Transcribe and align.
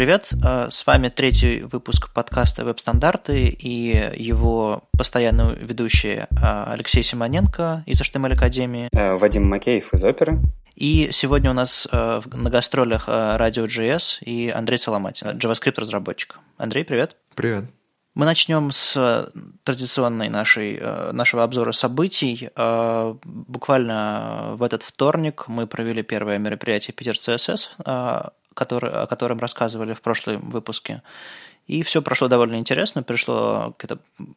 привет! 0.00 0.30
А, 0.42 0.70
с 0.70 0.86
вами 0.86 1.10
третий 1.10 1.60
выпуск 1.60 2.10
подкаста 2.14 2.64
«Веб-стандарты» 2.64 3.48
и 3.48 4.10
его 4.16 4.84
постоянный 4.96 5.54
ведущий 5.56 6.20
а, 6.42 6.72
Алексей 6.72 7.02
Симоненко 7.02 7.84
из 7.84 8.00
HTML 8.00 8.32
Академии. 8.32 8.88
Э, 8.94 9.16
Вадим 9.16 9.46
Макеев 9.46 9.92
из 9.92 10.02
Оперы. 10.02 10.38
И 10.74 11.10
сегодня 11.12 11.50
у 11.50 11.52
нас 11.52 11.86
на 11.92 12.48
гастролях 12.48 13.10
Radio.js 13.10 14.24
и 14.24 14.48
Андрей 14.48 14.78
Соломатин, 14.78 15.36
JavaScript-разработчик. 15.36 16.38
Андрей, 16.56 16.86
привет! 16.86 17.16
Привет! 17.34 17.66
Мы 18.14 18.24
начнем 18.24 18.70
с 18.70 19.30
традиционной 19.64 20.30
нашей, 20.30 20.80
нашего 21.12 21.44
обзора 21.44 21.72
событий. 21.72 22.48
Буквально 23.24 24.54
в 24.54 24.62
этот 24.62 24.82
вторник 24.82 25.44
мы 25.46 25.66
провели 25.66 26.02
первое 26.02 26.38
мероприятие 26.38 26.94
Питер 26.94 27.16
CSS, 27.16 28.32
который, 28.60 28.92
о 28.92 29.06
котором 29.06 29.38
рассказывали 29.38 29.94
в 29.94 30.02
прошлом 30.02 30.50
выпуске. 30.50 31.02
И 31.66 31.82
все 31.82 32.02
прошло 32.02 32.28
довольно 32.28 32.56
интересно. 32.56 33.02
Пришло 33.02 33.74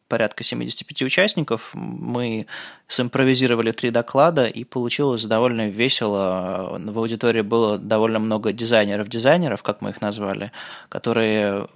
порядка 0.08 0.42
75 0.42 1.02
участников. 1.02 1.70
Мы 1.74 2.46
симпровизировали 2.88 3.72
три 3.72 3.90
доклада, 3.90 4.46
и 4.46 4.64
получилось 4.64 5.26
довольно 5.26 5.68
весело. 5.68 6.78
В 6.80 6.98
аудитории 6.98 7.42
было 7.42 7.76
довольно 7.76 8.18
много 8.18 8.52
дизайнеров-дизайнеров, 8.52 9.62
как 9.62 9.82
мы 9.82 9.90
их 9.90 10.00
назвали, 10.00 10.52
которые 10.88 11.66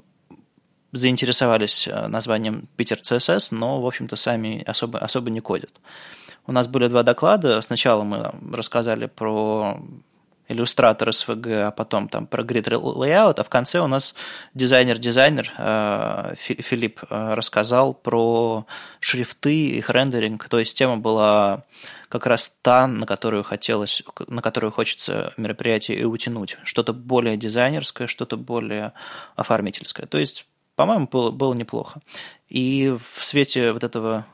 заинтересовались 0.92 1.88
названием 2.08 2.66
Питер 2.76 2.98
CSS, 3.02 3.48
но, 3.50 3.82
в 3.82 3.86
общем-то, 3.86 4.16
сами 4.16 4.62
особо, 4.66 4.98
особо 4.98 5.30
не 5.30 5.40
кодят. 5.40 5.80
У 6.46 6.52
нас 6.52 6.66
были 6.66 6.88
два 6.88 7.02
доклада. 7.02 7.60
Сначала 7.60 8.04
мы 8.04 8.32
рассказали 8.56 9.06
про 9.06 9.78
иллюстратор 10.48 11.10
SVG, 11.10 11.62
а 11.62 11.70
потом 11.70 12.08
там 12.08 12.26
про 12.26 12.42
grid 12.42 12.64
layout, 12.64 13.34
а 13.38 13.44
в 13.44 13.48
конце 13.48 13.80
у 13.80 13.86
нас 13.86 14.14
дизайнер-дизайнер 14.54 15.52
э, 15.56 16.34
Филипп 16.36 17.00
э, 17.08 17.34
рассказал 17.34 17.94
про 17.94 18.66
шрифты, 19.00 19.68
их 19.68 19.90
рендеринг, 19.90 20.48
то 20.48 20.58
есть 20.58 20.76
тема 20.76 20.96
была 20.96 21.64
как 22.08 22.26
раз 22.26 22.54
та, 22.62 22.86
на 22.86 23.06
которую 23.06 23.44
хотелось, 23.44 24.02
на 24.26 24.40
которую 24.42 24.72
хочется 24.72 25.32
мероприятие 25.36 25.98
и 25.98 26.04
утянуть. 26.04 26.56
Что-то 26.64 26.92
более 26.92 27.36
дизайнерское, 27.36 28.06
что-то 28.06 28.36
более 28.36 28.92
оформительское. 29.36 30.06
То 30.06 30.18
есть, 30.18 30.46
по-моему, 30.74 31.06
было, 31.06 31.30
было 31.30 31.52
неплохо. 31.52 32.00
И 32.48 32.96
в 33.14 33.24
свете 33.24 33.72
вот 33.72 33.84
этого 33.84 34.26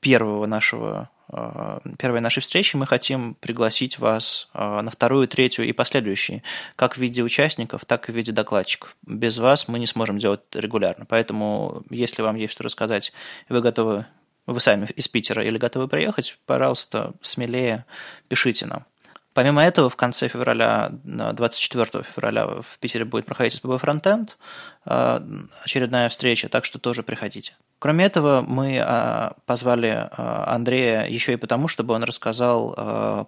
первого 0.00 0.46
нашего 0.46 1.10
первой 1.98 2.20
нашей 2.20 2.40
встречи 2.40 2.76
мы 2.76 2.86
хотим 2.86 3.34
пригласить 3.34 3.98
вас 3.98 4.48
э, 4.52 4.80
на 4.80 4.90
вторую, 4.90 5.28
третью 5.28 5.66
и 5.66 5.72
последующие, 5.72 6.42
как 6.76 6.96
в 6.96 7.00
виде 7.00 7.22
участников, 7.22 7.84
так 7.86 8.08
и 8.08 8.12
в 8.12 8.14
виде 8.14 8.32
докладчиков. 8.32 8.96
Без 9.06 9.38
вас 9.38 9.66
мы 9.68 9.78
не 9.78 9.86
сможем 9.86 10.18
делать 10.18 10.42
регулярно. 10.52 11.06
Поэтому, 11.06 11.82
если 11.90 12.22
вам 12.22 12.36
есть 12.36 12.52
что 12.52 12.64
рассказать, 12.64 13.12
вы 13.48 13.62
готовы, 13.62 14.06
вы 14.46 14.60
сами 14.60 14.86
из 14.96 15.08
Питера 15.08 15.44
или 15.44 15.56
готовы 15.56 15.88
приехать, 15.88 16.38
пожалуйста, 16.44 17.14
смелее 17.22 17.86
пишите 18.28 18.66
нам. 18.66 18.84
Помимо 19.34 19.64
этого, 19.64 19.88
в 19.88 19.96
конце 19.96 20.28
февраля, 20.28 20.90
24 20.92 22.04
февраля 22.04 22.46
в 22.46 22.78
Питере 22.80 23.04
будет 23.06 23.24
проходить 23.24 23.54
СПБ 23.54 23.78
Фронтенд, 23.78 24.36
э, 24.84 25.20
очередная 25.64 26.10
встреча, 26.10 26.48
так 26.50 26.66
что 26.66 26.78
тоже 26.78 27.02
приходите. 27.02 27.54
Кроме 27.78 28.04
этого, 28.04 28.44
мы 28.46 28.76
э, 28.76 29.30
позвали 29.46 29.88
э, 29.88 30.08
Андрея 30.16 31.06
еще 31.06 31.32
и 31.32 31.36
потому, 31.36 31.66
чтобы 31.66 31.94
он 31.94 32.02
рассказал 32.02 32.74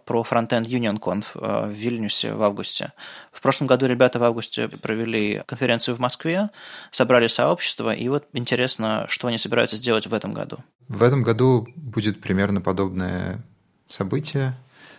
про 0.05 0.27
Frontend 0.29 0.67
Union 0.67 0.99
Conf 0.99 1.25
в 1.35 1.71
Вильнюсе 1.71 2.35
в 2.35 2.43
августе. 2.43 2.93
В 3.33 3.41
прошлом 3.41 3.67
году 3.67 3.87
ребята 3.87 4.19
в 4.19 4.25
августе 4.25 4.69
провели 4.69 5.43
конференцию 5.47 5.97
в 5.97 6.01
Москве, 6.01 6.51
собрали 6.91 7.29
сообщество, 7.29 7.95
и 7.95 8.09
вот 8.09 8.27
интересно, 8.33 9.07
что 9.09 9.29
они 9.29 9.39
собираются 9.39 9.77
сделать 9.77 10.07
в 10.07 10.15
этом 10.15 10.35
году. 10.35 10.59
В 10.89 11.03
этом 11.03 11.23
году 11.23 11.67
будет 11.77 12.20
примерно 12.20 12.61
подобное 12.61 13.43
событие 13.89 14.55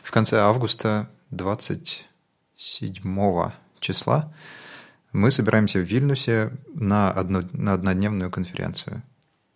в 0.06 0.12
конце 0.12 0.40
августа 0.40 1.10
27 1.32 3.52
числа 3.80 4.34
мы 5.12 5.32
собираемся 5.32 5.80
в 5.80 5.84
Вильнюсе 5.84 6.52
на, 6.76 7.12
одно, 7.12 7.42
на 7.54 7.74
однодневную 7.74 8.30
конференцию. 8.30 9.02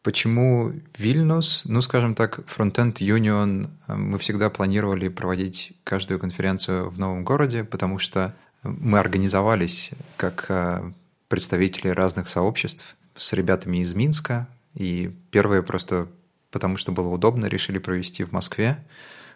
Почему 0.02 0.74
Вильнюс? 0.98 1.62
Ну, 1.66 1.82
скажем 1.82 2.16
так, 2.16 2.40
Frontend 2.40 2.96
Union 2.96 3.70
э, 3.88 3.94
мы 3.94 4.18
всегда 4.18 4.50
планировали 4.50 5.10
проводить 5.10 5.74
каждую 5.84 6.20
конференцию 6.20 6.90
в 6.90 6.98
новом 6.98 7.24
городе, 7.24 7.64
потому 7.64 8.00
что 8.00 8.34
мы 8.64 8.98
организовались 8.98 9.92
как 10.18 10.46
э, 10.50 10.92
представители 11.28 11.90
разных 11.90 12.28
сообществ 12.28 12.96
с 13.16 13.34
ребятами 13.34 13.80
из 13.80 13.94
Минска, 13.94 14.48
и 14.74 15.16
первое 15.30 15.62
просто 15.62 16.08
потому, 16.50 16.78
что 16.78 16.92
было 16.92 17.10
удобно, 17.10 17.46
решили 17.46 17.78
провести 17.78 18.24
в 18.24 18.32
Москве. 18.32 18.84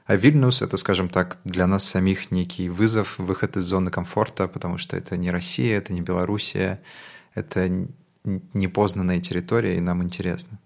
А 0.06 0.16
Вильнюс— 0.16 0.62
это, 0.62 0.76
скажем 0.78 1.08
так, 1.08 1.40
для 1.46 1.66
нас 1.66 1.86
самих 1.86 2.30
некий 2.32 2.68
вызов, 2.68 3.18
выход 3.18 3.56
из 3.56 3.64
зоны 3.64 3.90
комфорта, 3.90 4.48
потому 4.48 4.78
что 4.78 4.98
это 4.98 5.16
не 5.16 5.32
Россия, 5.32 5.78
это 5.78 5.94
не 5.94 6.02
Белоруссия, 6.02 6.82
это 7.34 7.88
непознанная 8.26 9.20
территория, 9.20 9.78
и 9.78 9.82
нам 9.82 10.04
интересно. 10.04 10.60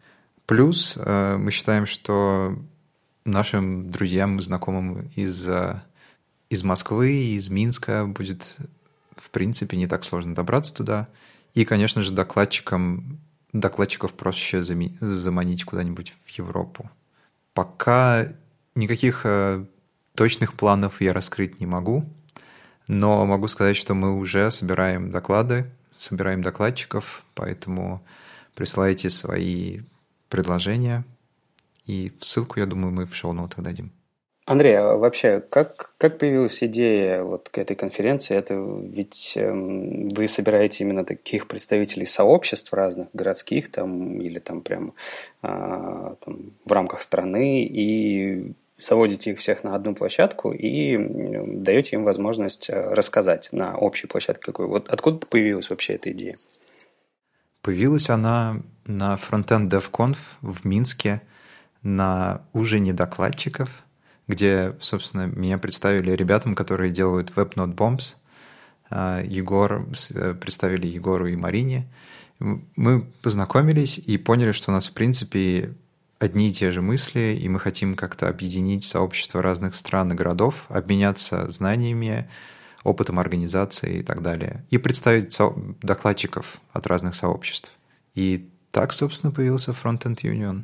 Плюс 0.48 0.98
э, 0.98 1.38
мы 1.38 1.52
считаем, 1.52 1.86
что 1.86 2.58
нашим 3.26 3.92
друзьям 3.92 4.40
и 4.40 4.42
знакомым 4.42 5.12
из, 5.16 5.48
э, 5.48 5.82
из 6.50 6.64
Москвы, 6.64 7.12
из 7.12 7.50
Минска 7.50 8.06
будет, 8.06 8.56
в 9.16 9.30
принципе, 9.30 9.78
не 9.78 9.88
так 9.88 10.04
сложно 10.04 10.34
добраться 10.34 10.74
туда. 10.74 11.10
И, 11.54 11.66
конечно 11.66 12.02
же, 12.02 12.12
докладчикам, 12.12 13.20
докладчиков 13.54 14.14
проще 14.14 14.64
заманить 14.64 15.64
куда-нибудь 15.64 16.16
в 16.26 16.30
Европу. 16.30 16.90
Пока 17.54 18.34
Никаких 18.78 19.22
э, 19.24 19.66
точных 20.14 20.54
планов 20.54 21.02
я 21.02 21.12
раскрыть 21.12 21.60
не 21.60 21.66
могу, 21.66 22.06
но 22.88 23.26
могу 23.26 23.48
сказать, 23.48 23.76
что 23.76 23.96
мы 23.96 24.16
уже 24.16 24.52
собираем 24.52 25.10
доклады, 25.10 25.66
собираем 25.90 26.44
докладчиков, 26.44 27.24
поэтому 27.34 28.06
присылайте 28.54 29.10
свои 29.10 29.80
предложения, 30.30 31.06
и 31.88 32.12
ссылку, 32.20 32.60
я 32.60 32.68
думаю, 32.68 32.94
мы 32.94 33.08
в 33.08 33.16
шоу-ноутах 33.16 33.64
дадим. 33.64 33.92
Андрей, 34.46 34.78
а 34.78 34.96
вообще, 34.96 35.42
как, 35.50 35.96
как 35.98 36.20
появилась 36.20 36.62
идея 36.62 37.24
вот 37.24 37.50
к 37.50 37.58
этой 37.58 37.76
конференции? 37.76 38.38
Это 38.38 38.54
ведь 38.54 39.34
эм, 39.36 40.10
вы 40.10 40.28
собираете 40.28 40.84
именно 40.84 41.04
таких 41.04 41.48
представителей 41.48 42.06
сообществ 42.06 42.72
разных, 42.74 43.08
городских 43.12 43.72
там, 43.72 44.22
или 44.22 44.38
там 44.38 44.62
прям 44.62 44.94
э, 45.42 46.16
там, 46.24 46.54
в 46.64 46.72
рамках 46.72 47.02
страны, 47.02 47.64
и 47.64 48.54
заводите 48.78 49.32
их 49.32 49.40
всех 49.40 49.64
на 49.64 49.76
одну 49.76 49.96
площадку 49.96 50.52
и 50.52 50.98
даете 51.46 51.96
им 51.96 52.04
возможность 52.04 52.70
э, 52.70 52.94
рассказать 52.94 53.50
на 53.52 53.76
общей 53.76 54.08
площадке 54.08 54.44
какой. 54.46 54.68
Вот 54.68 54.90
откуда 54.90 55.26
появилась 55.26 55.70
вообще 55.70 55.94
эта 55.94 56.12
идея? 56.12 56.38
Появилась 57.62 58.10
она 58.10 58.62
на 58.86 59.16
Frontend 59.16 59.70
DevConf 59.70 60.18
в 60.42 60.66
Минске 60.66 61.22
на 61.82 62.42
ужине 62.54 62.94
докладчиков, 62.94 63.70
где, 64.28 64.76
собственно, 64.80 65.26
меня 65.28 65.58
представили 65.58 66.12
ребятам, 66.12 66.56
которые 66.56 66.92
делают 66.92 67.32
WebNote 67.36 67.76
Bombs. 67.76 68.16
А, 68.90 69.22
Егор, 69.24 69.86
э, 70.14 70.34
представили 70.34 70.88
Егору 70.88 71.28
и 71.28 71.36
Марине. 71.36 71.88
Мы 72.40 73.02
познакомились 73.22 73.98
и 73.98 74.18
поняли, 74.18 74.52
что 74.52 74.72
у 74.72 74.74
нас, 74.74 74.88
в 74.88 74.94
принципе, 74.94 75.74
одни 76.20 76.50
и 76.50 76.54
те 76.54 76.72
же 76.72 76.82
мысли, 76.82 77.38
и 77.40 77.48
мы 77.50 77.60
хотим 77.60 77.96
как-то 77.96 78.28
объединить 78.28 78.84
сообщество 78.84 79.42
разных 79.42 79.76
стран 79.76 80.12
и 80.12 80.16
городов, 80.16 80.66
обменяться 80.70 81.50
знаниями, 81.52 82.30
опытом 82.84 83.20
организации 83.20 84.00
и 84.00 84.04
так 84.04 84.22
далее, 84.22 84.66
и 84.70 84.78
представить 84.78 85.34
со- 85.34 85.54
докладчиков 85.82 86.60
от 86.72 86.88
разных 86.88 87.16
сообществ. 87.16 87.72
И 88.16 88.50
так, 88.72 88.94
собственно, 88.94 89.32
появился 89.32 89.72
Frontend 89.72 90.22
Union. 90.24 90.64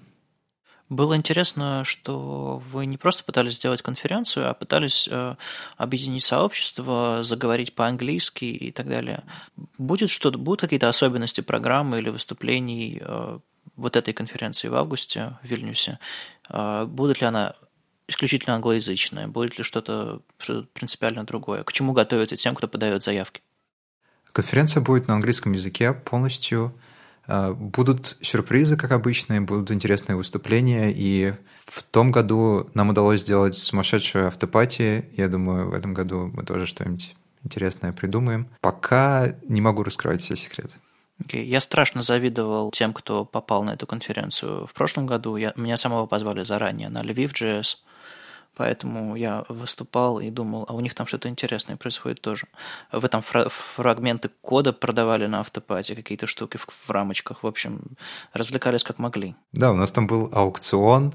Было 0.90 1.16
интересно, 1.16 1.84
что 1.86 2.62
вы 2.72 2.86
не 2.86 2.98
просто 2.98 3.24
пытались 3.24 3.56
сделать 3.56 3.82
конференцию, 3.82 4.50
а 4.50 4.54
пытались 4.54 5.08
э, 5.10 5.36
объединить 5.78 6.24
сообщество, 6.24 7.20
заговорить 7.24 7.74
по-английски 7.74 8.46
и 8.46 8.72
так 8.72 8.88
далее. 8.90 9.24
Будет 9.78 10.10
что-то, 10.10 10.38
будут 10.38 10.62
какие-то 10.62 10.90
особенности 10.90 11.42
программы 11.42 12.00
или 12.00 12.10
выступлений 12.10 13.02
э, 13.02 13.40
вот 13.76 13.96
этой 13.96 14.14
конференции 14.14 14.68
в 14.68 14.76
августе 14.76 15.38
в 15.44 15.48
Вильнюсе, 15.48 16.00
а, 16.50 16.86
будет 16.86 17.22
ли 17.22 17.28
она 17.28 17.56
исключительно 18.08 18.56
англоязычная, 18.56 19.28
будет 19.28 19.58
ли 19.58 19.64
что-то 19.64 20.22
что 20.38 20.64
принципиально 20.74 21.24
другое, 21.26 21.64
к 21.64 21.72
чему 21.72 21.94
готовиться 21.94 22.36
тем, 22.36 22.56
кто 22.56 22.68
подает 22.68 23.04
заявки? 23.04 23.42
Конференция 24.32 24.82
будет 24.82 25.08
на 25.08 25.14
английском 25.14 25.54
языке 25.54 25.94
полностью. 25.94 26.74
А, 27.26 27.54
будут 27.54 28.18
сюрпризы, 28.22 28.76
как 28.76 28.92
обычно, 28.92 29.42
будут 29.42 29.72
интересные 29.72 30.16
выступления, 30.16 30.92
и 30.92 31.34
в 31.66 31.84
том 31.84 32.12
году 32.12 32.70
нам 32.74 32.90
удалось 32.90 33.22
сделать 33.22 33.56
сумасшедшую 33.56 34.28
автопати. 34.28 35.10
Я 35.16 35.30
думаю, 35.30 35.70
в 35.70 35.74
этом 35.74 35.94
году 35.94 36.32
мы 36.34 36.44
тоже 36.44 36.66
что-нибудь 36.66 37.16
интересное 37.44 37.94
придумаем. 37.94 38.48
Пока 38.60 39.36
не 39.48 39.62
могу 39.62 39.84
раскрывать 39.84 40.22
все 40.22 40.36
секреты. 40.36 40.76
Okay. 41.22 41.44
Я 41.44 41.62
страшно 41.62 42.02
завидовал 42.02 42.72
тем, 42.72 42.94
кто 42.94 43.24
попал 43.24 43.64
на 43.64 43.72
эту 43.72 43.86
конференцию 43.86 44.66
в 44.66 44.74
прошлом 44.74 45.06
году. 45.06 45.36
Я, 45.36 45.54
меня 45.56 45.78
самого 45.78 46.06
позвали 46.06 46.44
заранее 46.44 46.90
на 46.90 47.02
Lviv.js, 47.02 47.78
поэтому 48.56 49.16
я 49.16 49.46
выступал 49.48 50.20
и 50.20 50.32
думал, 50.32 50.66
а 50.68 50.74
у 50.74 50.80
них 50.80 50.96
там 50.96 51.06
что-то 51.06 51.30
интересное 51.30 51.78
происходит 51.78 52.22
тоже. 52.22 52.48
В 52.92 53.06
этом 53.06 53.22
фра- 53.22 53.50
фрагменты 53.50 54.32
кода 54.42 54.74
продавали 54.74 55.28
на 55.28 55.40
автопате, 55.40 55.96
какие-то 55.96 56.26
штуки 56.28 56.58
в, 56.58 56.66
в 56.68 56.90
рамочках. 56.90 57.44
В 57.44 57.48
общем, 57.48 57.82
развлекались 58.34 58.84
как 58.84 58.98
могли. 58.98 59.36
Да, 59.52 59.72
у 59.72 59.76
нас 59.76 59.92
там 59.92 60.08
был 60.08 60.30
аукцион 60.32 61.14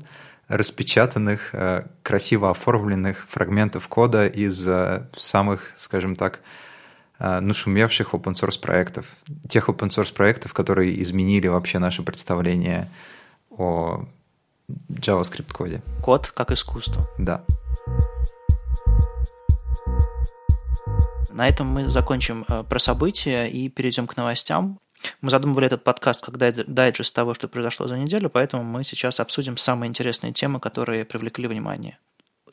распечатанных, 0.49 1.55
э, 1.55 1.87
красиво 2.03 2.51
оформленных 2.51 3.27
фрагментов 3.29 3.87
кода 3.89 4.27
из 4.27 4.67
э, 4.67 5.07
самых, 5.17 5.73
скажем 5.77 6.17
так, 6.17 6.41
нашумевших 7.19 8.15
open 8.15 8.35
source 8.35 8.61
проектов, 8.61 9.07
тех 9.49 9.69
open 9.69 9.89
source 9.89 10.15
проектов, 10.15 10.53
которые 10.55 11.03
изменили 11.03 11.49
вообще 11.49 11.79
наше 11.79 12.03
представление 12.03 12.89
о 13.51 14.05
JavaScript 14.91 15.53
коде. 15.53 15.83
Код 16.03 16.29
как 16.29 16.51
искусство. 16.51 17.09
Да. 17.19 17.43
На 21.31 21.49
этом 21.49 21.69
мы 21.69 21.89
закончим 21.89 22.45
э, 22.49 22.65
про 22.65 22.79
события 22.81 23.47
и 23.47 23.69
перейдем 23.69 24.09
к 24.09 24.17
новостям. 24.17 24.79
Мы 25.21 25.31
задумывали 25.31 25.67
этот 25.67 25.85
подкаст 25.85 26.25
как 26.25 26.37
дайджест 26.37 27.15
того, 27.15 27.35
что 27.35 27.47
произошло 27.47 27.87
за 27.87 27.97
неделю, 27.97 28.29
поэтому 28.29 28.65
мы 28.65 28.83
сейчас 28.83 29.21
обсудим 29.21 29.57
самые 29.57 29.89
интересные 29.89 30.33
темы, 30.33 30.59
которые 30.59 31.05
привлекли 31.05 31.47
внимание. 31.47 31.99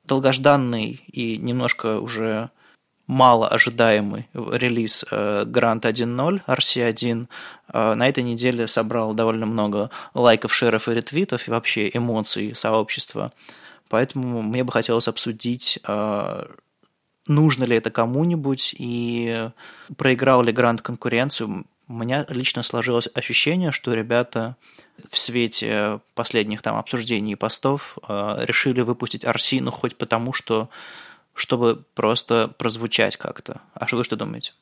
Долгожданный 0.03 1.03
и 1.07 1.37
немножко 1.37 1.99
уже 1.99 2.51
мало 3.07 3.47
ожидаемый 3.47 4.27
релиз 4.33 5.05
Grant 5.11 5.81
1.0, 5.81 6.41
RC1, 6.47 7.27
на 7.73 8.09
этой 8.09 8.23
неделе 8.23 8.67
собрал 8.67 9.13
довольно 9.13 9.45
много 9.45 9.89
лайков, 10.13 10.53
шеров 10.53 10.87
и 10.87 10.93
ретвитов 10.93 11.47
и 11.47 11.51
вообще 11.51 11.89
эмоций 11.93 12.55
сообщества. 12.55 13.31
Поэтому 13.89 14.41
мне 14.41 14.63
бы 14.63 14.71
хотелось 14.71 15.07
обсудить, 15.07 15.79
э, 15.87 16.45
нужно 17.27 17.63
ли 17.63 17.77
это 17.77 17.91
кому-нибудь 17.91 18.75
и 18.77 19.49
проиграл 19.97 20.43
ли 20.43 20.51
Грант 20.51 20.81
конкуренцию. 20.81 21.65
У 21.87 21.93
меня 21.93 22.25
лично 22.29 22.63
сложилось 22.63 23.07
ощущение, 23.13 23.71
что 23.71 23.93
ребята 23.93 24.55
в 25.09 25.19
свете 25.19 25.99
последних 26.15 26.61
там 26.63 26.77
обсуждений 26.77 27.33
и 27.33 27.35
постов 27.35 27.97
э, 28.07 28.37
решили 28.39 28.81
выпустить 28.81 29.23
RC, 29.23 29.61
ну 29.61 29.71
хоть 29.71 29.95
потому, 29.95 30.33
что 30.33 30.69
чтобы 31.35 31.83
просто 31.93 32.47
прозвучать 32.57 33.17
как-то. 33.17 33.61
А 33.73 33.85
что 33.85 33.97
вы 33.97 34.03
что 34.03 34.15
думаете? 34.15 34.53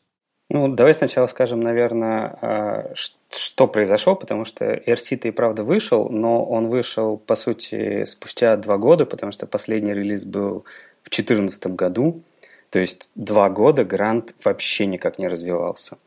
Ну, 0.50 0.68
давай 0.68 0.94
сначала 0.94 1.28
скажем, 1.28 1.62
наверное, 1.62 2.38
а, 2.42 2.94
что 3.30 3.68
произошло, 3.68 4.16
потому 4.16 4.44
что 4.46 4.66
RC-то 4.66 5.30
и 5.30 5.32
правда 5.32 5.64
вышел, 5.64 6.10
но 6.10 6.44
он 6.44 6.68
вышел, 6.68 7.18
по 7.18 7.36
сути, 7.36 8.04
спустя 8.04 8.58
два 8.58 8.78
года, 8.78 9.06
потому 9.06 9.32
что 9.32 9.48
последний 9.48 9.94
релиз 9.94 10.26
был 10.26 10.66
в 11.04 11.10
2014 11.10 11.68
году, 11.68 12.22
то 12.70 12.80
есть 12.80 13.10
два 13.16 13.50
года 13.50 13.86
Грант 13.86 14.36
вообще 14.44 14.86
никак 14.86 15.18
не 15.18 15.28
развивался. 15.28 15.98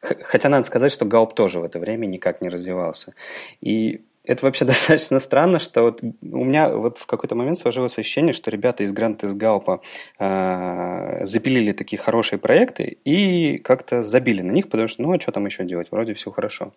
Хотя 0.00 0.48
надо 0.48 0.64
сказать, 0.64 0.92
что 0.92 1.04
Галп 1.04 1.34
тоже 1.34 1.58
в 1.60 1.64
это 1.64 1.78
время 1.78 2.06
никак 2.06 2.40
не 2.40 2.48
развивался. 2.48 3.14
И 3.60 4.02
это 4.28 4.44
вообще 4.44 4.64
достаточно 4.66 5.18
странно, 5.18 5.58
что 5.58 5.82
вот 5.82 6.02
у 6.02 6.44
меня 6.44 6.68
вот 6.70 6.98
в 6.98 7.06
какой-то 7.06 7.34
момент 7.34 7.58
сложилось 7.58 7.98
ощущение, 7.98 8.32
что 8.32 8.50
ребята 8.50 8.84
из 8.84 8.92
Грант 8.92 9.24
из 9.24 9.34
Галпа 9.34 9.80
э, 10.18 11.24
запилили 11.24 11.72
такие 11.72 12.00
хорошие 12.00 12.38
проекты 12.38 12.98
и 13.04 13.58
как-то 13.58 14.02
забили 14.02 14.42
на 14.42 14.52
них, 14.52 14.68
потому 14.68 14.86
что 14.86 15.02
ну 15.02 15.12
а 15.12 15.20
что 15.20 15.32
там 15.32 15.46
еще 15.46 15.64
делать, 15.64 15.88
вроде 15.90 16.12
все 16.14 16.30
хорошо. 16.30 16.72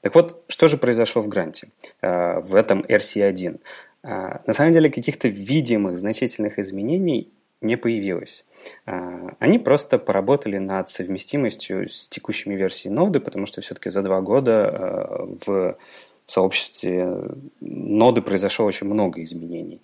Так 0.00 0.14
вот, 0.14 0.42
что 0.48 0.66
же 0.66 0.78
произошло 0.78 1.22
в 1.22 1.28
Гранте, 1.28 1.68
э, 2.00 2.40
в 2.40 2.54
этом 2.54 2.80
RC1? 2.80 3.60
Э, 4.02 4.38
на 4.46 4.52
самом 4.52 4.72
деле 4.72 4.90
каких-то 4.90 5.28
видимых 5.28 5.98
значительных 5.98 6.58
изменений 6.58 7.30
не 7.60 7.76
появилось. 7.76 8.44
Э, 8.86 9.28
они 9.38 9.58
просто 9.58 9.98
поработали 9.98 10.56
над 10.56 10.88
совместимостью 10.88 11.88
с 11.88 12.08
текущими 12.08 12.54
версиями 12.54 12.94
ноды, 12.94 13.20
потому 13.20 13.44
что 13.44 13.60
все-таки 13.60 13.90
за 13.90 14.02
два 14.02 14.22
года 14.22 14.70
э, 14.72 15.26
в 15.46 15.76
в 16.26 16.32
сообществе 16.32 17.18
ноды 17.60 18.22
произошло 18.22 18.66
очень 18.66 18.86
много 18.86 19.22
изменений. 19.22 19.80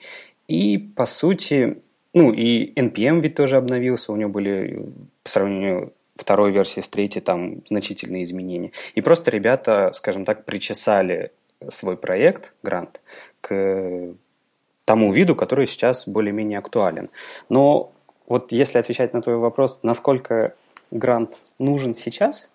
И, 0.48 0.78
по 0.78 1.06
сути, 1.06 1.82
ну 2.14 2.32
и 2.32 2.72
NPM 2.74 3.20
ведь 3.20 3.34
тоже 3.34 3.56
обновился, 3.56 4.12
у 4.12 4.16
него 4.16 4.30
были 4.30 4.86
по 5.22 5.28
сравнению 5.28 5.92
второй 6.16 6.50
версии 6.52 6.80
с 6.80 6.88
третьей 6.88 7.22
там 7.22 7.62
значительные 7.66 8.22
изменения. 8.22 8.72
И 8.94 9.00
просто 9.00 9.30
ребята, 9.30 9.92
скажем 9.92 10.24
так, 10.24 10.44
причесали 10.44 11.32
свой 11.68 11.96
проект, 11.96 12.52
грант, 12.62 13.00
к 13.40 14.14
тому 14.84 15.12
виду, 15.12 15.34
который 15.36 15.66
сейчас 15.66 16.08
более-менее 16.08 16.58
актуален. 16.58 17.10
Но 17.48 17.92
вот 18.26 18.52
если 18.52 18.78
отвечать 18.78 19.12
на 19.14 19.22
твой 19.22 19.36
вопрос, 19.36 19.80
насколько 19.82 20.54
грант 20.90 21.38
нужен 21.58 21.94
сейчас, 21.94 22.48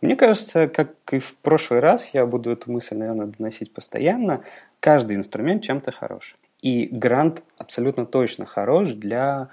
мне 0.00 0.16
кажется, 0.16 0.68
как 0.68 0.90
и 1.12 1.18
в 1.18 1.34
прошлый 1.36 1.80
раз, 1.80 2.10
я 2.14 2.24
буду 2.26 2.50
эту 2.50 2.70
мысль, 2.72 2.96
наверное, 2.96 3.26
доносить 3.26 3.72
постоянно, 3.72 4.42
каждый 4.80 5.16
инструмент 5.16 5.62
чем-то 5.62 5.92
хорош. 5.92 6.36
И 6.62 6.88
грант 6.90 7.42
абсолютно 7.58 8.06
точно 8.06 8.46
хорош 8.46 8.90
для 8.90 9.48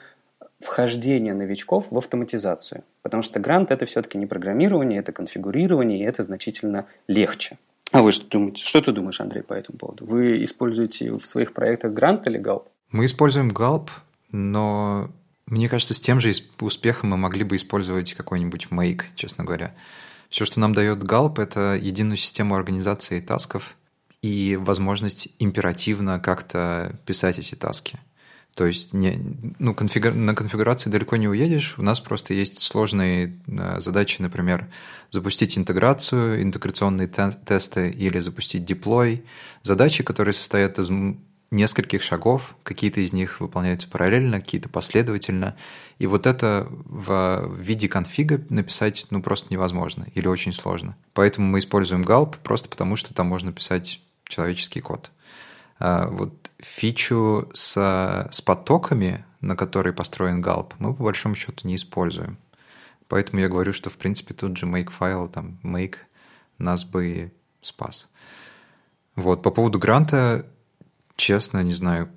вхождения 0.59 1.33
новичков 1.33 1.87
в 1.91 1.97
автоматизацию. 1.97 2.83
Потому 3.01 3.23
что 3.23 3.39
грант 3.39 3.71
это 3.71 3.85
все-таки 3.85 4.17
не 4.17 4.25
программирование, 4.25 4.99
это 4.99 5.11
конфигурирование, 5.11 5.99
и 5.99 6.03
это 6.03 6.23
значительно 6.23 6.85
легче. 7.07 7.57
А 7.91 8.01
вы 8.01 8.11
что 8.11 8.27
думаете? 8.27 8.63
Что 8.63 8.81
ты 8.81 8.91
думаешь, 8.91 9.21
Андрей, 9.21 9.43
по 9.43 9.53
этому 9.53 9.77
поводу? 9.77 10.05
Вы 10.05 10.43
используете 10.43 11.11
в 11.11 11.25
своих 11.25 11.53
проектах 11.53 11.93
грант 11.93 12.27
или 12.27 12.37
галп? 12.37 12.67
Мы 12.91 13.05
используем 13.05 13.49
галп, 13.49 13.91
но 14.31 15.09
мне 15.45 15.69
кажется, 15.69 15.93
с 15.93 15.99
тем 15.99 16.19
же 16.19 16.31
успехом 16.59 17.11
мы 17.11 17.17
могли 17.17 17.43
бы 17.43 17.55
использовать 17.55 18.13
какой-нибудь 18.13 18.67
Make, 18.71 19.03
честно 19.15 19.45
говоря. 19.45 19.73
Все, 20.29 20.45
что 20.45 20.59
нам 20.59 20.73
дает 20.73 21.03
Галп, 21.03 21.39
это 21.39 21.79
единую 21.81 22.17
систему 22.17 22.55
организации 22.55 23.19
тасков 23.19 23.75
и 24.21 24.57
возможность 24.59 25.29
императивно 25.39 26.19
как-то 26.19 26.99
писать 27.05 27.39
эти 27.39 27.55
таски. 27.55 27.99
То 28.57 28.65
есть 28.65 28.91
не, 28.91 29.21
ну, 29.59 29.75
конфигур... 29.75 30.15
на 30.15 30.33
конфигурации 30.33 30.89
далеко 30.89 31.15
не 31.15 31.27
уедешь. 31.27 31.75
У 31.77 31.83
нас 31.83 31.99
просто 31.99 32.33
есть 32.33 32.57
сложные 32.57 33.39
э, 33.47 33.79
задачи, 33.79 34.19
например, 34.19 34.67
запустить 35.11 35.59
интеграцию, 35.59 36.41
интеграционные 36.41 37.07
те- 37.07 37.37
тесты 37.45 37.91
или 37.91 38.19
запустить 38.19 38.65
деплой. 38.65 39.23
Задачи, 39.61 40.03
которые 40.03 40.33
состоят 40.33 40.79
из 40.79 40.89
нескольких 41.49 42.03
шагов, 42.03 42.55
какие-то 42.63 43.01
из 43.01 43.13
них 43.13 43.39
выполняются 43.39 43.89
параллельно, 43.89 44.41
какие-то 44.41 44.69
последовательно. 44.69 45.55
И 45.97 46.07
вот 46.07 46.27
это 46.27 46.67
в 46.69 47.55
виде 47.57 47.87
конфига 47.87 48.41
написать 48.49 49.07
ну, 49.09 49.21
просто 49.21 49.47
невозможно 49.49 50.07
или 50.13 50.27
очень 50.27 50.53
сложно. 50.53 50.97
Поэтому 51.13 51.47
мы 51.47 51.59
используем 51.59 52.03
Gulp 52.03 52.35
просто 52.43 52.69
потому, 52.69 52.95
что 52.95 53.13
там 53.13 53.27
можно 53.27 53.53
писать 53.53 54.01
человеческий 54.27 54.81
код. 54.81 55.11
А 55.79 56.07
вот 56.07 56.51
фичу 56.59 57.49
с, 57.53 58.27
с 58.31 58.41
потоками, 58.41 59.25
на 59.41 59.55
которой 59.55 59.93
построен 59.93 60.43
Gulp, 60.43 60.73
мы 60.79 60.93
по 60.93 61.03
большому 61.03 61.35
счету 61.35 61.67
не 61.67 61.75
используем. 61.75 62.37
Поэтому 63.07 63.39
я 63.39 63.47
говорю, 63.47 63.71
что 63.71 63.89
в 63.89 63.97
принципе 63.97 64.33
тут 64.33 64.57
же 64.57 64.65
make 64.65 64.91
файл, 64.91 65.29
там 65.29 65.59
make 65.63 65.95
нас 66.57 66.83
бы 66.83 67.31
спас. 67.61 68.09
Вот, 69.15 69.41
по 69.41 69.51
поводу 69.51 69.79
гранта 69.79 70.45
честно, 71.17 71.63
не 71.63 71.73
знаю, 71.73 72.09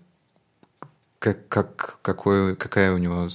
как, 1.18 1.48
как, 1.48 1.98
какой, 2.02 2.54
какая 2.56 2.92
у 2.92 2.98
него 2.98 3.28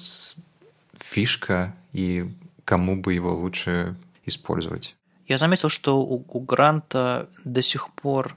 фишка 1.00 1.76
и 1.92 2.30
кому 2.64 3.02
бы 3.02 3.14
его 3.14 3.34
лучше 3.34 3.96
использовать. 4.26 4.96
Я 5.28 5.38
заметил, 5.38 5.70
что 5.70 6.02
у, 6.02 6.24
у 6.28 6.40
Гранта 6.40 7.30
до 7.44 7.62
сих 7.62 7.90
пор 7.94 8.36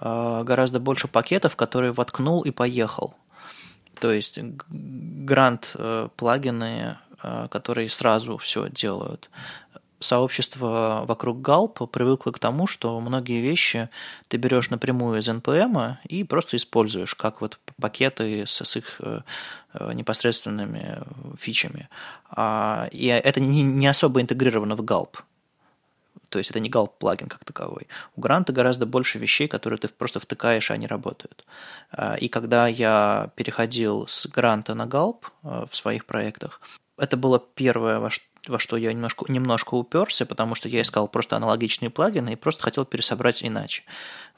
э, 0.00 0.42
гораздо 0.44 0.80
больше 0.80 1.08
пакетов, 1.08 1.56
которые 1.56 1.92
воткнул 1.92 2.42
и 2.42 2.50
поехал. 2.50 3.14
То 3.98 4.12
есть 4.12 4.38
Грант 4.68 5.70
э, 5.74 6.08
плагины, 6.16 6.98
э, 7.22 7.48
которые 7.50 7.88
сразу 7.88 8.36
все 8.38 8.68
делают 8.70 9.30
сообщество 10.00 11.04
вокруг 11.06 11.40
Галп 11.40 11.90
привыкло 11.90 12.32
к 12.32 12.38
тому, 12.38 12.66
что 12.66 12.98
многие 13.00 13.40
вещи 13.40 13.88
ты 14.28 14.38
берешь 14.38 14.70
напрямую 14.70 15.20
из 15.20 15.28
NPM 15.28 15.96
и 16.08 16.24
просто 16.24 16.56
используешь, 16.56 17.14
как 17.14 17.40
вот 17.40 17.60
пакеты 17.80 18.46
с, 18.46 18.64
с 18.64 18.76
их 18.76 18.96
э, 19.00 19.20
э, 19.74 19.92
непосредственными 19.92 21.02
фичами. 21.38 21.88
А, 22.30 22.88
и 22.90 23.06
это 23.06 23.40
не, 23.40 23.86
особо 23.86 24.20
интегрировано 24.20 24.74
в 24.74 24.82
Галп. 24.82 25.18
То 26.30 26.38
есть 26.38 26.50
это 26.50 26.60
не 26.60 26.68
Галп 26.68 26.98
плагин 26.98 27.28
как 27.28 27.44
таковой. 27.44 27.88
У 28.16 28.20
Гранта 28.20 28.52
гораздо 28.52 28.86
больше 28.86 29.18
вещей, 29.18 29.48
которые 29.48 29.78
ты 29.78 29.88
просто 29.88 30.20
втыкаешь, 30.20 30.70
и 30.70 30.74
они 30.74 30.86
работают. 30.86 31.44
А, 31.92 32.14
и 32.14 32.28
когда 32.28 32.68
я 32.68 33.30
переходил 33.36 34.06
с 34.06 34.26
Гранта 34.26 34.74
на 34.74 34.86
Галп 34.86 35.26
э, 35.42 35.66
в 35.70 35.76
своих 35.76 36.06
проектах, 36.06 36.60
это 36.96 37.16
было 37.16 37.38
первое, 37.38 37.98
во 37.98 38.10
что 38.10 38.29
во 38.48 38.58
что 38.58 38.76
я 38.76 38.92
немножко, 38.92 39.24
немножко 39.28 39.74
уперся, 39.74 40.26
потому 40.26 40.54
что 40.54 40.68
я 40.68 40.82
искал 40.82 41.08
просто 41.08 41.36
аналогичные 41.36 41.90
плагины 41.90 42.32
и 42.32 42.36
просто 42.36 42.62
хотел 42.62 42.84
пересобрать 42.84 43.42
иначе. 43.44 43.82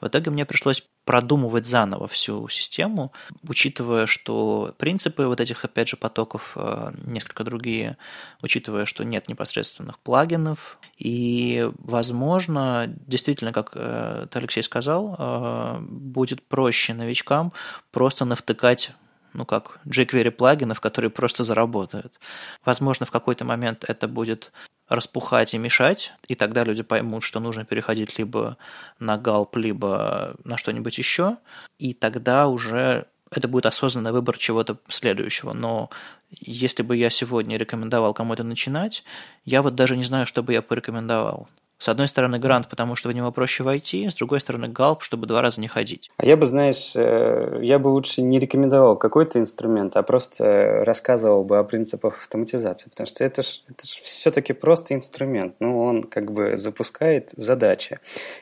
В 0.01 0.07
итоге 0.07 0.31
мне 0.31 0.45
пришлось 0.45 0.83
продумывать 1.05 1.65
заново 1.65 2.07
всю 2.07 2.47
систему, 2.49 3.11
учитывая, 3.47 4.05
что 4.05 4.73
принципы 4.77 5.25
вот 5.25 5.39
этих, 5.39 5.65
опять 5.65 5.89
же, 5.89 5.97
потоков 5.97 6.53
э, 6.55 6.91
несколько 7.05 7.43
другие, 7.43 7.97
учитывая, 8.41 8.85
что 8.85 9.03
нет 9.03 9.27
непосредственных 9.27 9.99
плагинов. 9.99 10.77
И, 10.97 11.69
возможно, 11.79 12.85
действительно, 12.87 13.51
как 13.51 13.71
э, 13.75 14.27
ты, 14.29 14.39
Алексей, 14.39 14.63
сказал, 14.63 15.15
э, 15.17 15.79
будет 15.81 16.41
проще 16.47 16.93
новичкам 16.93 17.53
просто 17.91 18.25
навтыкать 18.25 18.91
ну 19.33 19.45
как 19.45 19.79
jQuery 19.85 20.31
плагинов, 20.31 20.79
которые 20.79 21.11
просто 21.11 21.43
заработают. 21.43 22.19
Возможно, 22.65 23.05
в 23.05 23.11
какой-то 23.11 23.45
момент 23.45 23.83
это 23.87 24.07
будет 24.07 24.51
распухать 24.87 25.53
и 25.53 25.57
мешать, 25.57 26.13
и 26.27 26.35
тогда 26.35 26.63
люди 26.63 26.83
поймут, 26.83 27.23
что 27.23 27.39
нужно 27.39 27.65
переходить 27.65 28.17
либо 28.17 28.57
на 28.99 29.17
Gulp, 29.17 29.57
либо 29.57 30.35
на 30.43 30.57
что-нибудь 30.57 30.97
еще, 30.97 31.37
и 31.79 31.93
тогда 31.93 32.47
уже 32.47 33.07
это 33.31 33.47
будет 33.47 33.65
осознанный 33.65 34.11
выбор 34.11 34.37
чего-то 34.37 34.77
следующего. 34.87 35.53
Но 35.53 35.89
если 36.29 36.83
бы 36.83 36.95
я 36.95 37.09
сегодня 37.09 37.57
рекомендовал 37.57 38.13
кому-то 38.13 38.43
начинать, 38.43 39.03
я 39.45 39.61
вот 39.61 39.75
даже 39.75 39.97
не 39.97 40.03
знаю, 40.03 40.25
что 40.27 40.43
бы 40.43 40.53
я 40.53 40.61
порекомендовал. 40.61 41.47
С 41.77 41.89
одной 41.89 42.07
стороны, 42.07 42.39
грант, 42.39 42.69
потому 42.69 42.95
что 42.95 43.09
в 43.09 43.13
него 43.13 43.31
проще 43.31 43.63
войти, 43.63 44.09
с 44.09 44.15
другой 44.15 44.39
стороны, 44.39 44.67
галп, 44.67 45.01
чтобы 45.01 45.27
два 45.27 45.41
раза 45.41 45.59
не 45.59 45.67
ходить. 45.67 46.11
А 46.17 46.25
я 46.25 46.37
бы, 46.37 46.45
знаешь, 46.45 46.93
э, 46.95 47.59
я 47.61 47.79
бы 47.79 47.89
лучше 47.89 48.21
не 48.21 48.39
рекомендовал 48.39 48.95
какой-то 48.95 49.39
инструмент, 49.39 49.97
а 49.97 50.03
просто 50.03 50.83
рассказывал 50.85 51.43
бы 51.43 51.57
о 51.57 51.63
принципах 51.63 52.19
автоматизации, 52.21 52.89
потому 52.89 53.07
что 53.07 53.23
это 53.23 53.41
же 53.41 53.49
это 53.69 53.87
ж 53.87 53.89
все-таки 54.03 54.53
просто 54.53 54.93
инструмент. 54.93 55.55
Ну, 55.59 55.79
он 55.81 56.03
как 56.03 56.31
бы 56.31 56.57
запускает 56.57 57.31
задачи. 57.35 57.99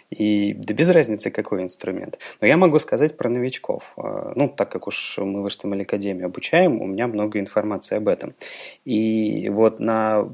И 0.09 0.53
да 0.53 0.73
без 0.73 0.89
разницы, 0.89 1.31
какой 1.31 1.63
инструмент. 1.63 2.19
Но 2.41 2.47
я 2.47 2.57
могу 2.57 2.79
сказать 2.79 3.17
про 3.17 3.29
новичков. 3.29 3.93
Э, 3.97 4.33
ну, 4.35 4.49
так 4.49 4.71
как 4.71 4.87
уж 4.87 5.17
мы 5.17 5.41
в 5.41 5.47
HTML 5.47 5.81
Академии 5.81 6.25
обучаем, 6.25 6.81
у 6.81 6.85
меня 6.85 7.07
много 7.07 7.39
информации 7.39 7.97
об 7.97 8.07
этом. 8.07 8.33
И 8.85 9.49
вот 9.49 9.79
на 9.79 10.29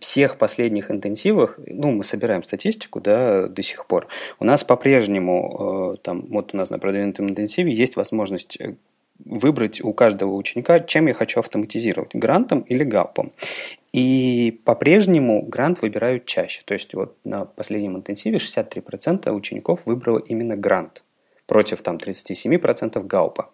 всех 0.00 0.38
последних 0.38 0.90
интенсивах, 0.90 1.58
ну, 1.66 1.92
мы 1.92 2.04
собираем 2.04 2.35
статистику, 2.42 3.00
да, 3.00 3.48
до 3.48 3.62
сих 3.62 3.86
пор. 3.86 4.08
У 4.38 4.44
нас 4.44 4.64
по-прежнему, 4.64 5.94
э, 5.94 5.96
там, 6.02 6.26
вот 6.28 6.54
у 6.54 6.56
нас 6.56 6.70
на 6.70 6.78
продвинутом 6.78 7.28
интенсиве 7.28 7.72
есть 7.72 7.96
возможность 7.96 8.60
э, 8.60 8.76
выбрать 9.24 9.80
у 9.80 9.92
каждого 9.92 10.34
ученика, 10.34 10.80
чем 10.80 11.06
я 11.06 11.14
хочу 11.14 11.40
автоматизировать, 11.40 12.14
грантом 12.14 12.60
или 12.60 12.84
галпом. 12.84 13.32
И 13.92 14.60
по-прежнему 14.64 15.42
грант 15.42 15.80
выбирают 15.82 16.26
чаще. 16.26 16.62
То 16.64 16.74
есть 16.74 16.94
вот 16.94 17.16
на 17.24 17.44
последнем 17.44 17.96
интенсиве 17.96 18.36
63% 18.36 19.30
учеников 19.30 19.86
выбрало 19.86 20.18
именно 20.18 20.56
грант 20.56 21.02
против 21.46 21.82
там 21.82 21.96
37% 21.96 23.02
галпа. 23.06 23.50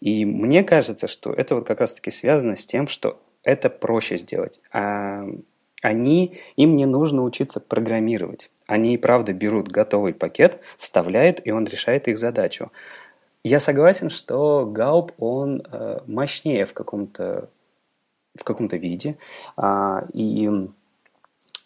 И 0.00 0.24
мне 0.24 0.64
кажется, 0.64 1.06
что 1.06 1.32
это 1.32 1.54
вот 1.54 1.66
как 1.66 1.80
раз-таки 1.80 2.10
связано 2.10 2.56
с 2.56 2.66
тем, 2.66 2.88
что 2.88 3.20
это 3.44 3.68
проще 3.70 4.16
сделать. 4.16 4.60
А 4.72 5.26
они, 5.84 6.38
им 6.56 6.76
не 6.76 6.86
нужно 6.86 7.22
учиться 7.22 7.60
программировать. 7.60 8.50
Они 8.66 8.94
и 8.94 8.98
правда 8.98 9.34
берут 9.34 9.68
готовый 9.68 10.14
пакет, 10.14 10.62
вставляют, 10.78 11.42
и 11.44 11.50
он 11.50 11.66
решает 11.66 12.08
их 12.08 12.16
задачу. 12.16 12.72
Я 13.42 13.60
согласен, 13.60 14.08
что 14.08 14.64
Галп, 14.64 15.12
он 15.18 15.60
э, 15.60 16.00
мощнее 16.06 16.64
в 16.64 16.72
каком-то 16.72 17.50
в 18.34 18.42
каком-то 18.42 18.76
виде, 18.76 19.16
а, 19.56 20.06
и 20.12 20.50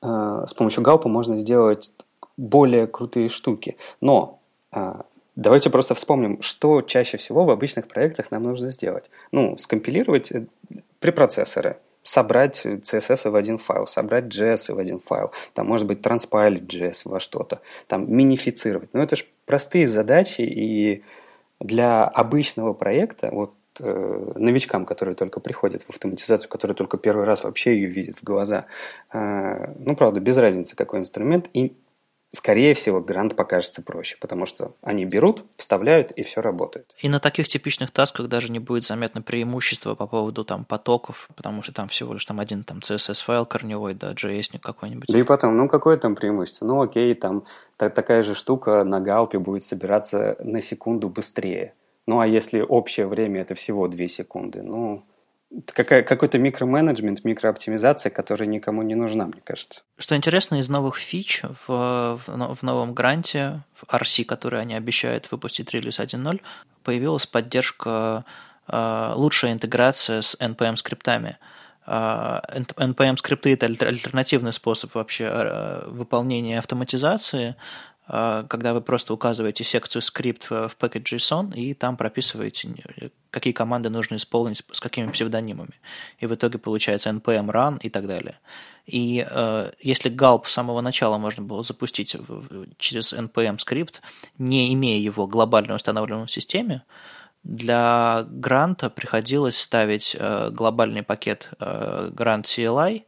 а, 0.03 0.47
с 0.47 0.53
помощью 0.53 0.83
Галпа 0.83 1.09
можно 1.09 1.39
сделать 1.39 1.93
более 2.37 2.87
крутые 2.87 3.31
штуки. 3.31 3.79
Но 4.03 4.39
а, 4.71 5.07
давайте 5.35 5.71
просто 5.71 5.95
вспомним, 5.95 6.43
что 6.43 6.83
чаще 6.83 7.17
всего 7.17 7.45
в 7.47 7.51
обычных 7.51 7.89
проектах 7.89 8.31
нам 8.33 8.43
нужно 8.43 8.71
сделать. 8.71 9.11
Ну, 9.33 9.57
скомпилировать 9.57 10.31
э, 10.31 10.45
препроцессоры– 10.99 11.79
собрать 12.09 12.65
CSS 12.65 13.31
в 13.31 13.37
один 13.37 13.59
файл, 13.59 13.87
собрать 13.87 14.25
JS 14.25 14.75
в 14.75 14.79
один 14.79 14.99
файл, 14.99 15.31
там, 15.53 15.67
может 15.67 15.87
быть, 15.87 16.01
транспайлить 16.01 16.63
JS 16.63 17.03
во 17.05 17.21
что-то, 17.21 17.61
там, 17.87 18.11
минифицировать. 18.11 18.95
Но 18.95 19.03
это 19.03 19.15
же 19.17 19.25
простые 19.45 19.87
задачи, 19.87 20.41
и 20.41 21.05
для 21.61 22.05
обычного 22.05 22.73
проекта, 22.73 23.29
вот 23.31 23.53
э, 23.81 24.33
новичкам, 24.37 24.87
которые 24.87 25.17
только 25.17 25.41
приходят 25.41 25.83
в 25.83 25.91
автоматизацию, 25.91 26.49
которые 26.49 26.75
только 26.75 26.97
первый 26.97 27.27
раз 27.27 27.45
вообще 27.45 27.75
ее 27.75 27.89
видят 27.89 28.17
в 28.17 28.25
глаза, 28.25 28.65
э, 29.13 29.75
ну, 29.79 29.95
правда, 29.95 30.21
без 30.21 30.39
разницы, 30.39 30.77
какой 30.77 31.01
инструмент, 31.01 31.51
и 31.53 31.77
скорее 32.31 32.75
всего, 32.75 33.01
грант 33.01 33.37
покажется 33.37 33.83
проще, 33.83 34.17
потому 34.21 34.47
что 34.47 34.75
они 34.83 35.05
берут, 35.05 35.45
вставляют, 35.57 36.11
и 36.13 36.23
все 36.23 36.41
работает. 36.41 36.95
И 36.99 37.09
на 37.09 37.21
таких 37.21 37.49
типичных 37.49 37.91
тасках 37.91 38.29
даже 38.29 38.51
не 38.53 38.59
будет 38.59 38.85
заметно 38.85 39.23
преимущества 39.23 39.95
по 39.95 40.07
поводу 40.07 40.45
там 40.45 40.65
потоков, 40.65 41.29
потому 41.35 41.63
что 41.63 41.73
там 41.73 41.89
всего 41.89 42.15
лишь 42.15 42.25
там 42.25 42.41
один 42.41 42.65
там 42.65 42.79
CSS-файл 42.79 43.47
корневой, 43.47 43.95
да, 43.95 44.13
JS 44.13 44.59
какой-нибудь. 44.61 45.09
Да 45.09 45.19
и 45.19 45.23
потом, 45.23 45.57
ну 45.57 45.69
какое 45.69 45.97
там 45.97 46.15
преимущество? 46.15 46.67
Ну 46.67 46.83
окей, 46.83 47.15
там 47.15 47.45
так, 47.77 47.95
такая 47.95 48.23
же 48.23 48.35
штука 48.35 48.85
на 48.85 49.01
галпе 49.01 49.39
будет 49.39 49.65
собираться 49.65 50.37
на 50.41 50.61
секунду 50.61 51.09
быстрее. 51.09 51.75
Ну 52.07 52.21
а 52.21 52.27
если 52.27 52.61
общее 52.61 53.07
время 53.07 53.43
это 53.43 53.55
всего 53.55 53.89
2 53.89 54.09
секунды, 54.09 54.63
ну 54.63 55.03
какой-то 55.75 56.39
микроменеджмент, 56.39 57.25
микрооптимизация, 57.25 58.11
которая 58.11 58.49
никому 58.49 58.83
не 58.83 58.95
нужна, 58.95 59.27
мне 59.27 59.41
кажется. 59.43 59.83
Что 59.97 60.15
интересно, 60.15 60.57
из 60.57 60.69
новых 60.69 60.97
фич 60.97 61.43
в, 61.43 62.21
в, 62.27 62.55
в 62.55 62.63
новом 62.63 62.95
гранте, 62.95 63.63
в 63.75 63.85
RC, 63.85 64.25
который 64.25 64.61
они 64.61 64.75
обещают 64.75 65.31
выпустить 65.31 65.73
релиз 65.73 66.01
1.0, 66.01 66.41
появилась 66.85 67.27
поддержка, 67.27 68.25
э, 68.69 69.13
лучшая 69.15 69.53
интеграция 69.53 70.21
с 70.21 70.37
NPM-скриптами. 70.39 71.39
Э, 71.87 72.41
NPM-скрипты– 72.77 73.53
это 73.55 73.67
альтернативный 73.67 74.53
способ 74.53 74.95
вообще 74.95 75.31
э, 75.33 75.89
выполнения 75.89 76.59
автоматизации, 76.59 77.57
когда 78.09 78.73
вы 78.73 78.81
просто 78.81 79.13
указываете 79.13 79.65
секцию 79.65 80.01
скрипт 80.01 80.49
в 80.49 80.75
package.json 80.81 81.55
и 81.55 81.75
там 81.75 81.97
прописываете, 81.99 82.71
какие 83.31 83.53
команды 83.53 83.91
нужно 83.91 84.17
исполнить 84.17 84.63
с 84.73 84.81
какими 84.81 85.11
псевдонимами. 85.11 85.75
И 86.19 86.27
в 86.27 86.35
итоге 86.35 86.59
получается 86.59 87.11
npm 87.11 87.51
run 87.51 87.79
и 87.81 87.91
так 87.91 88.07
далее. 88.07 88.39
И 88.87 89.27
э, 89.29 89.73
если 89.81 90.11
gulp 90.11 90.47
с 90.47 90.53
самого 90.53 90.81
начала 90.81 91.19
можно 91.19 91.45
было 91.45 91.63
запустить 91.63 92.17
через 92.79 93.13
npm 93.13 93.59
скрипт, 93.59 94.01
не 94.39 94.73
имея 94.73 94.99
его 94.99 95.27
глобально 95.27 95.75
установленным 95.75 96.27
в 96.27 96.31
системе, 96.31 96.85
для 97.43 98.25
гранта 98.29 98.89
приходилось 98.89 99.59
ставить 99.59 100.17
э, 100.19 100.51
глобальный 100.51 101.03
пакет 101.03 101.51
э, 101.61 102.11
Grant 102.15 102.45
CLI 102.45 103.05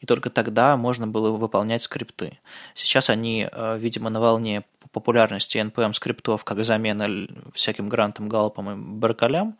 и 0.00 0.06
только 0.06 0.30
тогда 0.30 0.76
можно 0.76 1.06
было 1.06 1.30
выполнять 1.30 1.82
скрипты. 1.82 2.38
Сейчас 2.74 3.10
они, 3.10 3.48
э, 3.50 3.78
видимо, 3.78 4.10
на 4.10 4.20
волне 4.20 4.64
популярности 4.92 5.58
NPM 5.58 5.94
скриптов 5.94 6.44
как 6.44 6.64
замена 6.64 7.28
всяким 7.54 7.88
грантам, 7.88 8.28
галпам 8.28 8.70
и 8.70 8.98
баркалям, 8.98 9.56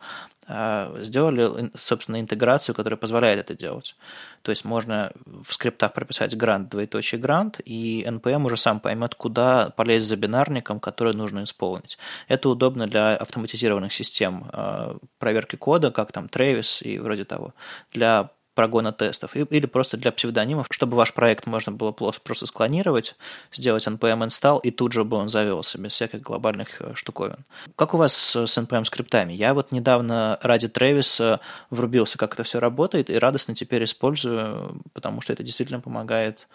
э, 0.47 0.97
сделали, 1.03 1.71
собственно, 1.77 2.19
интеграцию, 2.19 2.75
которая 2.75 2.97
позволяет 2.97 3.39
это 3.39 3.55
делать. 3.55 3.95
То 4.41 4.51
есть 4.51 4.65
можно 4.65 5.11
в 5.25 5.53
скриптах 5.53 5.93
прописать 5.93 6.35
грант, 6.35 6.69
двоеточие 6.69 7.21
грант, 7.21 7.61
и 7.63 8.03
NPM 8.05 8.45
уже 8.45 8.57
сам 8.57 8.79
поймет, 8.79 9.15
куда 9.15 9.69
полезть 9.69 10.07
за 10.07 10.17
бинарником, 10.17 10.79
который 10.79 11.13
нужно 11.13 11.43
исполнить. 11.43 11.97
Это 12.27 12.49
удобно 12.49 12.87
для 12.87 13.15
автоматизированных 13.15 13.93
систем 13.93 14.49
э, 14.51 14.97
проверки 15.19 15.55
кода, 15.55 15.91
как 15.91 16.11
там 16.11 16.25
Travis 16.25 16.83
и 16.83 16.99
вроде 16.99 17.25
того. 17.25 17.53
Для 17.93 18.31
прогона 18.53 18.91
тестов, 18.91 19.35
или 19.35 19.65
просто 19.65 19.97
для 19.97 20.11
псевдонимов, 20.11 20.67
чтобы 20.69 20.97
ваш 20.97 21.13
проект 21.13 21.47
можно 21.47 21.71
было 21.71 21.91
просто 21.91 22.45
склонировать, 22.45 23.15
сделать 23.51 23.87
npm 23.87 24.27
install, 24.27 24.59
и 24.61 24.71
тут 24.71 24.91
же 24.93 25.03
бы 25.03 25.17
он 25.17 25.29
завелся, 25.29 25.77
без 25.77 25.93
всяких 25.93 26.21
глобальных 26.21 26.81
э, 26.81 26.93
штуковин. 26.95 27.45
Как 27.75 27.93
у 27.93 27.97
вас 27.97 28.35
с 28.35 28.57
npm 28.57 28.83
скриптами? 28.85 29.33
Я 29.33 29.53
вот 29.53 29.71
недавно 29.71 30.37
ради 30.41 30.67
Трэвиса 30.67 31.39
врубился, 31.69 32.17
как 32.17 32.33
это 32.33 32.43
все 32.43 32.59
работает, 32.59 33.09
и 33.09 33.17
радостно 33.17 33.55
теперь 33.55 33.85
использую, 33.85 34.81
потому 34.93 35.21
что 35.21 35.31
это 35.31 35.43
действительно 35.43 35.79
помогает 35.79 36.47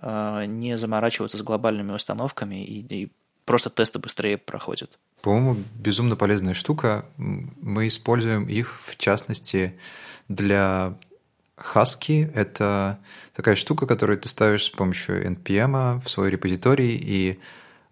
э, 0.00 0.44
не 0.46 0.78
заморачиваться 0.78 1.36
с 1.36 1.42
глобальными 1.42 1.92
установками, 1.92 2.64
и, 2.64 2.80
и 2.80 3.12
просто 3.44 3.70
тесты 3.70 3.98
быстрее 3.98 4.38
проходят. 4.38 4.98
По-моему, 5.20 5.62
безумно 5.74 6.16
полезная 6.16 6.54
штука. 6.54 7.06
Мы 7.16 7.88
используем 7.88 8.48
их, 8.48 8.80
в 8.86 8.96
частности, 8.96 9.78
для 10.34 10.98
Husky— 11.56 12.30
это 12.34 12.98
такая 13.34 13.56
штука, 13.56 13.86
которую 13.86 14.18
ты 14.18 14.28
ставишь 14.28 14.64
с 14.64 14.70
помощью 14.70 15.24
NPM 15.26 16.00
в 16.02 16.10
свой 16.10 16.30
репозиторий, 16.30 16.96
и 16.96 17.38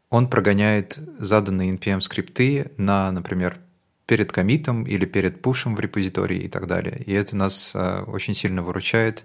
он 0.08 0.28
прогоняет 0.28 0.98
заданные 1.18 1.72
NPM 1.72 2.00
скрипты 2.00 2.72
на, 2.76 3.12
например, 3.12 3.58
перед 4.06 4.32
комитом 4.32 4.84
или 4.84 5.04
перед 5.04 5.40
пушем 5.40 5.76
в 5.76 5.80
репозитории 5.80 6.40
и 6.40 6.48
так 6.48 6.66
далее. 6.66 7.00
И 7.06 7.12
это 7.12 7.36
нас 7.36 7.72
э, 7.74 8.02
очень 8.08 8.34
сильно 8.34 8.60
выручает. 8.60 9.24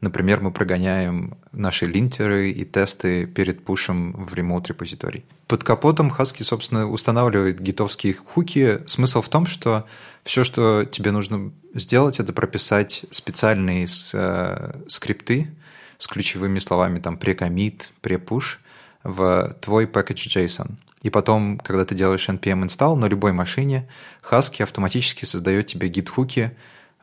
Например, 0.00 0.40
мы 0.40 0.52
прогоняем 0.52 1.36
наши 1.50 1.84
линтеры 1.84 2.50
и 2.50 2.64
тесты 2.64 3.26
перед 3.26 3.64
пушем 3.64 4.12
в 4.12 4.32
ремонт 4.32 4.68
репозиторий. 4.68 5.24
Под 5.48 5.64
капотом 5.64 6.12
Husky, 6.16 6.44
собственно, 6.44 6.88
устанавливает 6.88 7.60
гитовские 7.60 8.14
хуки. 8.14 8.80
Смысл 8.86 9.22
в 9.22 9.28
том, 9.28 9.46
что 9.46 9.86
все, 10.22 10.44
что 10.44 10.84
тебе 10.84 11.10
нужно 11.10 11.50
сделать, 11.74 12.20
это 12.20 12.32
прописать 12.32 13.06
специальные 13.10 13.88
э, 14.14 14.80
скрипты 14.86 15.50
с 15.98 16.06
ключевыми 16.06 16.60
словами 16.60 17.00
там 17.00 17.16
pre-commit, 17.16 17.90
pre-push 18.00 18.58
в 19.02 19.56
твой 19.60 19.86
package 19.86 20.46
JSON. 20.46 20.76
И 21.02 21.10
потом, 21.10 21.58
когда 21.58 21.84
ты 21.84 21.96
делаешь 21.96 22.28
npm 22.28 22.64
install 22.64 22.94
на 22.94 23.06
любой 23.06 23.32
машине, 23.32 23.88
Husky 24.30 24.62
автоматически 24.62 25.24
создает 25.24 25.66
тебе 25.66 25.88
гид-хуки 25.88 26.52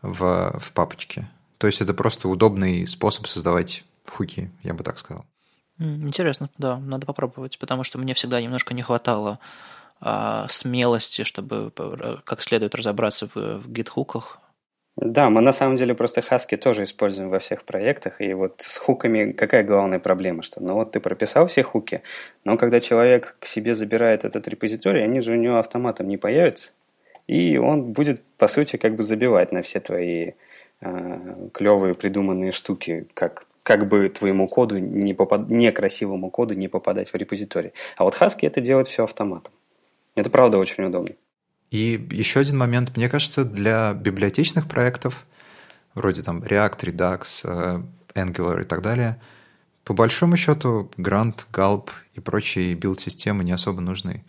в, 0.02 0.60
в 0.60 0.72
папочке. 0.72 1.28
То 1.58 1.68
есть 1.68 1.82
это 1.82 1.94
просто 1.94 2.28
удобный 2.28 2.86
способ 2.88 3.28
создавать 3.28 3.84
хуки, 4.08 4.52
я 4.64 4.74
бы 4.74 4.84
так 4.84 4.98
сказал. 4.98 5.26
Интересно, 5.78 6.50
да, 6.58 6.78
надо 6.78 7.06
попробовать, 7.06 7.60
потому 7.60 7.84
что 7.84 7.98
мне 7.98 8.14
всегда 8.14 8.42
немножко 8.42 8.74
не 8.74 8.82
хватало 8.82 9.40
а, 10.00 10.48
смелости, 10.48 11.24
чтобы 11.24 11.72
как 12.24 12.42
следует 12.42 12.76
разобраться 12.76 13.28
в, 13.28 13.36
в 13.36 13.70
гид-хуках. 13.70 14.40
Да, 14.98 15.30
мы 15.30 15.42
на 15.42 15.52
самом 15.52 15.76
деле 15.76 15.94
просто 15.94 16.22
хаски 16.22 16.56
тоже 16.56 16.86
используем 16.86 17.30
во 17.30 17.40
всех 17.40 17.64
проектах. 17.64 18.22
И 18.22 18.34
вот 18.34 18.62
с 18.62 18.78
хуками 18.78 19.34
какая 19.34 19.64
главная 19.64 20.00
проблема? 20.00 20.42
Что 20.42 20.64
ну 20.64 20.76
вот 20.76 20.94
ты 20.94 21.02
прописал 21.02 21.48
все 21.48 21.64
хуки, 21.64 22.02
но 22.46 22.56
когда 22.56 22.80
человек 22.80 23.36
к 23.40 23.46
себе 23.46 23.76
забирает 23.76 24.24
этот 24.24 24.48
репозиторий, 24.48 25.04
они 25.04 25.20
же 25.20 25.34
у 25.34 25.36
него 25.36 25.58
автоматом 25.58 26.08
не 26.08 26.16
появятся. 26.16 26.72
И 27.28 27.58
он 27.58 27.92
будет, 27.92 28.24
по 28.38 28.48
сути, 28.48 28.78
как 28.78 28.96
бы 28.96 29.04
забивать 29.04 29.52
на 29.52 29.62
все 29.64 29.82
твои 29.82 30.30
э, 30.30 30.34
клевые 30.80 31.96
придуманные 31.96 32.52
штуки, 32.52 33.08
как, 33.14 33.46
как 33.64 33.88
бы 33.88 34.10
твоему 34.10 34.48
коду, 34.48 34.78
не 34.78 35.14
попад... 35.14 35.50
некрасивому 35.50 36.30
коду 36.30 36.54
не 36.54 36.68
попадать 36.68 37.12
в 37.12 37.16
репозиторий. 37.16 37.72
А 37.98 38.04
вот 38.04 38.16
Хаски 38.16 38.46
это 38.46 38.62
делает 38.62 38.88
все 38.88 39.04
автоматом. 39.04 39.54
Это 40.16 40.30
правда 40.30 40.58
очень 40.58 40.84
удобно. 40.84 41.16
И 41.72 42.08
еще 42.12 42.40
один 42.40 42.58
момент, 42.58 42.96
мне 42.96 43.10
кажется, 43.10 43.44
для 43.44 43.94
библиотечных 43.94 44.68
проектов, 44.68 45.26
вроде 45.94 46.22
там 46.22 46.44
React, 46.44 46.80
Redux, 46.82 47.24
э, 47.44 47.82
Angular 48.14 48.62
и 48.62 48.66
так 48.66 48.82
далее, 48.82 49.20
по 49.84 49.94
большому 49.94 50.38
счету 50.38 50.92
Grant, 50.98 51.46
Gulp 51.52 51.90
и 52.14 52.20
прочие 52.20 52.76
билд-системы 52.76 53.44
не 53.44 53.52
особо 53.52 53.82
нужны. 53.82 54.24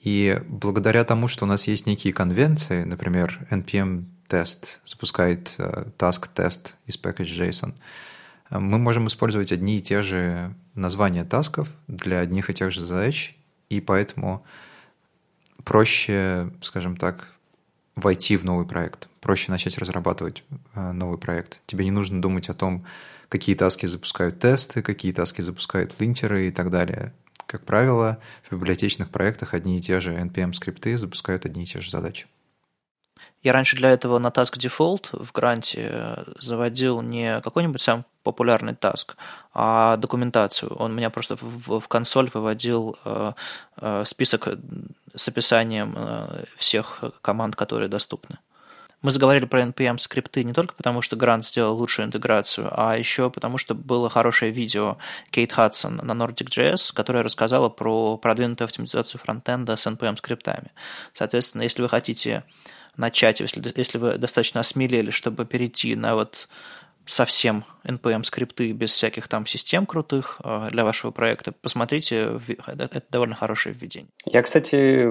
И 0.00 0.40
благодаря 0.48 1.04
тому, 1.04 1.28
что 1.28 1.44
у 1.44 1.48
нас 1.48 1.66
есть 1.66 1.86
некие 1.86 2.12
конвенции, 2.12 2.84
например, 2.84 3.46
npm 3.50 4.04
тест 4.30 4.80
запускает 4.86 5.56
э, 5.58 5.86
task 5.98 6.28
тест 6.32 6.76
из 6.86 6.96
package.json, 6.96 7.74
э, 8.50 8.58
мы 8.58 8.78
можем 8.78 9.08
использовать 9.08 9.50
одни 9.50 9.78
и 9.78 9.82
те 9.82 10.02
же 10.02 10.54
названия 10.74 11.24
тасков 11.24 11.68
для 11.88 12.20
одних 12.20 12.48
и 12.48 12.54
тех 12.54 12.70
же 12.70 12.86
задач, 12.86 13.36
и 13.68 13.80
поэтому 13.80 14.44
проще, 15.64 16.50
скажем 16.62 16.96
так, 16.96 17.28
войти 17.96 18.36
в 18.36 18.44
новый 18.44 18.66
проект, 18.66 19.08
проще 19.20 19.50
начать 19.50 19.76
разрабатывать 19.78 20.44
э, 20.74 20.92
новый 20.92 21.18
проект. 21.18 21.60
Тебе 21.66 21.84
не 21.84 21.90
нужно 21.90 22.22
думать 22.22 22.48
о 22.48 22.54
том, 22.54 22.86
какие 23.28 23.56
таски 23.56 23.86
запускают 23.86 24.38
тесты, 24.38 24.80
какие 24.80 25.12
таски 25.12 25.42
запускают 25.42 26.00
линтеры 26.00 26.46
и 26.46 26.52
так 26.52 26.70
далее. 26.70 27.12
Как 27.46 27.66
правило, 27.66 28.18
в 28.44 28.52
библиотечных 28.52 29.10
проектах 29.10 29.54
одни 29.54 29.76
и 29.76 29.80
те 29.80 29.98
же 29.98 30.14
NPM-скрипты 30.14 30.96
запускают 30.96 31.46
одни 31.46 31.64
и 31.64 31.66
те 31.66 31.80
же 31.80 31.90
задачи. 31.90 32.28
Я 33.42 33.52
раньше 33.52 33.76
для 33.76 33.90
этого 33.90 34.18
на 34.18 34.28
Task 34.28 34.58
Default 34.58 35.08
в 35.12 35.32
гранте 35.32 35.88
э, 35.90 36.24
заводил 36.38 37.00
не 37.00 37.40
какой-нибудь 37.40 37.80
сам 37.80 38.04
популярный 38.22 38.74
task, 38.74 39.14
а 39.54 39.96
документацию. 39.96 40.74
Он 40.74 40.94
меня 40.94 41.08
просто 41.08 41.36
в, 41.40 41.80
в 41.80 41.88
консоль 41.88 42.30
выводил 42.34 42.96
э, 43.04 43.32
э, 43.80 44.04
список 44.04 44.48
с 45.14 45.28
описанием 45.28 45.94
э, 45.96 46.44
всех 46.56 47.02
команд, 47.22 47.56
которые 47.56 47.88
доступны. 47.88 48.38
Мы 49.02 49.10
заговорили 49.10 49.46
про 49.46 49.62
NPM 49.62 49.96
скрипты 49.96 50.44
не 50.44 50.52
только 50.52 50.74
потому, 50.74 51.00
что 51.00 51.16
Грант 51.16 51.46
сделал 51.46 51.74
лучшую 51.74 52.06
интеграцию, 52.06 52.68
а 52.70 52.98
еще 52.98 53.30
потому, 53.30 53.56
что 53.56 53.74
было 53.74 54.10
хорошее 54.10 54.52
видео 54.52 54.98
Кейт 55.30 55.54
Хадсон 55.54 55.96
на 55.96 56.12
Nordic.js, 56.12 56.92
которое 56.94 57.22
рассказала 57.22 57.70
про 57.70 58.18
продвинутую 58.18 58.66
оптимизацию 58.66 59.18
фронтенда 59.18 59.76
с 59.76 59.86
NPM 59.86 60.18
скриптами. 60.18 60.70
Соответственно, 61.14 61.62
если 61.62 61.80
вы 61.80 61.88
хотите 61.88 62.44
начать, 63.00 63.40
если, 63.40 63.62
если 63.74 63.98
вы 63.98 64.18
достаточно 64.18 64.60
осмелели, 64.60 65.10
чтобы 65.10 65.44
перейти 65.44 65.96
на 65.96 66.14
вот 66.14 66.48
совсем 67.06 67.64
NPM 67.84 68.22
скрипты 68.22 68.70
без 68.72 68.94
всяких 68.94 69.26
там 69.26 69.46
систем 69.46 69.86
крутых 69.86 70.40
э, 70.44 70.68
для 70.70 70.84
вашего 70.84 71.10
проекта, 71.10 71.52
посмотрите, 71.52 72.38
это 72.66 73.02
довольно 73.10 73.34
хорошее 73.34 73.74
введение. 73.74 74.10
Я, 74.26 74.42
кстати, 74.42 75.08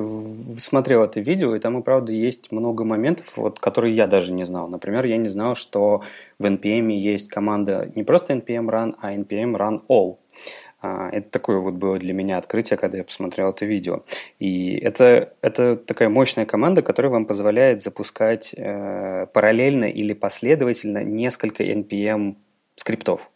смотрел 0.58 1.04
это 1.04 1.20
видео, 1.20 1.56
и 1.56 1.60
там 1.60 1.78
и 1.78 1.84
правда 1.84 2.12
есть 2.14 2.52
много 2.52 2.86
моментов, 2.86 3.36
вот, 3.36 3.60
которые 3.60 3.96
я 3.96 4.08
даже 4.08 4.32
не 4.32 4.46
знал. 4.46 4.70
Например, 4.70 5.04
я 5.06 5.18
не 5.18 5.28
знал, 5.28 5.56
что 5.56 6.04
в 6.38 6.46
NPM 6.46 6.92
есть 6.92 7.28
команда 7.28 7.92
не 7.96 8.04
просто 8.04 8.34
npm 8.34 8.70
run, 8.70 8.94
а 9.02 9.14
npm 9.14 9.56
run 9.56 9.82
all. 9.90 10.18
А, 10.82 11.10
это 11.12 11.30
такое 11.30 11.58
вот 11.60 11.74
было 11.74 11.98
для 11.98 12.14
меня 12.14 12.38
открытие, 12.38 12.78
когда 12.78 12.98
я 12.98 13.04
посмотрел 13.04 13.50
это 13.50 13.66
видео. 13.66 14.04
И 14.40 14.78
это, 14.78 15.34
это 15.42 15.76
такая 15.76 16.10
мощная 16.10 16.46
команда, 16.46 16.82
которая 16.82 17.12
вам 17.12 17.26
позволяет 17.26 17.82
запускать 17.82 18.54
э, 18.56 19.28
параллельно 19.34 19.86
или 19.86 20.14
последовательно 20.14 21.04
несколько 21.04 21.64
NPM 21.64 22.36
скриптов. 22.76 23.30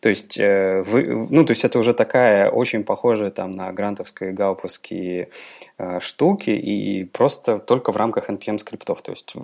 То 0.00 0.08
есть, 0.08 0.38
э, 0.38 0.82
вы, 0.82 1.26
ну, 1.30 1.44
то 1.44 1.50
есть 1.50 1.64
это 1.64 1.78
уже 1.78 1.92
такая 1.92 2.50
очень 2.50 2.84
похожая 2.84 3.30
там 3.30 3.50
на 3.50 3.72
грантовские, 3.72 4.32
гауповские 4.32 5.30
э, 5.76 6.00
штуки 6.00 6.50
и 6.50 7.04
просто 7.04 7.58
только 7.58 7.90
в 7.90 7.96
рамках 7.96 8.30
NPM 8.30 8.58
скриптов. 8.58 9.02
То 9.02 9.10
есть 9.10 9.34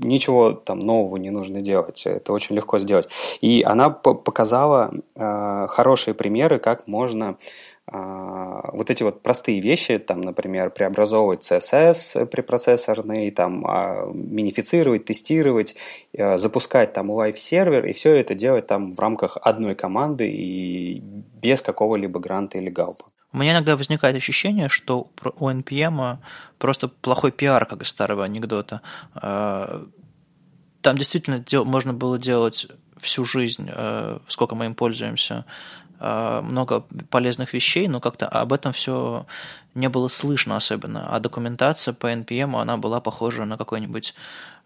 ничего 0.00 0.52
там 0.52 0.80
нового 0.80 1.16
не 1.16 1.30
нужно 1.30 1.62
делать. 1.62 2.02
Это 2.04 2.32
очень 2.32 2.56
легко 2.56 2.78
сделать. 2.78 3.08
И 3.40 3.62
она 3.62 3.88
показала 3.88 4.92
э, 5.16 5.66
хорошие 5.70 6.12
примеры, 6.14 6.58
как 6.58 6.86
можно 6.86 7.36
вот 7.92 8.90
эти 8.90 9.02
вот 9.02 9.22
простые 9.22 9.60
вещи, 9.60 9.98
там, 9.98 10.20
например, 10.20 10.70
преобразовывать 10.70 11.50
CSS 11.50 12.26
препроцессорный, 12.26 13.30
там, 13.30 13.66
а, 13.66 14.10
минифицировать, 14.12 15.04
тестировать, 15.04 15.74
а, 16.16 16.38
запускать 16.38 16.92
там 16.92 17.10
live 17.10 17.38
server, 17.38 17.86
и 17.86 17.92
все 17.92 18.14
это 18.14 18.34
делать 18.34 18.66
там 18.66 18.94
в 18.94 19.00
рамках 19.00 19.36
одной 19.42 19.74
команды 19.74 20.30
и 20.30 21.00
без 21.42 21.62
какого-либо 21.62 22.20
Grunt 22.20 22.52
а 22.52 22.58
или 22.58 22.70
Gulp 22.70 22.93
а. 22.93 23.04
У 23.32 23.38
меня 23.38 23.52
иногда 23.52 23.76
возникает 23.76 24.16
ощущение, 24.16 24.68
что 24.68 25.10
у 25.38 25.48
NPM 25.48 26.18
просто 26.58 26.88
плохой 26.88 27.32
пиар, 27.32 27.64
как 27.66 27.82
из 27.82 27.88
старого 27.88 28.24
анекдота. 28.24 28.80
Там 29.14 30.96
действительно 30.96 31.44
можно 31.64 31.92
было 31.92 32.18
делать 32.18 32.66
всю 32.98 33.24
жизнь, 33.24 33.70
сколько 34.26 34.56
мы 34.56 34.66
им 34.66 34.74
пользуемся, 34.74 35.44
много 36.00 36.80
полезных 37.10 37.52
вещей, 37.52 37.86
но 37.86 38.00
как-то 38.00 38.26
об 38.26 38.52
этом 38.52 38.72
все 38.72 39.26
не 39.74 39.88
было 39.88 40.08
слышно 40.08 40.56
особенно. 40.56 41.06
А 41.14 41.20
документация 41.20 41.94
по 41.94 42.12
NPM, 42.12 42.60
она 42.60 42.76
была 42.76 43.00
похожа 43.00 43.44
на 43.44 43.56
какой-нибудь 43.56 44.14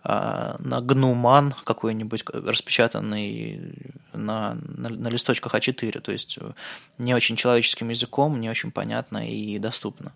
э, 0.05 0.57
на 0.59 0.81
гнуман 0.81 1.55
какой-нибудь 1.65 2.25
распечатанный 2.33 3.93
на, 4.13 4.57
на, 4.77 4.89
на 4.89 5.09
листочках 5.09 5.55
А4, 5.55 6.01
то 6.01 6.13
есть 6.13 6.39
не 6.99 7.15
очень 7.15 7.37
человеческим 7.37 7.91
языком, 7.91 8.41
не 8.41 8.49
очень 8.49 8.71
понятно 8.71 9.29
и 9.29 9.59
доступно. 9.59 10.13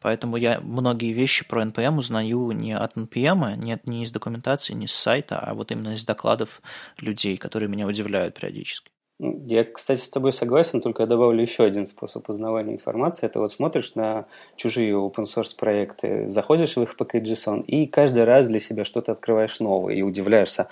Поэтому 0.00 0.36
я 0.36 0.60
многие 0.60 1.12
вещи 1.12 1.46
про 1.46 1.62
NPM 1.62 1.98
узнаю 1.98 2.50
не 2.52 2.72
от 2.72 2.96
NPM, 2.96 3.56
не, 3.56 3.78
не 3.84 4.04
из 4.04 4.10
документации, 4.10 4.72
не 4.72 4.88
с 4.88 4.94
сайта, 4.94 5.38
а 5.38 5.54
вот 5.54 5.70
именно 5.70 5.94
из 5.94 6.04
докладов 6.04 6.62
людей, 6.98 7.36
которые 7.36 7.68
меня 7.68 7.86
удивляют 7.86 8.34
периодически. 8.34 8.91
Я, 9.22 9.62
кстати, 9.62 10.00
с 10.00 10.08
тобой 10.08 10.32
согласен, 10.32 10.80
только 10.80 11.04
я 11.04 11.06
добавлю 11.06 11.40
еще 11.40 11.62
один 11.62 11.86
способ 11.86 12.28
узнавания 12.28 12.72
информации. 12.72 13.26
Это 13.26 13.38
вот 13.38 13.52
смотришь 13.52 13.94
на 13.94 14.26
чужие 14.56 14.94
open 14.94 15.26
source 15.26 15.54
проекты, 15.56 16.26
заходишь 16.26 16.74
в 16.74 16.82
их 16.82 16.96
package.json 16.98 17.62
и 17.62 17.86
каждый 17.86 18.24
раз 18.24 18.48
для 18.48 18.58
себя 18.58 18.84
что-то 18.84 19.12
открываешь 19.12 19.60
новое 19.60 19.94
и 19.94 20.02
удивляешься, 20.02 20.66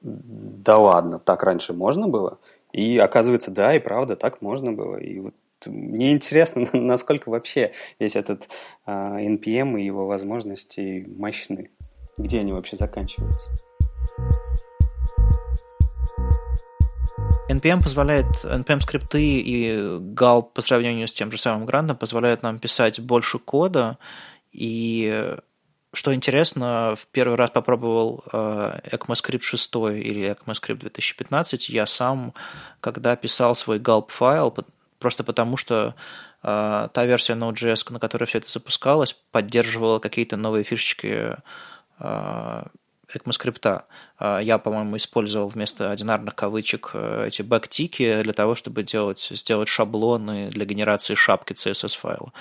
да 0.00 0.78
ладно, 0.78 1.18
так 1.18 1.42
раньше 1.42 1.72
можно 1.72 2.06
было? 2.06 2.38
И 2.72 2.98
оказывается, 2.98 3.50
да, 3.50 3.74
и 3.74 3.80
правда, 3.80 4.14
так 4.14 4.42
можно 4.42 4.72
было. 4.72 4.96
И 4.96 5.18
вот 5.18 5.34
мне 5.66 6.12
интересно, 6.12 6.68
насколько 6.72 7.30
вообще 7.30 7.72
весь 7.98 8.14
этот 8.14 8.48
NPM 8.86 9.80
и 9.80 9.84
его 9.84 10.06
возможности 10.06 11.04
мощны. 11.16 11.70
Где 12.16 12.40
они 12.40 12.52
вообще 12.52 12.76
заканчиваются? 12.76 13.50
NPM 17.58 17.82
позволяет, 17.82 18.26
NPM 18.44 18.80
скрипты 18.80 19.40
и 19.40 19.76
Gal 19.76 20.42
по 20.42 20.60
сравнению 20.62 21.08
с 21.08 21.12
тем 21.12 21.30
же 21.30 21.38
самым 21.38 21.66
грантом 21.66 21.96
позволяют 21.96 22.42
нам 22.42 22.58
писать 22.58 23.00
больше 23.00 23.38
кода, 23.38 23.98
и 24.52 25.36
что 25.92 26.14
интересно, 26.14 26.94
в 26.96 27.06
первый 27.06 27.36
раз 27.36 27.50
попробовал 27.50 28.22
э, 28.32 28.80
ECMAScript 28.92 29.40
6 29.40 29.74
или 29.74 30.30
ECMAScript 30.30 30.76
2015 30.76 31.68
я 31.70 31.86
сам, 31.86 32.34
когда 32.80 33.16
писал 33.16 33.54
свой 33.54 33.78
gulp 33.78 34.10
файл, 34.10 34.54
просто 34.98 35.24
потому 35.24 35.56
что 35.56 35.94
э, 36.42 36.88
та 36.92 37.04
версия 37.04 37.32
Node.js, 37.32 37.90
на 37.92 37.98
которой 37.98 38.24
все 38.24 38.38
это 38.38 38.50
запускалось, 38.50 39.16
поддерживала 39.32 39.98
какие-то 39.98 40.36
новые 40.36 40.62
фишечки 40.62 41.36
э, 41.98 42.62
ECMAScript. 43.14 43.84
А, 44.18 44.38
я, 44.40 44.58
по-моему, 44.58 44.96
использовал 44.96 45.48
вместо 45.48 45.90
одинарных 45.90 46.34
кавычек 46.34 46.90
э, 46.94 47.26
эти 47.28 47.42
бэктики 47.42 48.22
для 48.22 48.32
того, 48.32 48.54
чтобы 48.54 48.82
делать, 48.82 49.28
сделать 49.30 49.68
шаблоны 49.68 50.50
для 50.50 50.64
генерации 50.64 51.14
шапки 51.14 51.52
CSS-файла. 51.52 52.32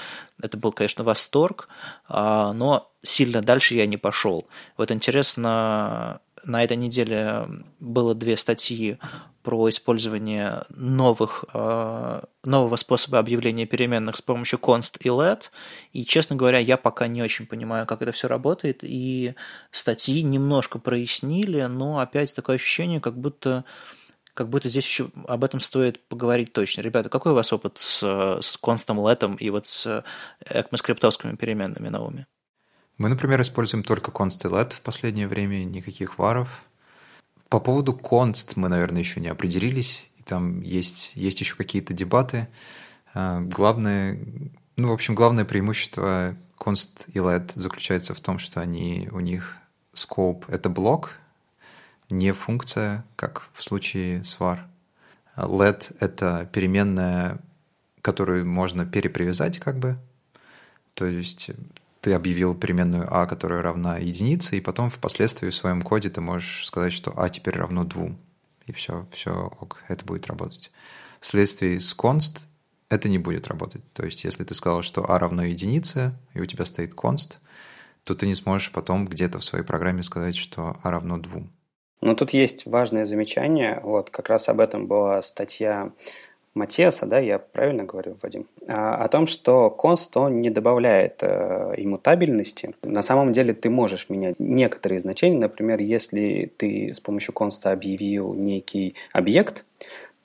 Это 0.42 0.58
был, 0.58 0.72
конечно, 0.72 1.04
восторг, 1.04 1.70
а, 2.08 2.54
но 2.54 2.92
сильно 3.04 3.42
дальше 3.42 3.76
я 3.76 3.88
не 3.88 3.98
пошел. 3.98 4.48
Вот 4.78 4.92
интересно, 4.92 6.20
на 6.44 6.64
этой 6.64 6.78
неделе 6.78 7.48
было 7.80 8.16
две 8.16 8.38
статьи 8.38 8.98
про 9.44 9.70
использование 9.70 10.64
новых, 10.70 11.46
э, 11.54 12.22
нового 12.44 12.76
способа 12.76 13.20
объявления 13.20 13.66
переменных 13.66 14.18
с 14.18 14.22
помощью 14.22 14.60
const 14.60 14.98
и 15.00 15.08
let. 15.08 15.44
И, 15.94 16.06
честно 16.06 16.36
говоря, 16.36 16.60
я 16.60 16.76
пока 16.76 17.08
не 17.08 17.24
очень 17.24 17.46
понимаю, 17.46 17.86
как 17.86 18.02
это 18.02 18.12
все 18.12 18.28
работает. 18.28 18.80
И 18.82 19.36
статьи 19.72 20.22
немножко 20.22 20.80
прояснили, 20.80 21.62
но 21.64 22.00
опять 22.00 22.36
такое 22.36 22.58
ощущение, 22.58 23.00
как 23.00 23.18
будто 23.18 23.64
как 24.34 24.50
будто 24.50 24.70
здесь 24.70 24.86
еще 24.86 25.10
об 25.28 25.44
этом 25.44 25.60
стоит 25.62 26.08
поговорить 26.10 26.54
точно. 26.54 26.82
Ребята, 26.82 27.10
какой 27.10 27.32
у 27.32 27.36
вас 27.36 27.52
опыт 27.52 27.80
с, 27.80 28.40
с 28.40 28.58
констом 28.58 29.08
летом 29.08 29.34
и 29.36 29.50
вот 29.50 29.66
с 29.66 30.04
экмоскриптовскими 30.48 31.36
переменными 31.36 31.90
новыми? 31.90 32.28
Мы, 32.98 33.10
например, 33.10 33.42
используем 33.42 33.84
только 33.84 34.12
const 34.12 34.48
и 34.48 34.52
let 34.52 34.74
в 34.74 34.82
последнее 34.82 35.28
время, 35.28 35.64
никаких 35.64 36.18
варов. 36.18 36.64
По 37.48 37.60
поводу 37.60 37.94
const 37.94 38.54
мы, 38.56 38.70
наверное, 38.70 39.02
еще 39.02 39.20
не 39.20 39.28
определились. 39.28 40.04
И 40.18 40.24
там 40.24 40.62
есть, 40.62 41.12
есть 41.14 41.40
еще 41.40 41.56
какие-то 41.56 41.94
дебаты. 41.94 42.48
А, 43.14 43.42
главное, 43.42 44.20
ну, 44.78 44.90
в 44.90 44.94
общем, 44.94 45.14
главное 45.14 45.46
преимущество 45.46 46.36
const 46.58 47.10
и 47.14 47.20
let 47.20 47.52
заключается 47.56 48.16
в 48.16 48.20
том, 48.20 48.40
что 48.40 48.62
они, 48.62 49.10
у 49.12 49.20
них 49.20 49.56
scope— 49.94 50.46
это 50.48 50.70
блок, 50.70 51.12
не 52.10 52.32
функция, 52.32 53.06
как 53.16 53.50
в 53.54 53.64
случае 53.64 54.24
с 54.24 54.40
var. 54.40 54.60
Let— 55.36 55.96
это 56.00 56.50
переменная, 56.52 57.40
которую 58.02 58.48
можно 58.48 58.88
перепривязать 58.88 59.60
как 59.60 59.78
бы. 59.78 59.98
То 60.96 61.06
есть 61.06 61.52
ты 62.08 62.14
объявил 62.14 62.56
переменную 62.56 63.06
а, 63.14 63.26
которая 63.26 63.62
равна 63.62 63.98
единице, 63.98 64.58
и 64.58 64.62
потом 64.62 64.90
впоследствии 64.90 65.50
в 65.50 65.56
своем 65.56 65.82
коде 65.82 66.10
ты 66.10 66.22
можешь 66.22 66.66
сказать, 66.66 66.94
что 66.94 67.12
а 67.18 67.28
теперь 67.28 67.58
равно 67.58 67.84
двум. 67.84 68.18
И 68.66 68.72
все, 68.72 69.06
все, 69.12 69.52
ок, 69.60 69.84
это 69.90 70.06
будет 70.06 70.28
работать. 70.28 70.72
Вследствие 71.20 71.82
с 71.82 71.94
const 71.94 72.44
это 72.88 73.10
не 73.10 73.18
будет 73.18 73.50
работать. 73.50 73.82
То 73.92 74.06
есть, 74.06 74.24
если 74.24 74.46
ты 74.46 74.54
сказал, 74.54 74.84
что 74.84 75.12
а 75.12 75.20
равно 75.20 75.44
единице, 75.44 76.14
и 76.34 76.40
у 76.40 76.46
тебя 76.46 76.64
стоит 76.64 76.94
const, 76.94 77.40
то 78.06 78.16
ты 78.16 78.26
не 78.26 78.36
сможешь 78.36 78.72
потом 78.72 79.06
где-то 79.06 79.40
в 79.40 79.44
своей 79.44 79.66
программе 79.66 80.02
сказать, 80.02 80.38
что 80.38 80.78
а 80.84 80.92
равно 80.92 81.18
двум. 81.18 81.52
Но 82.00 82.16
тут 82.16 82.32
есть 82.32 82.66
важное 82.66 83.04
замечание. 83.04 83.82
Вот 83.84 84.12
как 84.12 84.30
раз 84.30 84.48
об 84.48 84.62
этом 84.62 84.88
была 84.88 85.22
статья 85.22 85.92
Матиаса, 86.58 87.06
да, 87.06 87.20
я 87.20 87.40
правильно 87.40 87.84
говорю, 87.84 88.18
Вадим, 88.22 88.48
а, 88.68 88.96
о 88.96 89.08
том, 89.08 89.28
что 89.28 89.76
const, 89.78 90.10
он 90.16 90.42
не 90.42 90.50
добавляет 90.50 91.20
э, 91.22 91.74
иммутабельности. 91.78 92.76
На 92.82 93.02
самом 93.02 93.34
деле 93.34 93.54
ты 93.54 93.70
можешь 93.70 94.10
менять 94.10 94.36
некоторые 94.40 95.00
значения. 95.00 95.38
Например, 95.38 95.80
если 95.80 96.52
ты 96.58 96.94
с 96.94 97.00
помощью 97.00 97.34
const 97.34 97.64
объявил 97.64 98.34
некий 98.34 98.96
объект, 99.14 99.66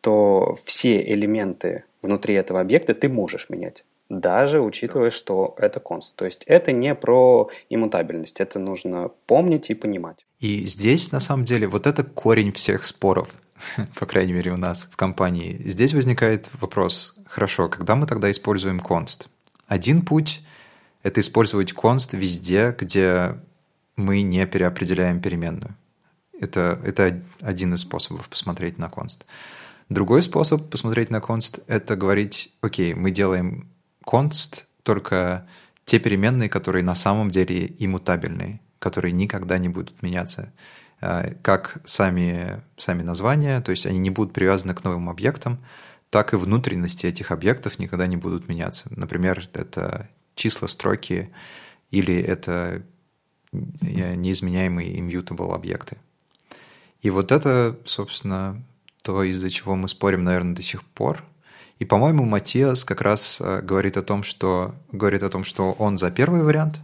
то 0.01 0.57
все 0.65 1.01
элементы 1.01 1.85
внутри 2.03 2.35
этого 2.35 2.61
объекта 2.61 2.95
ты 2.95 3.09
можешь 3.09 3.49
менять 3.49 3.85
даже 4.21 4.61
учитывая, 4.61 5.11
что 5.11 5.55
это 5.59 5.81
const. 5.81 6.13
То 6.17 6.27
есть 6.27 6.45
это 6.47 6.71
не 6.73 6.95
про 6.95 7.49
иммутабельность, 7.71 8.41
это 8.41 8.59
нужно 8.59 9.11
помнить 9.27 9.71
и 9.71 9.75
понимать. 9.75 10.27
И 10.39 10.67
здесь, 10.67 11.13
на 11.13 11.21
самом 11.21 11.45
деле, 11.45 11.67
вот 11.67 11.87
это 11.87 12.05
корень 12.05 12.53
всех 12.53 12.85
споров. 12.85 13.29
по 13.95 14.07
крайней 14.07 14.33
мере 14.33 14.53
у 14.53 14.57
нас 14.57 14.89
в 14.91 14.97
компании. 14.97 15.63
Здесь 15.65 15.95
возникает 15.95 16.51
вопрос, 16.61 17.15
хорошо, 17.27 17.69
когда 17.69 17.95
мы 17.97 18.07
тогда 18.07 18.31
используем 18.31 18.81
const? 18.81 19.29
Один 19.67 20.03
путь— 20.03 20.43
это 21.03 21.21
использовать 21.21 21.73
const 21.73 22.17
везде, 22.17 22.77
где 22.79 23.37
мы 23.97 24.23
не 24.23 24.47
переопределяем 24.47 25.21
переменную. 25.21 25.77
Это, 26.39 26.81
это 26.85 27.23
один 27.41 27.75
из 27.75 27.81
способов 27.81 28.29
посмотреть 28.29 28.79
на 28.79 28.87
const. 28.87 29.25
Другой 29.89 30.23
способ 30.23 30.71
посмотреть 30.71 31.11
на 31.11 31.19
const— 31.19 31.63
это 31.67 31.97
говорить, 31.97 32.53
окей, 32.61 32.95
мы 32.95 33.11
делаем 33.11 33.71
const 34.05 34.65
только 34.83 35.47
те 35.85 35.99
переменные, 35.99 36.49
которые 36.49 36.83
на 36.83 36.95
самом 36.95 37.31
деле 37.31 37.75
иммутабельные, 37.79 38.61
которые 38.79 39.13
никогда 39.13 39.59
не 39.59 39.69
будут 39.69 40.03
меняться. 40.03 40.53
Э, 41.03 41.35
как 41.43 41.79
сами, 41.85 42.63
сами 42.77 43.03
названия, 43.03 43.61
то 43.61 43.73
есть 43.73 43.87
они 43.87 43.99
не 43.99 44.11
будут 44.11 44.33
привязаны 44.33 44.73
к 44.73 44.85
новым 44.85 45.09
объектам, 45.09 45.59
так 46.11 46.33
и 46.33 46.37
внутренности 46.37 47.07
этих 47.07 47.33
объектов 47.33 47.81
никогда 47.81 48.07
не 48.07 48.17
будут 48.17 48.49
меняться. 48.49 48.87
Например, 48.91 49.49
это 49.53 50.09
числа 50.37 50.69
строки 50.69 51.33
или 51.91 52.17
это 52.23 52.83
неизменяемые 53.51 54.97
immutable 54.97 55.53
объекты. 55.53 55.97
И 57.01 57.11
вот 57.11 57.33
это, 57.33 57.77
собственно, 57.85 58.63
то, 59.03 59.25
из-за 59.25 59.51
чего 59.51 59.75
мы 59.75 59.89
спорим, 59.89 60.23
наверное, 60.23 60.55
до 60.55 60.63
сих 60.63 60.85
пор. 60.85 61.25
И, 61.81 61.85
по-моему, 61.85 62.25
Матиас 62.25 62.85
как 62.85 63.01
раз 63.01 63.41
э, 63.41 63.61
говорит 63.61 63.97
о 63.97 64.03
том, 64.03 64.23
что 64.23 64.77
говорит 64.93 65.25
о 65.25 65.29
том, 65.29 65.43
что 65.43 65.73
он 65.73 65.99
за 65.99 66.13
первый 66.13 66.45
вариант. 66.45 66.81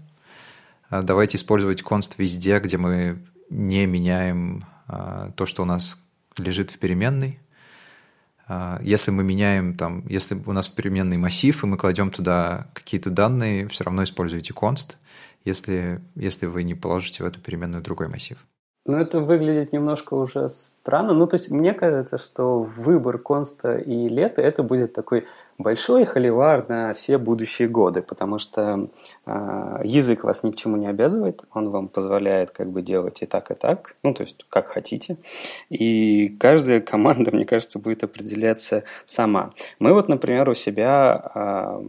Э, 0.90 1.02
давайте 1.02 1.36
использовать 1.36 1.82
const 1.82 2.14
везде, 2.18 2.58
где 2.58 2.78
мы 2.78 3.18
не 3.50 3.86
меняем 3.86 4.64
а, 4.86 5.30
то, 5.36 5.46
что 5.46 5.62
у 5.62 5.66
нас 5.66 6.02
лежит 6.36 6.70
в 6.70 6.78
переменной. 6.78 7.38
А, 8.46 8.80
если 8.82 9.10
мы 9.10 9.24
меняем 9.24 9.76
там, 9.76 10.06
если 10.06 10.40
у 10.46 10.52
нас 10.52 10.68
переменный 10.68 11.16
массив, 11.16 11.62
и 11.62 11.66
мы 11.66 11.76
кладем 11.76 12.10
туда 12.10 12.68
какие-то 12.72 13.10
данные, 13.10 13.68
все 13.68 13.84
равно 13.84 14.04
используйте 14.04 14.54
const, 14.54 14.96
если, 15.44 16.00
если 16.14 16.46
вы 16.46 16.62
не 16.62 16.74
положите 16.74 17.22
в 17.22 17.26
эту 17.26 17.40
переменную 17.40 17.82
другой 17.82 18.08
массив. 18.08 18.38
Ну, 18.86 18.96
это 18.96 19.20
выглядит 19.20 19.74
немножко 19.74 20.14
уже 20.14 20.48
странно. 20.48 21.12
Ну, 21.12 21.26
то 21.26 21.36
есть, 21.36 21.50
мне 21.50 21.74
кажется, 21.74 22.16
что 22.16 22.62
выбор 22.62 23.18
конста 23.18 23.76
и 23.76 24.08
лета 24.08 24.40
это 24.40 24.62
будет 24.62 24.94
такой 24.94 25.26
большой 25.58 26.06
холивар 26.06 26.68
на 26.68 26.94
все 26.94 27.18
будущие 27.18 27.68
годы, 27.68 28.00
потому 28.00 28.38
что 28.38 28.88
э, 29.26 29.80
язык 29.84 30.22
вас 30.22 30.44
ни 30.44 30.52
к 30.52 30.56
чему 30.56 30.76
не 30.76 30.86
обязывает, 30.86 31.44
он 31.52 31.70
вам 31.70 31.88
позволяет 31.88 32.52
как 32.52 32.70
бы 32.70 32.80
делать 32.80 33.22
и 33.22 33.26
так, 33.26 33.50
и 33.50 33.54
так, 33.54 33.96
ну, 34.04 34.14
то 34.14 34.22
есть, 34.22 34.46
как 34.48 34.68
хотите. 34.68 35.16
И 35.68 36.28
каждая 36.40 36.80
команда, 36.80 37.30
мне 37.34 37.44
кажется, 37.44 37.78
будет 37.78 38.04
определяться 38.04 38.84
сама. 39.04 39.50
Мы 39.80 39.92
вот, 39.92 40.08
например, 40.08 40.48
у 40.48 40.54
себя 40.54 41.30
э, 41.34 41.82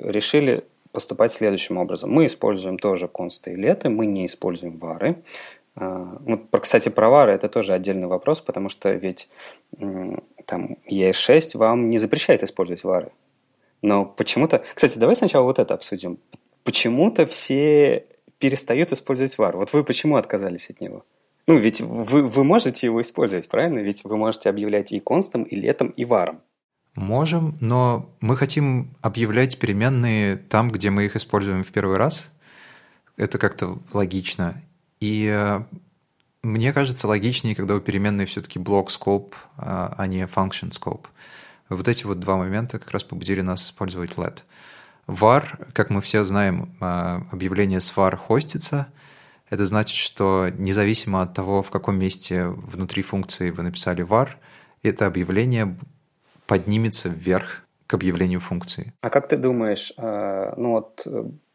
решили 0.00 0.64
поступать 0.92 1.32
следующим 1.32 1.76
образом. 1.76 2.10
Мы 2.10 2.26
используем 2.26 2.78
тоже 2.78 3.06
консты 3.06 3.52
и 3.52 3.56
леты, 3.56 3.88
мы 3.88 4.06
не 4.06 4.26
используем 4.26 4.78
вары. 4.78 5.22
А, 5.80 6.18
вот, 6.20 6.60
кстати, 6.60 6.90
про 6.90 7.08
вары 7.08 7.32
это 7.32 7.48
тоже 7.48 7.72
отдельный 7.72 8.06
вопрос, 8.06 8.40
потому 8.40 8.68
что 8.68 8.90
ведь 8.90 9.28
там 10.46 10.76
ES6 10.90 11.56
вам 11.56 11.88
не 11.88 11.96
запрещает 11.96 12.42
использовать 12.42 12.84
вары. 12.84 13.12
Но 13.80 14.04
почему-то... 14.04 14.62
Кстати, 14.74 14.98
давай 14.98 15.16
сначала 15.16 15.44
вот 15.44 15.58
это 15.58 15.72
обсудим. 15.72 16.18
Почему-то 16.64 17.26
все 17.26 18.04
перестают 18.38 18.92
использовать 18.92 19.38
вар. 19.38 19.56
Вот 19.56 19.72
вы 19.72 19.82
почему 19.82 20.16
отказались 20.16 20.68
от 20.68 20.82
него? 20.82 21.02
Ну, 21.46 21.56
ведь 21.56 21.80
вы, 21.80 22.28
вы 22.28 22.44
можете 22.44 22.86
его 22.86 23.00
использовать, 23.00 23.48
правильно? 23.48 23.78
Ведь 23.78 24.04
вы 24.04 24.18
можете 24.18 24.50
объявлять 24.50 24.92
и 24.92 25.00
констом, 25.00 25.44
и 25.44 25.56
летом, 25.56 25.88
и 25.88 26.04
варом. 26.04 26.42
Можем, 26.94 27.56
но 27.60 28.10
мы 28.20 28.36
хотим 28.36 28.94
объявлять 29.00 29.58
переменные 29.58 30.36
там, 30.36 30.70
где 30.70 30.90
мы 30.90 31.06
их 31.06 31.16
используем 31.16 31.64
в 31.64 31.72
первый 31.72 31.96
раз. 31.96 32.30
Это 33.16 33.38
как-то 33.38 33.78
логично. 33.94 34.62
И 35.00 35.26
э, 35.32 35.62
мне 36.42 36.72
кажется 36.72 37.08
логичнее, 37.08 37.54
когда 37.54 37.74
у 37.74 37.80
переменной 37.80 38.26
все-таки 38.26 38.58
блок 38.58 38.90
scope, 38.90 39.32
а, 39.56 39.94
а 39.96 40.06
не 40.06 40.22
function 40.22 40.70
scope. 40.70 41.06
Вот 41.68 41.86
эти 41.88 42.04
вот 42.04 42.20
два 42.20 42.36
момента 42.36 42.78
как 42.78 42.90
раз 42.90 43.04
побудили 43.04 43.40
нас 43.42 43.64
использовать 43.64 44.12
let. 44.12 44.42
var, 45.06 45.72
как 45.72 45.90
мы 45.90 46.00
все 46.00 46.24
знаем, 46.24 46.74
а, 46.80 47.22
объявление 47.30 47.80
с 47.80 47.92
var 47.96 48.16
хостится. 48.16 48.86
Это 49.48 49.66
значит, 49.66 49.96
что 49.96 50.48
независимо 50.50 51.22
от 51.22 51.34
того, 51.34 51.62
в 51.62 51.70
каком 51.70 51.98
месте 51.98 52.46
внутри 52.46 53.02
функции 53.02 53.50
вы 53.50 53.62
написали 53.62 54.04
var, 54.04 54.28
это 54.82 55.06
объявление 55.06 55.76
поднимется 56.46 57.08
вверх 57.08 57.62
к 57.86 57.94
объявлению 57.94 58.40
функции. 58.40 58.92
А 59.00 59.10
как 59.10 59.28
ты 59.28 59.36
думаешь, 59.36 59.92
э, 59.96 60.52
ну 60.56 60.70
вот 60.70 61.06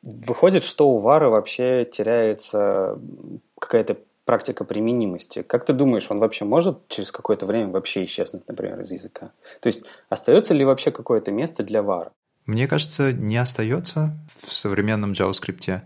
выходит, 0.05 0.63
что 0.63 0.89
у 0.89 0.97
Вара 0.97 1.29
вообще 1.29 1.83
теряется 1.85 2.97
какая-то 3.59 3.97
практика 4.23 4.63
применимости. 4.63 5.41
Как 5.43 5.65
ты 5.65 5.73
думаешь, 5.73 6.09
он 6.09 6.19
вообще 6.19 6.45
может 6.45 6.87
через 6.87 7.11
какое-то 7.11 7.45
время 7.45 7.69
вообще 7.69 8.03
исчезнуть, 8.03 8.47
например, 8.47 8.79
из 8.81 8.91
языка? 8.91 9.31
То 9.61 9.67
есть 9.67 9.83
остается 10.09 10.53
ли 10.53 10.65
вообще 10.65 10.91
какое-то 10.91 11.31
место 11.31 11.63
для 11.63 11.81
вара? 11.81 12.11
Мне 12.45 12.67
кажется, 12.67 13.11
не 13.11 13.37
остается 13.37 14.15
в 14.43 14.53
современном 14.53 15.13
JavaScript, 15.13 15.81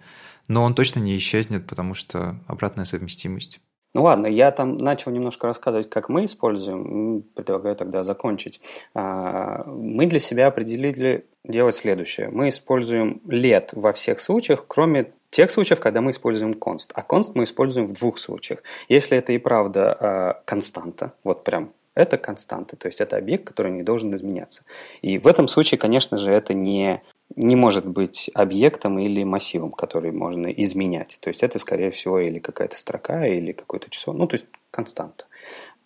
но 0.47 0.63
он 0.63 0.73
точно 0.73 0.99
не 0.99 1.17
исчезнет, 1.17 1.67
потому 1.67 1.93
что 1.95 2.35
обратная 2.47 2.85
совместимость. 2.85 3.61
Ну 3.93 4.03
ладно, 4.03 4.27
я 4.27 4.51
там 4.51 4.77
начал 4.77 5.11
немножко 5.11 5.47
рассказывать, 5.47 5.89
как 5.89 6.09
мы 6.09 6.25
используем. 6.25 7.23
Предлагаю 7.33 7.75
тогда 7.75 8.03
закончить. 8.03 8.61
А, 8.93 9.63
мы 9.65 10.05
для 10.05 10.19
себя 10.19 10.47
определили 10.47 11.25
делать 11.43 11.75
следующее. 11.75 12.29
Мы 12.29 12.49
используем 12.49 13.21
лет 13.27 13.71
во 13.73 13.91
всех 13.91 14.19
случаях, 14.19 14.65
кроме 14.67 15.11
тех 15.31 15.49
случаев, 15.49 15.79
когда 15.79 16.01
мы 16.01 16.11
используем 16.11 16.51
const. 16.51 16.91
А 16.93 17.01
const 17.01 17.31
мы 17.33 17.45
используем 17.45 17.87
в 17.87 17.93
двух 17.93 18.19
случаях. 18.19 18.61
Если 18.89 19.17
это 19.17 19.33
и 19.33 19.39
правда 19.39 19.97
а, 19.99 20.41
константа, 20.45 21.13
вот 21.23 21.43
прям 21.43 21.71
это 21.95 22.17
константа, 22.17 22.75
то 22.75 22.87
есть 22.87 23.01
это 23.01 23.17
объект, 23.17 23.45
который 23.45 23.71
не 23.71 23.83
должен 23.83 24.15
изменяться. 24.15 24.63
И 25.01 25.17
в 25.17 25.27
этом 25.27 25.47
случае, 25.47 25.79
конечно 25.79 26.17
же, 26.17 26.31
это 26.31 26.53
не 26.53 27.01
не 27.35 27.55
может 27.55 27.85
быть 27.85 28.29
объектом 28.33 28.99
или 28.99 29.23
массивом, 29.23 29.71
который 29.71 30.11
можно 30.11 30.47
изменять. 30.47 31.17
То 31.21 31.29
есть 31.29 31.43
это, 31.43 31.59
скорее 31.59 31.91
всего, 31.91 32.19
или 32.19 32.39
какая-то 32.39 32.77
строка, 32.77 33.25
или 33.25 33.51
какое-то 33.51 33.89
число, 33.89 34.13
ну, 34.13 34.27
то 34.27 34.35
есть 34.35 34.45
константа. 34.71 35.25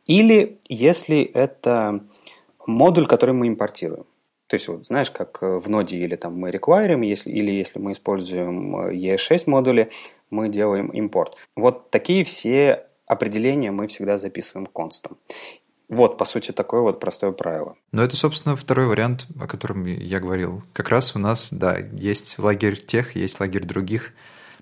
Или 0.07 0.57
если 0.67 1.23
это 1.23 2.03
модуль, 2.65 3.07
который 3.07 3.35
мы 3.35 3.47
импортируем. 3.47 4.05
То 4.47 4.55
есть, 4.55 4.67
вот, 4.67 4.85
знаешь, 4.85 5.09
как 5.09 5.41
в 5.41 5.69
ноде 5.69 5.97
или 5.97 6.15
там 6.15 6.37
мы 6.37 6.49
require, 6.49 7.03
если, 7.03 7.31
или 7.31 7.51
если 7.51 7.79
мы 7.79 7.93
используем 7.93 8.75
ES6 8.75 9.43
модули, 9.47 9.89
мы 10.29 10.49
делаем 10.49 10.87
импорт. 10.89 11.35
Вот 11.55 11.89
такие 11.89 12.23
все 12.23 12.85
определения 13.07 13.71
мы 13.71 13.87
всегда 13.87 14.17
записываем 14.17 14.65
констом. 14.67 15.17
Вот, 15.89 16.17
по 16.17 16.25
сути, 16.25 16.51
такое 16.51 16.81
вот 16.81 16.99
простое 16.99 17.31
правило. 17.31 17.75
Но 17.91 18.03
это, 18.03 18.15
собственно, 18.15 18.55
второй 18.55 18.87
вариант, 18.87 19.27
о 19.39 19.47
котором 19.47 19.85
я 19.85 20.19
говорил. 20.19 20.63
Как 20.73 20.89
раз 20.89 21.15
у 21.15 21.19
нас, 21.19 21.49
да, 21.51 21.77
есть 21.77 22.39
лагерь 22.39 22.79
тех, 22.83 23.15
есть 23.15 23.39
лагерь 23.39 23.65
других. 23.65 24.13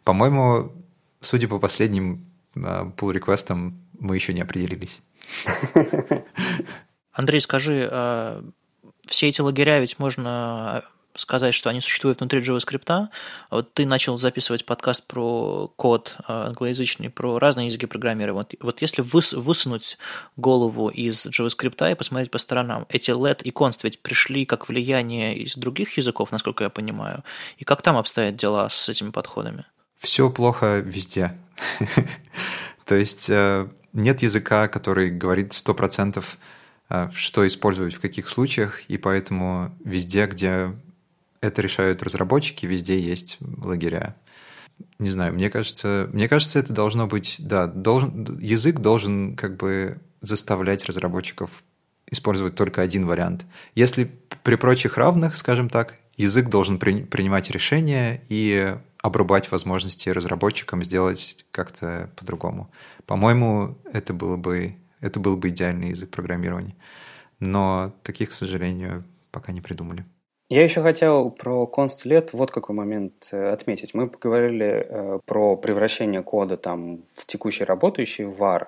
По-моему, 0.04 0.72
судя 1.22 1.48
по 1.48 1.60
последним 1.60 2.26
uh, 2.56 2.94
pull-реквестам, 2.96 3.74
мы 4.00 4.16
еще 4.16 4.34
не 4.34 4.42
определились. 4.42 5.00
Андрей, 7.14 7.42
скажи, 7.42 7.88
а 7.92 8.44
все 9.06 9.28
эти 9.30 9.42
лагеря 9.42 9.80
ведь 9.80 10.00
можно 10.00 10.84
сказать, 11.22 11.54
что 11.54 11.70
они 11.70 11.80
существуют 11.82 12.20
внутри 12.20 12.42
JavaScript. 12.42 13.08
Вот 13.50 13.74
ты 13.74 13.86
начал 13.86 14.18
записывать 14.18 14.66
подкаст 14.66 15.08
про 15.08 15.72
код 15.76 16.16
а, 16.28 16.48
англоязычный, 16.48 17.10
про 17.10 17.40
разные 17.40 17.68
языки 17.68 17.86
программирования. 17.86 18.38
Вот, 18.38 18.54
вот 18.62 18.82
если 18.82 19.02
выс, 19.02 19.34
высунуть 19.34 19.98
голову 20.36 20.90
из 20.90 21.26
JavaScript 21.28 21.92
и 21.92 21.96
посмотреть 21.96 22.32
по 22.32 22.38
сторонам, 22.38 22.86
эти 22.90 23.12
let 23.12 23.42
и 23.44 23.52
const 23.52 23.80
ведь 23.84 24.02
пришли 24.02 24.46
как 24.46 24.68
влияние 24.68 25.38
из 25.38 25.56
других 25.56 25.98
языков, 25.98 26.32
насколько 26.32 26.64
я 26.64 26.70
понимаю. 26.70 27.24
И 27.58 27.64
как 27.64 27.82
там 27.82 27.98
обстоят 27.98 28.36
дела 28.36 28.70
с 28.70 28.90
этими 28.90 29.12
подходами? 29.12 29.66
Все 30.00 30.30
плохо 30.30 30.80
везде. 30.80 31.38
То 32.86 32.96
есть 32.96 33.30
э, 33.30 33.68
нет 33.94 34.22
языка, 34.22 34.68
который 34.68 35.12
говорит 35.12 35.52
100% 35.52 36.24
э, 36.90 37.10
что 37.14 37.46
использовать 37.46 37.94
в 37.94 38.00
каких 38.00 38.28
случаях, 38.28 38.82
и 38.88 38.98
поэтому 38.98 39.76
везде, 39.84 40.26
где 40.26 40.72
это 41.42 41.62
решают 41.62 42.04
разработчики, 42.04 42.66
везде 42.66 43.00
есть 43.00 43.38
лагеря. 43.40 44.16
Не 45.00 45.12
знаю, 45.12 45.34
мне 45.34 45.50
кажется, 45.50 46.10
мне 46.12 46.28
кажется, 46.28 46.60
это 46.60 46.74
должно 46.74 47.08
быть, 47.08 47.36
да, 47.40 47.68
должен, 47.68 48.38
язык 48.40 48.80
должен 48.80 49.36
как 49.36 49.58
бы 49.58 50.00
заставлять 50.22 50.86
разработчиков 50.86 51.64
использовать 52.08 52.56
только 52.56 52.82
один 52.82 53.06
вариант. 53.06 53.46
Если 53.76 54.12
при 54.44 54.56
прочих 54.56 54.98
равных, 54.98 55.36
скажем 55.36 55.70
так, 55.70 55.98
язык 56.18 56.50
должен 56.50 56.78
при, 56.78 57.04
принимать 57.04 57.50
решения 57.50 58.22
и 58.30 58.76
обрубать 59.02 59.52
возможности 59.52 60.10
разработчикам 60.10 60.84
сделать 60.84 61.46
как-то 61.52 62.12
по-другому. 62.16 62.72
По-моему, 63.06 63.78
это 63.92 64.14
было 64.14 64.38
бы 64.38 64.76
это 65.02 65.20
был 65.20 65.36
бы 65.36 65.50
идеальный 65.50 65.90
язык 65.90 66.12
программирования. 66.12 66.76
Но 67.40 67.94
таких, 68.04 68.30
к 68.30 68.34
сожалению, 68.34 69.04
пока 69.32 69.52
не 69.52 69.60
придумали. 69.60 70.06
Я 70.52 70.66
еще 70.66 70.82
хотел 70.82 71.32
про 71.32 71.66
конст-лет 71.66 72.34
вот 72.34 72.52
какой 72.52 72.76
момент 72.76 73.30
э, 73.32 73.52
отметить. 73.52 73.94
Мы 73.94 74.10
поговорили 74.10 74.86
э, 74.86 75.20
про 75.26 75.56
превращение 75.56 76.24
кода 76.24 76.58
там, 76.58 77.06
в 77.16 77.26
текущий 77.26 77.64
работающий 77.64 78.26
var 78.26 78.66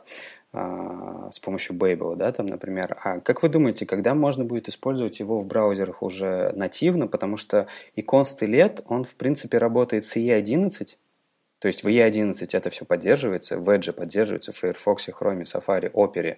э, 0.53 1.29
с 1.29 1.39
помощью 1.39 1.75
Babel, 1.75 2.15
да, 2.15 2.31
там, 2.31 2.45
например. 2.45 2.97
А 3.03 3.19
как 3.19 3.43
вы 3.43 3.49
думаете, 3.49 3.85
когда 3.85 4.15
можно 4.15 4.45
будет 4.45 4.69
использовать 4.69 5.19
его 5.19 5.41
в 5.41 5.47
браузерах 5.47 6.01
уже 6.03 6.53
нативно? 6.55 7.07
Потому 7.07 7.35
что 7.35 7.67
и 7.95 8.01
const 8.01 8.37
и 8.39 8.83
он, 8.87 9.03
в 9.03 9.15
принципе, 9.15 9.57
работает 9.57 10.05
с 10.05 10.15
E11, 10.15 10.95
то 11.59 11.67
есть 11.67 11.83
в 11.83 11.87
E11 11.89 12.47
это 12.53 12.69
все 12.69 12.85
поддерживается, 12.85 13.57
в 13.57 13.69
Edge 13.69 13.91
поддерживается, 13.91 14.53
в 14.53 14.55
Firefox, 14.55 15.09
Chrome, 15.09 15.43
Safari, 15.43 15.91
Opera. 15.91 16.37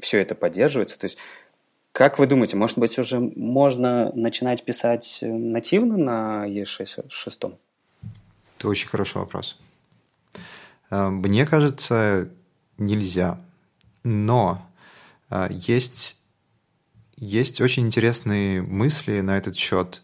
Все 0.00 0.18
это 0.18 0.34
поддерживается. 0.34 0.98
То 0.98 1.04
есть 1.04 1.18
как 1.92 2.18
вы 2.18 2.26
думаете, 2.26 2.56
может 2.56 2.78
быть, 2.78 2.98
уже 2.98 3.18
можно 3.20 4.12
начинать 4.14 4.64
писать 4.64 5.18
нативно 5.22 5.96
на 5.96 6.46
E6? 6.48 7.04
Это 8.58 8.68
очень 8.68 8.88
хороший 8.88 9.18
вопрос. 9.18 9.58
Э, 10.90 11.08
мне 11.08 11.46
кажется, 11.46 12.30
нельзя. 12.78 13.40
Но 14.04 14.66
э, 15.30 15.48
есть, 15.50 16.16
есть 17.16 17.60
очень 17.60 17.86
интересные 17.86 18.62
мысли 18.62 19.20
на 19.20 19.36
этот 19.36 19.56
счет, 19.56 20.02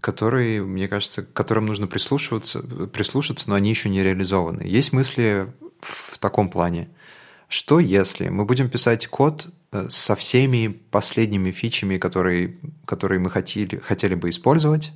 которые, 0.00 0.62
мне 0.62 0.86
кажется, 0.86 1.22
к 1.22 1.32
которым 1.32 1.66
нужно 1.66 1.86
прислушиваться, 1.86 2.60
прислушаться, 2.88 3.48
но 3.48 3.54
они 3.54 3.70
еще 3.70 3.88
не 3.88 4.02
реализованы. 4.02 4.62
Есть 4.62 4.92
мысли 4.92 5.50
в 5.80 6.18
таком 6.18 6.50
плане. 6.50 6.88
Что 7.48 7.78
если 7.80 8.28
мы 8.28 8.44
будем 8.44 8.68
писать 8.68 9.06
код 9.06 9.48
Э, 9.74 9.88
со 9.88 10.14
всеми 10.14 10.68
последними 10.68 11.50
фичами, 11.50 11.98
которые, 11.98 12.58
которые 12.86 13.18
мы 13.18 13.28
хотели, 13.28 13.78
хотели 13.78 14.14
бы 14.14 14.30
использовать. 14.30 14.92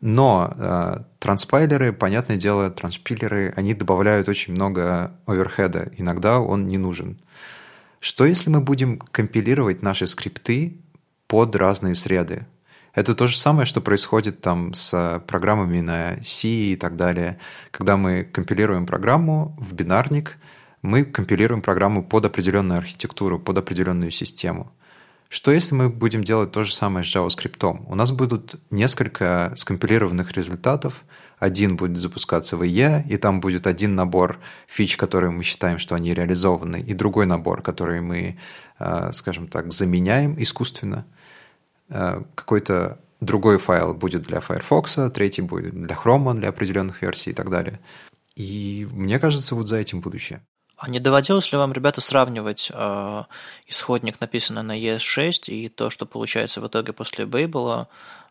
Но 0.00 0.52
э, 0.56 1.04
транспайлеры, 1.20 1.92
понятное 1.92 2.36
дело, 2.36 2.68
транспилеры, 2.70 3.54
они 3.56 3.74
добавляют 3.74 4.28
очень 4.28 4.54
много 4.54 5.12
оверхеда. 5.24 5.92
Иногда 5.96 6.40
он 6.40 6.66
не 6.66 6.78
нужен. 6.78 7.20
Что 8.00 8.24
если 8.24 8.50
мы 8.50 8.60
будем 8.60 8.98
компилировать 8.98 9.82
наши 9.82 10.08
скрипты 10.08 10.80
под 11.28 11.54
разные 11.54 11.94
среды? 11.94 12.44
Это 12.92 13.14
то 13.14 13.28
же 13.28 13.36
самое, 13.38 13.66
что 13.66 13.80
происходит 13.80 14.40
там 14.40 14.74
с 14.74 15.22
программами 15.28 15.80
на 15.80 16.16
C 16.24 16.48
и 16.48 16.76
так 16.76 16.96
далее. 16.96 17.38
Когда 17.70 17.96
мы 17.96 18.24
компилируем 18.24 18.84
программу 18.84 19.54
в 19.60 19.74
бинарник– 19.74 20.38
мы 20.86 21.04
компилируем 21.04 21.62
программу 21.62 22.02
под 22.02 22.26
определенную 22.26 22.78
архитектуру, 22.78 23.38
под 23.38 23.58
определенную 23.58 24.10
систему. 24.10 24.72
Что 25.28 25.50
если 25.50 25.74
мы 25.74 25.90
будем 25.90 26.22
делать 26.22 26.52
то 26.52 26.62
же 26.62 26.72
самое 26.72 27.04
с 27.04 27.14
JavaScript? 27.14 27.84
У 27.88 27.94
нас 27.96 28.12
будут 28.12 28.54
несколько 28.70 29.52
скомпилированных 29.56 30.32
результатов, 30.32 31.04
один 31.38 31.76
будет 31.76 31.98
запускаться 31.98 32.56
в 32.56 32.62
IE, 32.62 33.02
и 33.08 33.16
там 33.16 33.40
будет 33.40 33.66
один 33.66 33.96
набор 33.96 34.38
фич, 34.68 34.96
которые 34.96 35.32
мы 35.32 35.42
считаем, 35.42 35.78
что 35.78 35.96
они 35.96 36.14
реализованы, 36.14 36.80
и 36.80 36.94
другой 36.94 37.26
набор, 37.26 37.62
который 37.62 38.00
мы, 38.00 38.38
э, 38.78 39.12
скажем 39.12 39.48
так, 39.48 39.72
заменяем 39.72 40.40
искусственно. 40.40 41.04
Э, 41.88 42.22
какой-то 42.36 42.98
другой 43.20 43.58
файл 43.58 43.92
будет 43.92 44.22
для 44.22 44.40
Firefox, 44.40 44.98
третий 45.12 45.42
будет 45.42 45.74
для 45.74 45.96
Chrome, 45.96 46.38
для 46.38 46.48
определенных 46.48 47.02
версий 47.02 47.30
и 47.30 47.34
так 47.34 47.50
далее. 47.50 47.80
И 48.36 48.86
мне 48.92 49.18
кажется, 49.18 49.54
вот 49.56 49.68
за 49.68 49.76
этим 49.76 50.00
будущее. 50.00 50.40
А 50.76 50.90
не 50.90 51.00
доводилось 51.00 51.50
ли 51.52 51.58
вам, 51.58 51.72
ребята, 51.72 52.00
сравнивать 52.02 52.70
э, 52.72 53.22
исходник, 53.66 54.20
написанный 54.20 54.62
на 54.62 54.78
ES6, 54.78 55.50
и 55.50 55.68
то, 55.68 55.88
что 55.88 56.04
получается 56.04 56.60
в 56.60 56.66
итоге 56.66 56.92
после 56.92 57.24
Babel, 57.24 57.86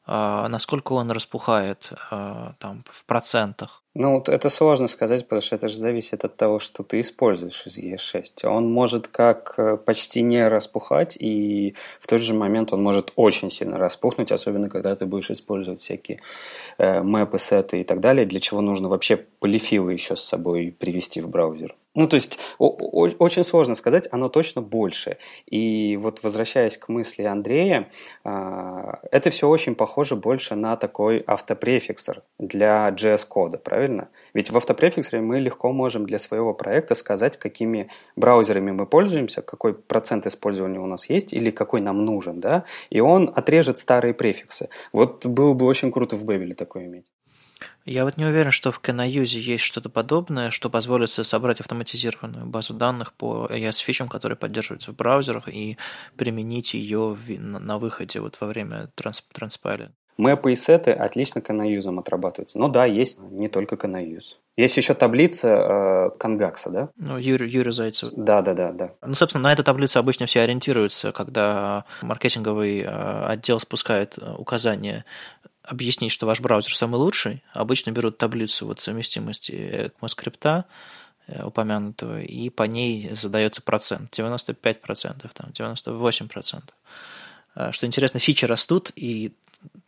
э, 0.05 0.47
насколько 0.47 0.93
он 0.93 1.09
распухает 1.09 1.91
э, 2.11 2.51
там, 2.59 2.83
в 2.87 3.03
процентах? 3.05 3.81
Ну, 3.95 4.21
это 4.27 4.49
сложно 4.49 4.87
сказать, 4.87 5.23
потому 5.23 5.41
что 5.41 5.55
это 5.55 5.69
же 5.69 5.77
зависит 5.77 6.23
от 6.25 6.35
того, 6.35 6.59
что 6.59 6.83
ты 6.83 6.99
используешь 6.99 7.65
из 7.65 7.79
ES6. 7.79 8.45
Он 8.45 8.71
может 8.71 9.07
как 9.07 9.55
э, 9.57 9.77
почти 9.77 10.21
не 10.21 10.47
распухать, 10.47 11.17
и 11.17 11.75
в 11.99 12.05
тот 12.05 12.21
же 12.21 12.35
момент 12.35 12.73
он 12.73 12.83
может 12.83 13.11
очень 13.15 13.49
сильно 13.49 13.79
распухнуть, 13.79 14.31
особенно 14.31 14.69
когда 14.69 14.95
ты 14.95 15.07
будешь 15.07 15.31
использовать 15.31 15.79
всякие 15.79 16.19
э, 16.77 17.01
мэпы, 17.01 17.39
сеты 17.39 17.81
и 17.81 17.83
так 17.83 18.01
далее, 18.01 18.27
для 18.27 18.39
чего 18.39 18.61
нужно 18.61 18.87
вообще 18.87 19.15
полифилы 19.15 19.93
еще 19.93 20.15
с 20.15 20.21
собой 20.21 20.75
привести 20.77 21.21
в 21.21 21.29
браузер. 21.29 21.73
Ну, 21.95 22.07
то 22.07 22.17
есть 22.17 22.37
очень 22.59 23.45
сложно 23.45 23.73
сказать, 23.73 24.09
оно 24.11 24.27
точно 24.27 24.61
больше. 24.61 25.17
И 25.45 25.97
вот 25.97 26.23
возвращаясь 26.23 26.77
к 26.77 26.89
мысли 26.89 27.23
Андрея, 27.23 27.87
а, 28.25 28.99
это 29.11 29.29
все 29.29 29.47
очень 29.47 29.75
похоже 29.75 30.17
больше 30.17 30.55
на 30.55 30.75
такой 30.75 31.23
автопрефиксор 31.25 32.23
для 32.37 32.89
JS-кода, 32.89 33.57
правильно? 33.57 34.09
Ведь 34.33 34.51
в 34.51 34.57
автопрефиксоре 34.57 35.21
мы 35.21 35.39
легко 35.39 35.71
можем 35.71 36.05
для 36.05 36.19
своего 36.19 36.53
проекта 36.53 36.95
сказать, 36.95 37.37
какими 37.37 37.89
браузерами 38.17 38.71
мы 38.71 38.85
пользуемся, 38.85 39.41
какой 39.41 39.73
процент 39.73 40.27
использования 40.27 40.79
у 40.79 40.87
нас 40.87 41.09
есть 41.09 41.31
или 41.31 41.49
какой 41.49 41.79
нам 41.79 42.03
нужен, 42.03 42.41
да? 42.41 42.65
И 42.89 42.99
он 42.99 43.31
отрежет 43.33 43.79
старые 43.79 44.13
префиксы. 44.13 44.67
Вот 44.91 45.25
было 45.25 45.53
бы 45.53 45.65
очень 45.65 45.93
круто 45.93 46.17
в 46.17 46.25
Бэбеле 46.25 46.55
такое 46.55 46.85
иметь. 46.85 47.05
Я 47.85 48.05
вот 48.05 48.17
не 48.17 48.25
уверен, 48.25 48.51
что 48.51 48.71
в 48.71 48.81
Canayuse 48.81 49.39
есть 49.39 49.63
что-то 49.63 49.89
подобное, 49.89 50.51
что 50.51 50.69
позволит 50.69 51.09
собрать 51.09 51.59
автоматизированную 51.59 52.45
базу 52.45 52.73
данных 52.73 53.13
по 53.13 53.47
ES-фичам, 53.47 54.07
которые 54.07 54.37
поддерживаются 54.37 54.91
в 54.91 54.95
браузерах, 54.95 55.47
и 55.47 55.77
применить 56.17 56.73
ее 56.73 57.17
на 57.27 57.77
выходе 57.77 58.19
вот 58.19 58.37
во 58.39 58.47
время 58.47 58.89
транспайлинга. 58.95 59.93
Мэпы 60.17 60.53
и 60.53 60.55
сеты 60.55 60.91
отлично 60.91 61.39
Canayuse 61.39 61.99
отрабатываются. 61.99 62.57
Но 62.57 62.69
да, 62.69 62.85
есть 62.85 63.19
не 63.19 63.49
только 63.49 63.75
Canayuse. 63.75 64.37
Есть 64.55 64.77
еще 64.77 64.93
таблица 64.93 65.49
э, 65.49 66.09
Конгакса, 66.17 66.69
да? 66.69 66.89
Ну, 66.95 67.17
Юрий, 67.17 67.49
Юрий 67.49 67.73
Зайцев. 67.73 68.13
Да, 68.15 68.41
да, 68.41 68.53
да, 68.53 68.71
да. 68.71 68.91
Ну, 69.05 69.13
собственно, 69.15 69.43
на 69.43 69.53
эту 69.53 69.65
таблицу 69.65 69.99
обычно 69.99 70.25
все 70.25 70.41
ориентируются, 70.41 71.11
когда 71.11 71.83
маркетинговый 72.01 72.79
э, 72.79 73.25
отдел 73.25 73.59
спускает 73.59 74.17
э, 74.17 74.33
указания 74.37 75.03
объяснить, 75.67 76.11
что 76.11 76.25
ваш 76.25 76.39
браузер 76.39 76.75
самый 76.75 76.97
лучший, 76.97 77.43
обычно 77.53 77.91
берут 77.91 78.17
таблицу 78.17 78.67
вот 78.67 78.79
совместимости 78.79 79.91
ECMAScript, 80.01 80.63
э, 81.27 81.43
упомянутого, 81.43 82.21
и 82.21 82.49
по 82.49 82.63
ней 82.63 83.09
задается 83.13 83.61
процент. 83.61 84.11
95%, 84.17 85.29
там, 85.33 85.51
98%. 85.51 86.63
А, 87.55 87.71
что 87.71 87.87
интересно, 87.87 88.19
фичи 88.19 88.45
растут, 88.45 88.91
и 88.95 89.31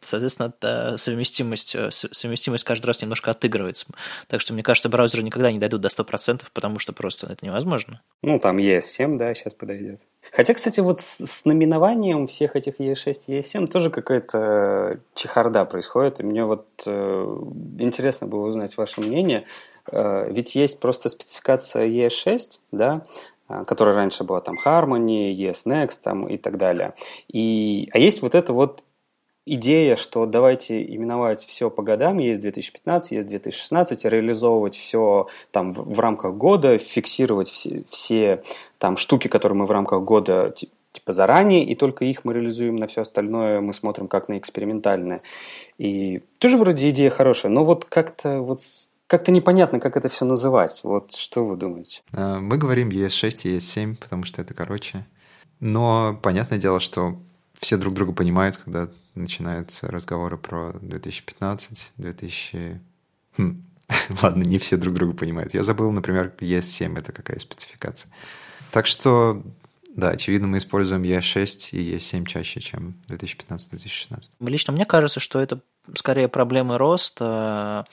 соответственно, 0.02 0.98
совместимость, 0.98 1.76
э, 1.76 1.90
совместимость 1.92 2.64
каждый 2.64 2.88
раз 2.88 3.02
немножко 3.02 3.32
отыгрывается. 3.32 3.86
Так 4.28 4.42
что, 4.42 4.54
мне 4.54 4.64
кажется, 4.64 4.90
браузеры 4.90 5.24
никогда 5.24 5.52
не 5.52 5.60
дойдут 5.60 5.82
до 5.82 5.90
100%, 5.90 6.44
потому 6.54 6.80
что 6.80 6.94
просто 6.94 7.28
это 7.32 7.46
невозможно. 7.46 8.02
Ну, 8.24 8.40
там 8.40 8.58
ES7, 8.58 9.18
да, 9.18 9.34
сейчас 9.34 9.54
подойдет. 9.54 10.02
Хотя, 10.32 10.54
кстати, 10.54 10.80
вот 10.80 11.02
с, 11.02 11.26
с 11.26 11.46
номинованием 11.46 12.28
всех 12.28 12.56
этих 12.56 12.80
ES6 12.80 13.16
и 13.28 13.40
ES7 13.40 13.68
тоже 13.68 13.90
какая-то 13.90 15.00
чехарда 15.14 15.66
происходит. 15.66 16.20
И 16.20 16.24
мне 16.24 16.44
вот 16.46 16.68
э, 16.86 17.38
интересно 17.80 18.28
было 18.28 18.48
узнать 18.48 18.76
ваше 18.78 19.02
мнение. 19.02 19.46
Э, 19.92 20.28
ведь 20.30 20.56
есть 20.56 20.80
просто 20.80 21.10
спецификация 21.10 21.88
ES6, 21.88 22.60
да, 22.72 23.04
э, 23.06 23.37
которая 23.48 23.96
раньше 23.96 24.24
была 24.24 24.42
там 24.42 24.58
Harmony, 24.64 25.36
ES 25.36 25.66
Next 25.66 26.00
там, 26.04 26.28
и 26.28 26.38
так 26.38 26.58
далее. 26.58 26.94
И, 27.28 27.90
а 27.94 28.00
есть 28.00 28.22
вот 28.22 28.36
это 28.36 28.54
вот 28.54 28.84
идея, 29.48 29.96
что 29.96 30.26
давайте 30.26 30.84
именовать 30.84 31.46
все 31.46 31.70
по 31.70 31.82
годам, 31.82 32.18
есть 32.18 32.42
2015, 32.42 33.12
есть 33.12 33.28
2016, 33.28 34.06
реализовывать 34.06 34.76
все 34.76 35.28
там 35.52 35.72
в, 35.72 35.94
в 35.96 36.00
рамках 36.00 36.36
года, 36.36 36.78
фиксировать 36.78 37.50
все, 37.50 37.84
все 37.90 38.44
там 38.78 38.98
штуки, 38.98 39.30
которые 39.30 39.58
мы 39.58 39.66
в 39.66 39.72
рамках 39.72 40.04
года 40.04 40.54
типа 40.92 41.14
заранее, 41.14 41.64
и 41.64 41.76
только 41.76 42.06
их 42.06 42.26
мы 42.26 42.34
реализуем, 42.34 42.76
на 42.76 42.88
все 42.88 43.02
остальное 43.02 43.62
мы 43.62 43.72
смотрим 43.72 44.08
как 44.08 44.28
на 44.30 44.38
экспериментальное. 44.38 45.22
И 45.78 46.22
тоже 46.40 46.58
вроде 46.58 46.90
идея 46.90 47.10
хорошая, 47.10 47.52
но 47.52 47.64
вот 47.64 47.86
как-то 47.86 48.42
вот 48.42 48.62
как-то 49.08 49.32
непонятно, 49.32 49.80
как 49.80 49.98
это 49.98 50.10
все 50.10 50.26
называть. 50.26 50.82
Вот 50.84 51.14
что 51.16 51.46
вы 51.46 51.56
думаете? 51.56 52.02
А, 52.14 52.40
мы 52.40 52.58
говорим 52.58 52.90
ES6 52.90 53.50
и 53.50 53.58
ES7, 53.58 53.96
потому 53.96 54.26
что 54.26 54.42
это 54.42 54.54
короче. 54.54 55.06
Но 55.60 56.20
понятное 56.22 56.60
дело, 56.60 56.80
что 56.80 57.18
все 57.60 57.78
друг 57.78 57.94
друга 57.94 58.12
понимают, 58.12 58.58
когда 58.58 58.90
начинаются 59.16 59.88
разговоры 59.88 60.38
про 60.38 60.74
2015, 60.82 61.94
2000... 61.98 62.82
Хм. 63.38 63.64
Ладно, 64.22 64.44
не 64.44 64.60
все 64.60 64.78
друг 64.78 64.94
друга 64.94 65.14
понимают. 65.14 65.54
Я 65.54 65.64
забыл, 65.64 65.92
например, 65.92 66.34
ES7— 66.40 67.00
это 67.00 67.14
какая 67.14 67.40
спецификация. 67.40 68.12
Так 68.72 68.86
что, 68.86 69.42
да, 69.96 70.10
очевидно, 70.10 70.48
мы 70.48 70.58
используем 70.58 71.04
ES6 71.04 71.70
и 71.72 71.96
ES7 71.96 72.26
чаще, 72.26 72.60
чем 72.60 72.96
2015-2016. 73.08 74.32
Лично 74.42 74.74
мне 74.74 74.86
кажется, 74.86 75.22
что 75.22 75.40
это 75.40 75.62
скорее 75.96 76.28
проблемы 76.28 76.78
роста. 76.78 77.86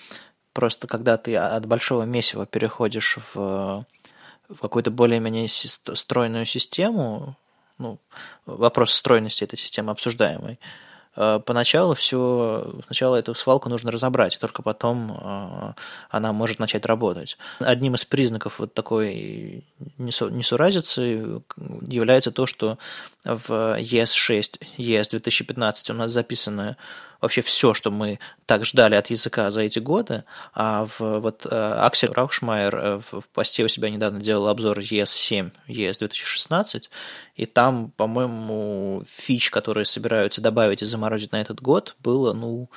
Просто 0.55 0.87
когда 0.87 1.17
ты 1.17 1.37
от 1.37 1.67
большого 1.67 2.05
месива 2.05 2.47
переходишь 2.47 3.19
в, 3.35 3.85
в 4.49 4.61
какую-то 4.61 4.93
более-менее 4.93 5.49
стройную 5.49 6.47
систему, 6.47 7.37
ну, 7.79 7.99
вопрос 8.47 8.93
стройности 8.93 9.43
этой 9.43 9.59
системы 9.59 9.91
обсуждаемый, 9.91 10.61
э, 11.17 11.41
поначалу 11.45 11.95
все, 11.95 12.73
сначала 12.87 13.17
эту 13.17 13.35
свалку 13.35 13.69
нужно 13.69 13.91
разобрать, 13.91 14.39
только 14.39 14.63
потом 14.63 15.19
э, 15.21 15.73
она 16.11 16.33
может 16.33 16.61
начать 16.61 16.87
работать. 16.87 17.37
Одним 17.59 17.97
из 17.97 18.05
признаков 18.05 18.61
вот 18.61 18.75
такой 18.75 19.65
несуразицы 19.99 21.43
является 21.83 22.31
то, 22.31 22.47
что 22.47 22.79
в 23.25 23.51
ES6, 23.51 24.61
ES 24.79 25.11
2015 25.11 25.91
у 25.91 25.95
нас 25.95 26.13
записаны 26.13 26.77
вообще 27.21 27.43
все, 27.43 27.75
что 27.75 27.91
мы 27.91 28.19
так 28.47 28.65
ждали 28.65 28.95
от 28.95 29.11
языка 29.11 29.51
за 29.51 29.63
эти 29.63 29.79
годы. 29.79 30.25
А 30.55 30.87
в, 30.87 31.21
вот 31.21 31.47
э, 31.47 31.49
Аксель 31.49 32.11
Раушмайер 32.11 32.77
э, 32.77 33.01
в 33.11 33.25
посте 33.33 33.65
у 33.65 33.69
себя 33.69 33.91
недавно 33.91 34.21
делал 34.21 34.49
обзор 34.49 34.79
ES7, 34.81 35.53
ES 35.69 35.99
2016, 35.99 36.91
и 37.37 37.47
там, 37.47 37.91
по-моему, 37.91 39.03
фич, 39.07 39.51
которые 39.51 39.85
собираются 39.85 40.41
добавить 40.41 40.83
и 40.83 40.87
заморозить 40.87 41.33
на 41.33 41.41
этот 41.41 41.61
год, 41.61 41.97
было, 42.01 42.33
ну, 42.33 42.71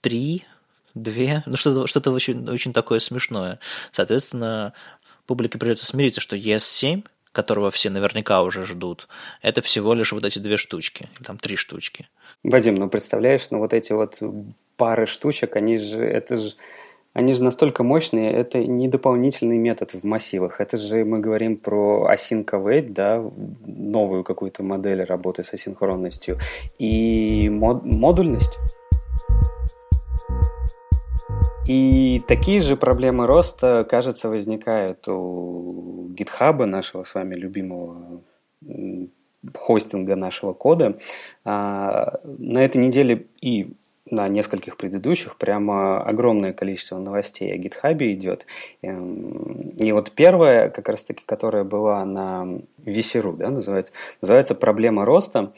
три, 0.00 0.44
две, 0.94 1.42
ну 1.46 1.56
что-то 1.56 1.86
что 1.86 2.10
очень, 2.12 2.48
очень 2.48 2.72
такое 2.72 3.00
смешное. 3.00 3.58
Соответственно, 3.92 4.72
публике 5.26 5.58
придется 5.58 5.86
смириться, 5.86 6.20
что 6.20 6.36
ES7 6.36 7.04
которого 7.36 7.70
все 7.70 7.90
наверняка 7.90 8.42
уже 8.42 8.64
ждут, 8.64 9.08
это 9.42 9.60
всего 9.60 9.92
лишь 9.92 10.12
вот 10.12 10.24
эти 10.24 10.38
две 10.38 10.56
штучки, 10.56 11.10
там 11.22 11.36
три 11.36 11.56
штучки. 11.56 12.08
Вадим, 12.42 12.76
ну 12.76 12.88
представляешь, 12.88 13.50
ну 13.50 13.58
вот 13.58 13.74
эти 13.74 13.92
вот 13.92 14.18
пары 14.78 15.04
штучек, 15.04 15.54
они 15.54 15.76
же, 15.76 16.02
это 16.02 16.36
же, 16.36 16.54
они 17.12 17.34
же 17.34 17.44
настолько 17.44 17.82
мощные, 17.82 18.32
это 18.32 18.58
не 18.64 18.88
дополнительный 18.88 19.58
метод 19.58 19.92
в 19.92 20.04
массивах, 20.04 20.62
это 20.62 20.78
же 20.78 21.04
мы 21.04 21.18
говорим 21.18 21.58
про 21.58 22.08
async 22.10 22.46
await, 22.46 22.88
да, 22.88 23.22
новую 23.66 24.24
какую-то 24.24 24.62
модель 24.62 25.04
работы 25.04 25.42
с 25.42 25.52
асинхронностью, 25.52 26.38
и 26.78 27.50
мод, 27.50 27.84
модульность. 27.84 28.56
И 31.66 32.22
такие 32.28 32.60
же 32.60 32.76
проблемы 32.76 33.26
роста, 33.26 33.84
кажется, 33.88 34.28
возникают 34.28 35.08
у 35.08 36.10
GitHub, 36.14 36.64
нашего 36.64 37.02
с 37.02 37.14
вами 37.14 37.34
любимого 37.34 38.22
хостинга 39.54 40.16
нашего 40.16 40.52
кода. 40.52 40.98
А, 41.44 42.20
на 42.24 42.64
этой 42.64 42.78
неделе 42.78 43.26
и 43.40 43.72
на 44.08 44.28
нескольких 44.28 44.76
предыдущих 44.76 45.36
прямо 45.36 46.00
огромное 46.00 46.52
количество 46.52 46.98
новостей 46.98 47.52
о 47.52 47.56
GitHub 47.56 47.98
идет. 48.12 48.46
Эм, 48.82 49.70
и 49.76 49.90
вот 49.90 50.12
первая, 50.12 50.70
как 50.70 50.88
раз 50.88 51.02
таки, 51.02 51.24
которая 51.26 51.64
была 51.64 52.04
на 52.04 52.60
Весеру, 52.78 53.32
да, 53.32 53.50
называется, 53.50 53.92
называется 54.20 54.54
«Проблема 54.54 55.04
роста». 55.04 55.52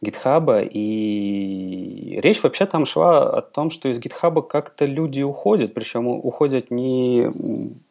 Гитхаба, 0.00 0.62
и 0.62 2.20
речь 2.20 2.42
вообще 2.42 2.66
там 2.66 2.84
шла 2.84 3.38
о 3.38 3.42
том, 3.42 3.70
что 3.70 3.88
из 3.88 3.98
Гитхаба 3.98 4.42
как-то 4.42 4.84
люди 4.84 5.22
уходят, 5.22 5.74
причем 5.74 6.06
уходят 6.06 6.70
не 6.70 7.26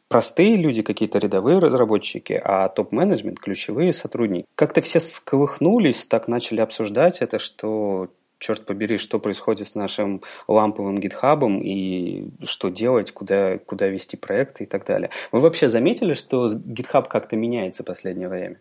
простые 0.08 0.56
люди, 0.56 0.82
какие-то 0.82 1.18
рядовые 1.18 1.60
разработчики, 1.60 2.40
а 2.44 2.70
топ-менеджмент, 2.70 3.40
ключевые 3.40 3.92
сотрудники. 3.92 4.46
Как-то 4.56 4.82
все 4.82 5.00
сколыхнулись, 5.00 6.06
так 6.06 6.28
начали 6.28 6.62
обсуждать 6.62 7.22
это, 7.22 7.40
что 7.40 8.10
черт 8.40 8.66
побери, 8.66 8.98
что 8.98 9.20
происходит 9.20 9.68
с 9.68 9.76
нашим 9.76 10.22
ламповым 10.48 11.00
гитхабом 11.00 11.60
и 11.60 12.30
что 12.44 12.70
делать, 12.70 13.12
куда, 13.12 13.58
куда 13.58 13.88
вести 13.88 14.18
проекты 14.18 14.66
и 14.66 14.68
так 14.68 14.86
далее. 14.86 15.10
Вы 15.32 15.40
вообще 15.40 15.70
заметили, 15.70 16.14
что 16.14 16.50
гитхаб 16.54 17.08
как-то 17.08 17.36
меняется 17.36 17.84
в 17.84 17.86
последнее 17.86 18.30
время? 18.30 18.60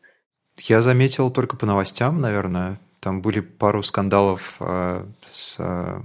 Я 0.62 0.82
заметил 0.82 1.30
только 1.30 1.56
по 1.56 1.66
новостям, 1.66 2.20
наверное. 2.20 2.78
Там 3.04 3.20
были 3.20 3.40
пару 3.40 3.82
скандалов 3.82 4.56
э, 4.60 5.06
с 5.30 5.56
э, 5.58 6.00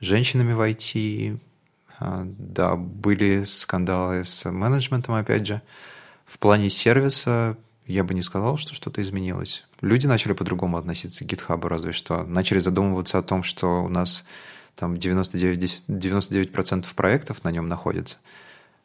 женщинами 0.00 0.52
в 0.52 0.60
IT. 0.60 1.38
Э, 2.00 2.22
да, 2.24 2.74
были 2.74 3.44
скандалы 3.44 4.24
с 4.24 4.50
менеджментом, 4.50 5.14
опять 5.14 5.46
же. 5.46 5.62
В 6.24 6.40
плане 6.40 6.70
сервиса 6.70 7.56
я 7.86 8.02
бы 8.02 8.14
не 8.14 8.22
сказал, 8.22 8.56
что 8.56 8.74
что-то 8.74 9.00
изменилось. 9.00 9.64
Люди 9.80 10.08
начали 10.08 10.32
по-другому 10.32 10.76
относиться 10.76 11.24
к 11.24 11.28
GitHub, 11.28 11.64
разве 11.68 11.92
что. 11.92 12.24
Начали 12.24 12.58
задумываться 12.58 13.18
о 13.18 13.22
том, 13.22 13.44
что 13.44 13.84
у 13.84 13.88
нас 13.88 14.24
там 14.74 14.94
99%, 14.94 15.82
99 15.86 16.96
проектов 16.96 17.44
на 17.44 17.52
нем 17.52 17.68
находится. 17.68 18.18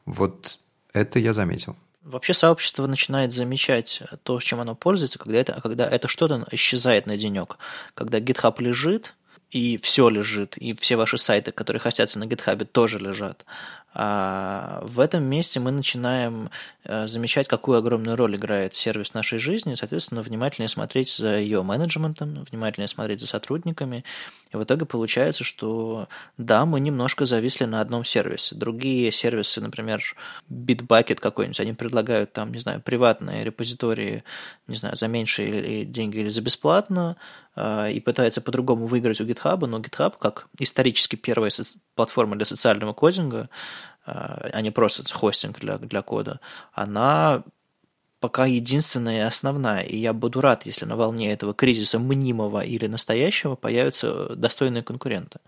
Вот 0.05 0.59
это 0.93 1.17
я 1.17 1.33
заметил. 1.33 1.75
Вообще 2.07 2.33
сообщество 2.33 2.87
начинает 2.87 3.33
замечать 3.33 4.01
то, 4.23 4.39
чем 4.39 4.61
оно 4.61 4.75
пользуется, 4.75 5.19
когда 5.19 5.39
это, 5.39 5.59
когда 5.61 5.85
это 5.85 6.07
что-то 6.07 6.47
исчезает 6.51 7.05
на 7.05 7.17
денек. 7.17 7.57
Когда 7.95 8.19
GitHub 8.19 8.55
лежит, 8.61 9.13
и 9.51 9.75
все 9.77 10.07
лежит, 10.07 10.57
и 10.57 10.73
все 10.73 10.95
ваши 10.95 11.17
сайты, 11.17 11.51
которые 11.51 11.81
хостятся 11.81 12.17
на 12.17 12.23
GitHub, 12.23 12.63
тоже 12.63 12.97
лежат. 12.97 13.45
А 13.93 14.79
в 14.83 15.01
этом 15.01 15.25
месте 15.25 15.59
мы 15.59 15.71
начинаем 15.71 16.49
замечать, 16.87 17.47
какую 17.47 17.77
огромную 17.77 18.15
роль 18.15 18.35
играет 18.35 18.75
сервис 18.75 19.13
нашей 19.13 19.39
жизни, 19.39 19.75
соответственно, 19.75 20.21
внимательнее 20.21 20.69
смотреть 20.69 21.13
за 21.13 21.37
ее 21.37 21.61
менеджментом, 21.63 22.43
внимательнее 22.49 22.87
смотреть 22.87 23.19
за 23.19 23.27
сотрудниками. 23.27 24.03
И 24.53 24.57
в 24.57 24.63
итоге 24.63 24.85
получается, 24.85 25.43
что 25.43 26.07
да, 26.37 26.65
мы 26.65 26.79
немножко 26.79 27.25
зависли 27.25 27.65
на 27.65 27.81
одном 27.81 28.05
сервисе. 28.05 28.55
Другие 28.55 29.11
сервисы, 29.11 29.59
например, 29.59 30.01
Bitbucket 30.49 31.15
какой-нибудь, 31.15 31.59
они 31.59 31.73
предлагают 31.73 32.33
там, 32.33 32.53
не 32.53 32.59
знаю, 32.59 32.81
приватные 32.81 33.43
репозитории, 33.43 34.23
не 34.67 34.77
знаю, 34.77 34.95
за 34.95 35.07
меньшие 35.07 35.85
деньги 35.85 36.17
или 36.17 36.29
за 36.29 36.41
бесплатно, 36.41 37.17
а, 37.55 37.89
и 37.89 37.99
пытается 37.99 38.39
по-другому 38.39 38.85
выиграть 38.87 39.19
у 39.19 39.25
GitHub, 39.25 39.65
но 39.65 39.79
GitHub, 39.79 40.13
как 40.19 40.47
исторически 40.59 41.15
первая 41.15 41.51
платформа 41.95 42.35
для 42.35 42.45
социального 42.45 42.93
кодинга, 42.93 43.49
а, 44.07 44.49
а 44.53 44.61
не 44.61 44.71
просто 44.71 45.03
хостинг 45.13 45.59
для, 45.59 45.77
для 45.77 46.01
кода, 46.01 46.39
она 46.71 47.43
пока 48.19 48.45
единственная 48.45 49.17
и 49.17 49.27
основная. 49.27 49.81
И 49.81 49.97
я 49.97 50.13
буду 50.13 50.41
рад, 50.41 50.65
если 50.65 50.85
на 50.85 50.95
волне 50.95 51.31
этого 51.31 51.53
кризиса 51.53 51.99
мнимого 51.99 52.61
или 52.61 52.87
настоящего 52.87 53.55
появятся 53.55 54.35
достойные 54.35 54.83
конкуренты. 54.83 55.39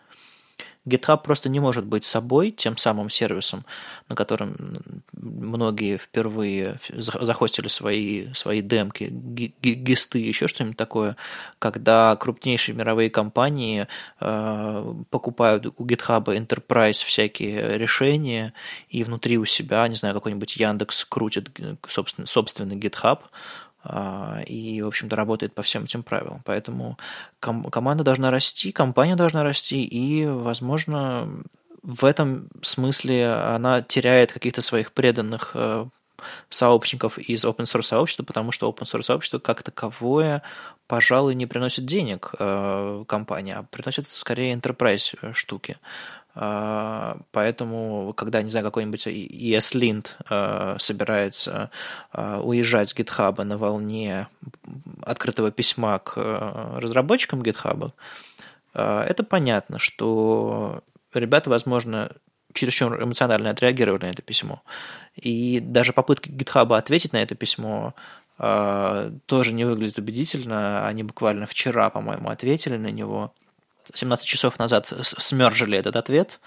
GitHub 0.89 1.21
просто 1.23 1.49
не 1.49 1.59
может 1.59 1.85
быть 1.85 2.05
собой, 2.05 2.51
тем 2.51 2.77
самым 2.77 3.09
сервисом, 3.09 3.65
на 4.09 4.15
котором 4.15 4.81
многие 5.13 5.97
впервые 5.97 6.79
захостили 6.93 7.67
свои, 7.67 8.33
свои 8.33 8.61
демки, 8.61 9.09
гисты, 9.09 10.19
еще 10.19 10.47
что-нибудь 10.47 10.77
такое, 10.77 11.15
когда 11.59 12.15
крупнейшие 12.15 12.75
мировые 12.75 13.09
компании 13.09 13.87
э, 14.19 14.93
покупают 15.09 15.65
у 15.65 15.85
GitHub 15.85 16.25
Enterprise 16.25 17.05
всякие 17.05 17.77
решения, 17.77 18.53
и 18.89 19.03
внутри 19.03 19.37
у 19.37 19.45
себя, 19.45 19.87
не 19.87 19.95
знаю, 19.95 20.15
какой-нибудь 20.15 20.57
Яндекс 20.57 21.05
крутит 21.05 21.49
собственно, 21.87 22.27
собственный 22.27 22.75
GitHub, 22.77 23.19
и, 24.45 24.81
в 24.81 24.87
общем-то, 24.87 25.15
работает 25.15 25.53
по 25.55 25.61
всем 25.61 25.85
этим 25.85 26.03
правилам. 26.03 26.41
Поэтому 26.45 26.97
ком- 27.39 27.63
команда 27.65 28.03
должна 28.03 28.31
расти, 28.31 28.71
компания 28.71 29.15
должна 29.15 29.43
расти, 29.43 29.83
и, 29.83 30.25
возможно, 30.25 31.43
в 31.81 32.05
этом 32.05 32.49
смысле 32.61 33.31
она 33.31 33.81
теряет 33.81 34.31
каких-то 34.31 34.61
своих 34.61 34.91
преданных 34.91 35.51
э, 35.53 35.87
сообщников 36.49 37.17
из 37.17 37.45
open 37.45 37.65
source 37.65 37.83
сообщества, 37.83 38.23
потому 38.23 38.51
что 38.51 38.69
open 38.69 38.83
source 38.83 39.03
сообщество 39.03 39.39
как 39.39 39.63
таковое, 39.63 40.41
пожалуй, 40.87 41.35
не 41.35 41.45
приносит 41.45 41.85
денег 41.85 42.33
э, 42.37 43.03
компании, 43.07 43.53
а 43.53 43.63
приносит 43.63 44.09
скорее 44.09 44.53
enterprise 44.53 45.33
штуки. 45.33 45.77
А, 46.35 47.17
поэтому, 47.31 48.13
когда, 48.13 48.41
не 48.41 48.49
знаю, 48.49 48.65
какой-нибудь 48.65 49.07
ESLint 49.07 50.07
а, 50.29 50.77
собирается 50.79 51.69
а, 52.11 52.39
уезжать 52.39 52.89
с 52.89 52.95
GitHub 52.95 53.43
на 53.43 53.57
волне 53.57 54.27
открытого 55.03 55.51
письма 55.51 55.99
к 55.99 56.15
разработчикам 56.77 57.41
GitHub, 57.41 57.91
это 58.73 59.23
понятно, 59.23 59.79
что 59.79 60.83
ребята, 61.13 61.49
возможно, 61.49 62.11
чересчур 62.53 63.01
эмоционально 63.01 63.51
отреагировали 63.51 64.05
на 64.05 64.09
это 64.09 64.21
письмо. 64.21 64.61
И 65.15 65.59
даже 65.59 65.93
попытка 65.93 66.29
GitHub 66.29 66.75
ответить 66.75 67.13
на 67.13 67.21
это 67.21 67.35
письмо 67.35 67.93
тоже 69.25 69.51
не 69.51 69.65
выглядит 69.65 69.97
убедительно. 69.97 70.87
Они 70.87 71.03
буквально 71.03 71.45
вчера, 71.45 71.89
по-моему, 71.89 72.29
ответили 72.29 72.77
на 72.77 72.87
него. 72.87 73.33
17 73.93 74.25
часов 74.25 74.59
назад 74.59 74.93
смержили 75.01 75.77
этот 75.77 75.95
ответ, 75.95 76.39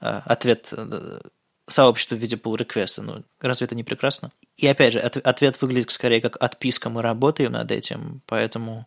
э, 0.00 0.20
ответ 0.24 0.68
э, 0.72 1.20
сообществу 1.66 2.16
в 2.16 2.20
виде 2.20 2.36
pull 2.36 2.56
реквеста 2.56 3.02
Ну, 3.02 3.22
разве 3.40 3.66
это 3.66 3.74
не 3.74 3.84
прекрасно? 3.84 4.32
И 4.56 4.66
опять 4.66 4.92
же, 4.92 4.98
ответ 4.98 5.60
выглядит 5.62 5.90
скорее 5.90 6.20
как 6.20 6.36
отписка, 6.42 6.90
мы 6.90 7.02
работаем 7.02 7.52
над 7.52 7.70
этим, 7.70 8.22
поэтому 8.26 8.86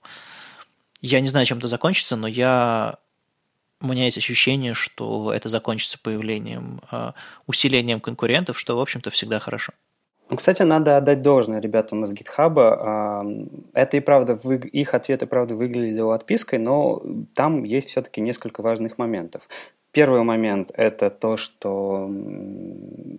я 1.02 1.20
не 1.22 1.28
знаю, 1.28 1.46
чем 1.46 1.58
это 1.58 1.68
закончится, 1.68 2.16
но 2.16 2.28
я 2.28 2.98
у 3.84 3.88
меня 3.88 4.06
есть 4.06 4.18
ощущение, 4.18 4.74
что 4.74 5.34
это 5.34 5.50
закончится 5.50 6.00
появлением, 6.02 6.82
э, 6.92 7.12
усилением 7.46 8.00
конкурентов, 8.00 8.58
что, 8.58 8.78
в 8.78 8.80
общем-то, 8.80 9.10
всегда 9.12 9.40
хорошо. 9.40 9.74
Ну, 10.30 10.38
кстати, 10.38 10.64
надо 10.64 10.98
отдать 10.98 11.22
должное 11.22 11.60
ребятам 11.60 12.06
из 12.06 12.14
GitHub. 12.14 12.56
Это 13.74 13.98
и 13.98 14.00
правда, 14.00 14.40
их 14.72 14.94
ответы, 14.94 15.28
правда, 15.28 15.54
выглядели 15.56 16.00
отпиской, 16.00 16.60
но 16.60 17.04
там 17.36 17.64
есть 17.64 17.90
все-таки 17.90 18.22
несколько 18.22 18.62
важных 18.62 18.98
моментов. 18.98 19.50
Первый 19.92 20.24
момент– 20.24 20.72
это 20.74 21.10
то, 21.10 21.38
что 21.38 22.10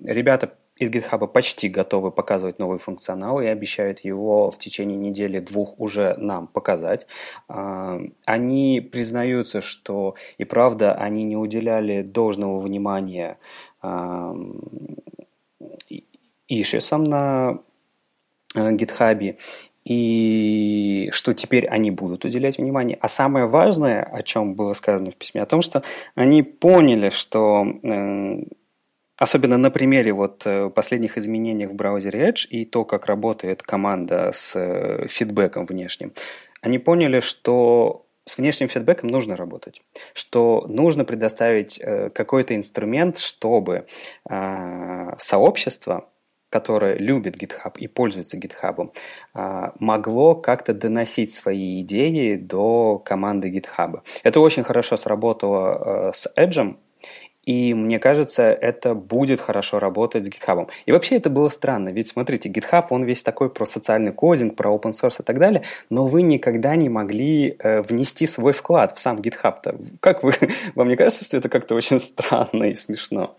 ребята 0.02 0.54
из 0.76 0.90
GitHub 0.90 1.26
почти 1.28 1.68
готовы 1.68 2.10
показывать 2.10 2.58
новый 2.58 2.78
функционал 2.78 3.40
и 3.40 3.46
обещают 3.46 4.00
его 4.00 4.50
в 4.50 4.58
течение 4.58 4.96
недели-двух 4.96 5.78
уже 5.78 6.16
нам 6.18 6.46
показать. 6.48 7.06
Они 7.46 8.80
признаются, 8.80 9.60
что 9.60 10.16
и 10.38 10.44
правда 10.44 10.94
они 10.94 11.24
не 11.24 11.36
уделяли 11.36 12.02
должного 12.02 12.58
внимания 12.58 13.38
ишесом 16.48 17.04
на 17.04 17.60
GitHub, 18.54 19.22
э, 19.22 19.36
и 19.84 21.10
что 21.12 21.34
теперь 21.34 21.66
они 21.66 21.90
будут 21.90 22.24
уделять 22.24 22.56
внимание. 22.56 22.98
А 23.00 23.08
самое 23.08 23.46
важное, 23.46 24.02
о 24.02 24.22
чем 24.22 24.54
было 24.54 24.72
сказано 24.72 25.10
в 25.10 25.16
письме, 25.16 25.42
о 25.42 25.46
том, 25.46 25.60
что 25.60 25.82
они 26.14 26.42
поняли, 26.42 27.10
что 27.10 27.66
э, 27.82 28.44
особенно 29.16 29.58
на 29.58 29.70
примере 29.70 30.12
вот 30.12 30.42
э, 30.46 30.70
последних 30.70 31.18
изменений 31.18 31.66
в 31.66 31.74
браузере 31.74 32.30
Edge 32.30 32.46
и 32.48 32.64
то, 32.64 32.84
как 32.84 33.06
работает 33.06 33.62
команда 33.62 34.30
с 34.32 34.52
фидбэком 35.08 35.66
внешним, 35.66 36.12
они 36.60 36.78
поняли, 36.78 37.20
что 37.20 38.06
с 38.24 38.38
внешним 38.38 38.68
фидбэком 38.68 39.08
нужно 39.08 39.36
работать, 39.36 39.82
что 40.14 40.64
нужно 40.66 41.04
предоставить 41.04 41.78
какой-то 41.78 42.56
инструмент, 42.56 43.18
чтобы 43.18 43.86
сообщество 45.18 46.08
которое 46.54 46.94
любит 46.94 47.34
GitHub 47.34 47.76
и 47.78 47.88
пользуется 47.88 48.38
GitHub, 48.38 48.92
а, 49.34 49.72
могло 49.80 50.36
как-то 50.36 50.72
доносить 50.72 51.34
свои 51.34 51.80
идеи 51.80 52.36
до 52.36 53.00
команды 53.04 53.50
GitHub. 53.50 54.02
Это 54.22 54.38
очень 54.38 54.62
хорошо 54.62 54.96
сработало 54.96 56.10
э, 56.10 56.12
с 56.14 56.32
Edge, 56.38 56.76
и 57.46 57.74
мне 57.74 57.98
кажется, 57.98 58.42
это 58.42 58.94
будет 58.94 59.40
хорошо 59.40 59.78
работать 59.78 60.24
с 60.24 60.28
GitHub. 60.28 60.68
И 60.86 60.92
вообще 60.92 61.16
это 61.16 61.30
было 61.30 61.48
странно, 61.48 61.90
ведь 61.90 62.08
смотрите, 62.08 62.48
GitHub, 62.48 62.86
он 62.90 63.04
весь 63.04 63.22
такой 63.22 63.50
про 63.50 63.66
социальный 63.66 64.12
кодинг, 64.12 64.56
про 64.56 64.70
open 64.70 64.92
source 64.92 65.20
и 65.20 65.24
так 65.24 65.38
далее, 65.38 65.62
но 65.90 66.06
вы 66.06 66.22
никогда 66.22 66.76
не 66.76 66.88
могли 66.88 67.56
э, 67.58 67.82
внести 67.82 68.26
свой 68.26 68.52
вклад 68.52 68.96
в 68.96 68.98
сам 68.98 69.16
GitHub. 69.16 69.54
-то. 69.62 69.78
Как 70.00 70.22
вы, 70.22 70.32
вам 70.74 70.88
не 70.88 70.96
кажется, 70.96 71.24
что 71.24 71.36
это 71.36 71.48
как-то 71.48 71.74
очень 71.74 72.00
странно 72.00 72.64
и 72.64 72.74
смешно? 72.74 73.36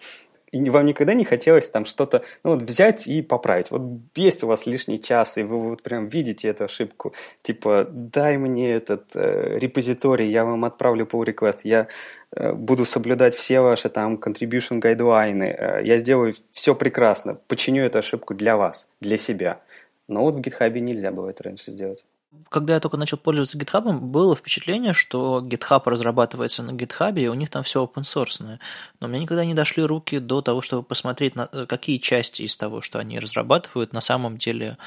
И 0.52 0.70
вам 0.70 0.86
никогда 0.86 1.14
не 1.14 1.26
хотелось 1.26 1.70
там 1.70 1.86
что-то 1.86 2.24
ну, 2.43 2.52
вот 2.52 2.62
взять 2.62 3.08
и 3.08 3.22
поправить. 3.22 3.72
Вот 3.72 3.82
есть 4.16 4.43
у 4.43 4.48
вас 4.48 4.66
лишний 4.66 5.02
час, 5.02 5.38
и 5.38 5.43
вы 5.43 5.58
вот 5.58 5.84
прям 5.84 6.08
видите 6.08 6.48
эту 6.48 6.66
ошибку. 6.66 7.14
Типа, 7.41 7.88
дай 7.89 8.38
мне 8.38 8.70
этот 8.70 9.16
э, 9.16 9.58
репозиторий, 9.60 10.30
я 10.32 10.46
вам 10.46 10.66
отправлю 10.66 11.06
pull 11.06 11.26
request, 11.26 11.60
я 11.64 11.88
э, 12.32 12.54
буду 12.54 12.86
соблюдать 12.86 13.36
все 13.36 13.60
ваши 13.60 13.89
там 13.89 14.16
contribution 14.16 14.80
гайдлайны, 14.80 15.56
э, 15.58 15.82
я 15.84 15.98
сделаю 15.98 16.34
все 16.52 16.76
прекрасно, 16.76 17.38
починю 17.48 17.84
эту 17.84 18.00
ошибку 18.00 18.34
для 18.34 18.56
вас, 18.56 18.88
для 19.02 19.18
себя. 19.18 19.60
Но 20.08 20.22
вот 20.22 20.36
в 20.36 20.39
GitHub 20.39 20.80
нельзя 20.80 21.12
было 21.12 21.30
это 21.30 21.43
раньше 21.43 21.72
сделать 21.72 22.06
когда 22.50 22.76
я 22.76 22.80
только 22.80 22.98
начал 22.98 23.18
пользоваться 23.18 23.58
GitHub, 23.58 24.00
было 24.00 24.36
впечатление, 24.36 24.94
что 24.94 25.42
GitHub 25.44 25.82
разрабатывается 25.86 26.64
на 26.64 26.72
GitHub, 26.72 27.20
и 27.20 27.28
у 27.28 27.34
них 27.34 27.50
там 27.50 27.64
все 27.64 27.84
open 27.84 28.04
source. 28.04 28.60
Но 29.00 29.08
меня 29.08 29.20
никогда 29.20 29.46
не 29.46 29.54
дошли 29.54 29.84
руки 29.84 30.20
до 30.20 30.42
того, 30.42 30.62
чтобы 30.62 30.84
посмотреть, 30.84 31.36
на 31.36 31.48
какие 31.48 31.98
части 31.98 32.44
из 32.44 32.56
того, 32.56 32.82
что 32.82 33.00
они 33.00 33.20
разрабатывают, 33.20 33.94
на 33.94 34.02
самом 34.02 34.38
деле 34.38 34.78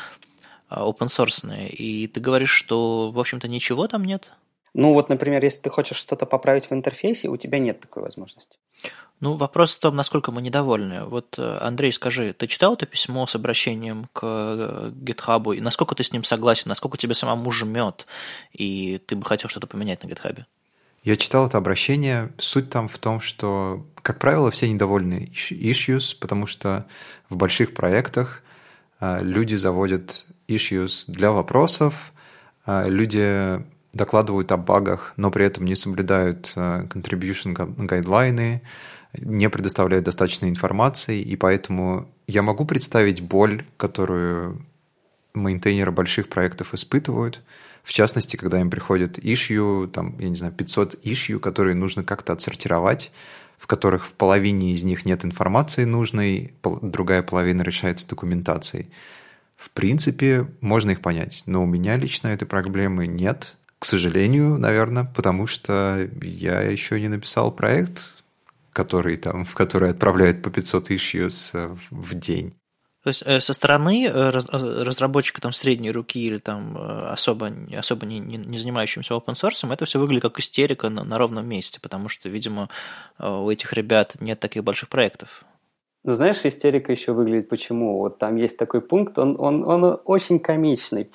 а, 0.68 0.88
open 0.88 1.08
source. 1.08 1.68
И 1.68 2.06
ты 2.06 2.20
говоришь, 2.20 2.50
что, 2.50 3.10
в 3.10 3.18
общем-то, 3.18 3.48
ничего 3.48 3.86
там 3.86 4.04
нет? 4.04 4.30
Ну 4.78 4.92
вот, 4.92 5.08
например, 5.08 5.42
если 5.42 5.62
ты 5.62 5.70
хочешь 5.70 5.96
что-то 5.96 6.24
поправить 6.24 6.70
в 6.70 6.72
интерфейсе, 6.72 7.26
у 7.28 7.36
тебя 7.36 7.58
нет 7.58 7.80
такой 7.80 8.04
возможности. 8.04 8.58
Ну, 9.18 9.34
вопрос 9.34 9.74
в 9.74 9.80
том, 9.80 9.96
насколько 9.96 10.30
мы 10.30 10.40
недовольны. 10.40 11.04
Вот, 11.04 11.34
э, 11.36 11.58
Андрей, 11.60 11.90
скажи, 11.90 12.32
ты 12.32 12.46
читал 12.46 12.74
это 12.74 12.86
письмо 12.86 13.26
с 13.26 13.34
обращением 13.34 14.06
к 14.12 14.22
GitHub, 14.22 15.52
э, 15.52 15.56
и 15.56 15.60
насколько 15.60 15.96
ты 15.96 16.04
с 16.04 16.12
ним 16.12 16.22
согласен, 16.22 16.68
насколько 16.68 16.96
тебе 16.96 17.14
самому 17.14 17.50
жмет, 17.50 18.06
и 18.52 19.00
ты 19.04 19.16
бы 19.16 19.24
хотел 19.24 19.50
что-то 19.50 19.66
поменять 19.66 20.04
на 20.04 20.06
GitHub? 20.06 20.44
Я 21.02 21.16
читал 21.16 21.46
это 21.46 21.58
обращение. 21.58 22.30
Суть 22.38 22.70
там 22.70 22.86
в 22.86 22.98
том, 22.98 23.20
что, 23.20 23.84
как 24.02 24.20
правило, 24.20 24.52
все 24.52 24.68
недовольны 24.68 25.32
issues, 25.50 26.16
потому 26.16 26.46
что 26.46 26.86
в 27.28 27.36
больших 27.36 27.74
проектах 27.74 28.44
люди 29.00 29.56
заводят 29.56 30.24
issues 30.46 31.06
для 31.08 31.32
вопросов, 31.32 32.12
люди 32.64 33.60
докладывают 33.98 34.50
о 34.52 34.56
багах, 34.56 35.12
но 35.16 35.30
при 35.30 35.44
этом 35.44 35.66
не 35.66 35.74
соблюдают 35.74 36.52
contribution 36.56 37.52
гайдлайны, 37.84 38.62
не 39.12 39.50
предоставляют 39.50 40.06
достаточной 40.06 40.48
информации, 40.48 41.20
и 41.20 41.36
поэтому 41.36 42.08
я 42.26 42.42
могу 42.42 42.64
представить 42.64 43.20
боль, 43.20 43.64
которую 43.76 44.64
мейнтейнеры 45.34 45.92
больших 45.92 46.28
проектов 46.28 46.72
испытывают, 46.74 47.42
в 47.84 47.92
частности, 47.92 48.36
когда 48.36 48.60
им 48.60 48.70
приходит 48.70 49.18
ишью, 49.18 49.88
там, 49.92 50.18
я 50.18 50.28
не 50.28 50.36
знаю, 50.36 50.52
500 50.52 50.96
ишью, 51.04 51.40
которые 51.40 51.74
нужно 51.74 52.04
как-то 52.04 52.32
отсортировать, 52.34 53.12
в 53.56 53.66
которых 53.66 54.04
в 54.04 54.12
половине 54.12 54.72
из 54.72 54.84
них 54.84 55.06
нет 55.06 55.24
информации 55.24 55.84
нужной, 55.84 56.52
другая 56.62 57.22
половина 57.22 57.62
решается 57.62 58.06
документацией. 58.06 58.90
В 59.56 59.70
принципе, 59.70 60.46
можно 60.60 60.90
их 60.90 61.00
понять, 61.00 61.42
но 61.46 61.62
у 61.62 61.66
меня 61.66 61.96
лично 61.96 62.28
этой 62.28 62.46
проблемы 62.46 63.06
нет, 63.06 63.56
к 63.78 63.84
сожалению, 63.84 64.58
наверное, 64.58 65.04
потому 65.04 65.46
что 65.46 66.08
я 66.20 66.62
еще 66.62 67.00
не 67.00 67.08
написал 67.08 67.52
проект, 67.52 68.18
который 68.72 69.16
там, 69.16 69.44
в 69.44 69.54
который 69.54 69.90
отправляют 69.90 70.42
по 70.42 70.50
500 70.50 70.90
issues 70.90 71.50
э, 71.54 71.76
в 71.90 72.14
день. 72.14 72.54
То 73.02 73.10
есть 73.10 73.22
э, 73.24 73.40
со 73.40 73.52
стороны 73.52 74.06
э, 74.06 74.30
разработчика 74.30 75.40
там 75.40 75.52
средней 75.52 75.90
руки 75.90 76.20
или 76.20 76.38
там 76.38 76.76
особо, 76.76 77.52
особо 77.76 78.06
не, 78.06 78.18
не, 78.18 78.36
не 78.36 78.58
занимающимся 78.58 79.14
open 79.14 79.34
source, 79.34 79.72
это 79.72 79.84
все 79.84 79.98
выглядит 79.98 80.22
как 80.22 80.38
истерика 80.38 80.88
на, 80.88 81.04
на 81.04 81.18
ровном 81.18 81.48
месте, 81.48 81.80
потому 81.80 82.08
что, 82.08 82.28
видимо, 82.28 82.68
у 83.18 83.50
этих 83.50 83.72
ребят 83.72 84.16
нет 84.20 84.40
таких 84.40 84.64
больших 84.64 84.88
проектов. 84.88 85.44
Ну, 86.08 86.14
знаешь, 86.14 86.40
истерика 86.44 86.90
еще 86.90 87.12
выглядит 87.12 87.50
почему? 87.50 87.98
Вот 87.98 88.16
там 88.16 88.36
есть 88.36 88.56
такой 88.56 88.80
пункт, 88.80 89.18
он, 89.18 89.36
он, 89.38 89.62
он 89.62 90.00
очень 90.06 90.38
комичный. 90.38 91.06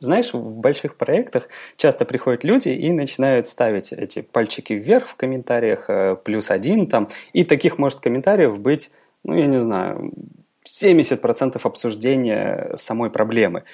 Знаешь, 0.00 0.32
в 0.32 0.56
больших 0.56 0.96
проектах 0.96 1.50
часто 1.76 2.06
приходят 2.06 2.44
люди 2.44 2.70
и 2.70 2.90
начинают 2.90 3.46
ставить 3.46 3.92
эти 3.92 4.22
пальчики 4.22 4.72
вверх 4.72 5.08
в 5.08 5.16
комментариях, 5.16 5.90
э, 5.90 6.16
плюс 6.16 6.50
один 6.50 6.86
там, 6.86 7.10
и 7.34 7.44
таких 7.44 7.76
может 7.76 8.00
комментариев 8.00 8.58
быть, 8.58 8.90
ну, 9.22 9.34
я 9.34 9.44
не 9.44 9.60
знаю, 9.60 10.14
70% 10.66 11.60
обсуждения 11.62 12.72
самой 12.74 13.10
проблемы. 13.10 13.64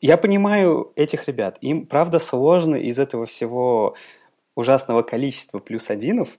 Я 0.00 0.16
понимаю 0.16 0.92
этих 0.96 1.28
ребят, 1.28 1.58
им, 1.60 1.84
правда, 1.84 2.18
сложно 2.18 2.76
из 2.76 2.98
этого 2.98 3.26
всего 3.26 3.96
ужасного 4.54 5.02
количества 5.02 5.58
плюс 5.58 5.90
одинов 5.90 6.38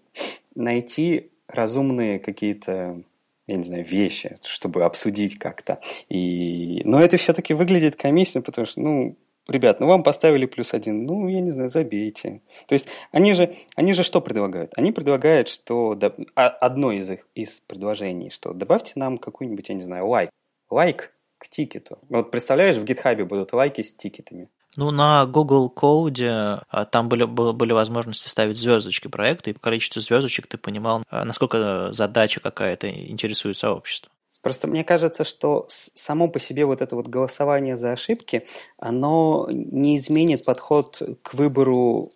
найти 0.56 1.30
разумные 1.48 2.18
какие-то 2.18 3.04
я 3.48 3.58
не 3.58 3.64
знаю, 3.64 3.84
вещи, 3.84 4.38
чтобы 4.44 4.84
обсудить 4.84 5.38
как-то. 5.38 5.80
И... 6.10 6.82
Но 6.86 7.02
это 7.02 7.18
все-таки 7.18 7.54
выглядит 7.54 7.96
комично, 7.96 8.41
потому 8.41 8.66
что, 8.66 8.80
ну, 8.82 9.18
ребят, 9.48 9.80
ну 9.80 9.88
вам 9.88 10.04
поставили 10.04 10.46
плюс 10.46 10.74
один, 10.74 11.06
ну, 11.06 11.28
я 11.28 11.41
не 11.41 11.52
знаю, 11.52 11.70
забейте. 11.70 12.41
То 12.68 12.74
есть 12.74 12.88
они 13.12 13.34
же, 13.34 13.54
они 13.76 13.94
же 13.94 14.04
что 14.04 14.22
предлагают? 14.22 14.72
Они 14.78 14.91
предлагают, 14.91 15.50
что 15.50 15.98
а, 16.36 16.48
одно 16.48 16.91
из 16.91 17.10
их 17.10 17.28
из 17.36 17.62
предложений, 17.62 18.30
что 18.30 18.54
добавьте 18.54 18.94
нам 18.96 19.18
какой-нибудь, 19.18 19.70
я 19.70 19.76
не 19.76 19.84
знаю, 19.84 20.08
лайк. 20.08 20.30
Лайк 20.70 21.14
к 21.38 21.50
тикету. 21.50 22.00
Вот 22.10 22.32
представляешь, 22.32 22.78
в 22.78 22.86
гитхабе 22.86 23.26
будут 23.26 23.52
лайки 23.52 23.82
с 23.82 23.94
тикетами. 23.94 24.50
Ну, 24.76 24.92
на 24.92 25.26
Google 25.26 25.72
Code 25.76 26.64
а, 26.70 26.86
там 26.86 27.10
были, 27.10 27.26
были 27.26 27.74
возможности 27.74 28.28
ставить 28.28 28.58
звездочки 28.58 29.08
проекта, 29.08 29.50
и 29.50 29.54
по 29.54 29.60
количеству 29.60 30.02
звездочек 30.02 30.48
ты 30.48 30.58
понимал, 30.58 31.04
а, 31.10 31.26
насколько 31.26 31.94
задача 31.94 32.40
какая-то 32.40 32.90
интересует 32.90 33.58
сообщество. 33.58 34.12
Просто 34.42 34.68
мне 34.68 34.84
кажется, 34.84 35.24
что 35.24 35.66
само 35.70 36.28
по 36.28 36.38
себе 36.38 36.66
вот 36.66 36.82
это 36.82 36.98
вот 36.98 37.08
голосование 37.08 37.78
за 37.78 37.94
ошибки, 37.94 38.46
оно 38.78 39.48
не 39.50 39.96
изменит 39.96 40.44
подход 40.44 41.02
к 41.22 41.34
выбору 41.34 42.12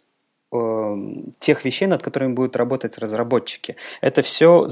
тех 1.40 1.66
вещей, 1.66 1.88
над 1.88 2.02
которыми 2.02 2.34
будут 2.34 2.56
работать 2.56 2.98
разработчики. 2.98 3.76
Это 4.00 4.22
все 4.22 4.66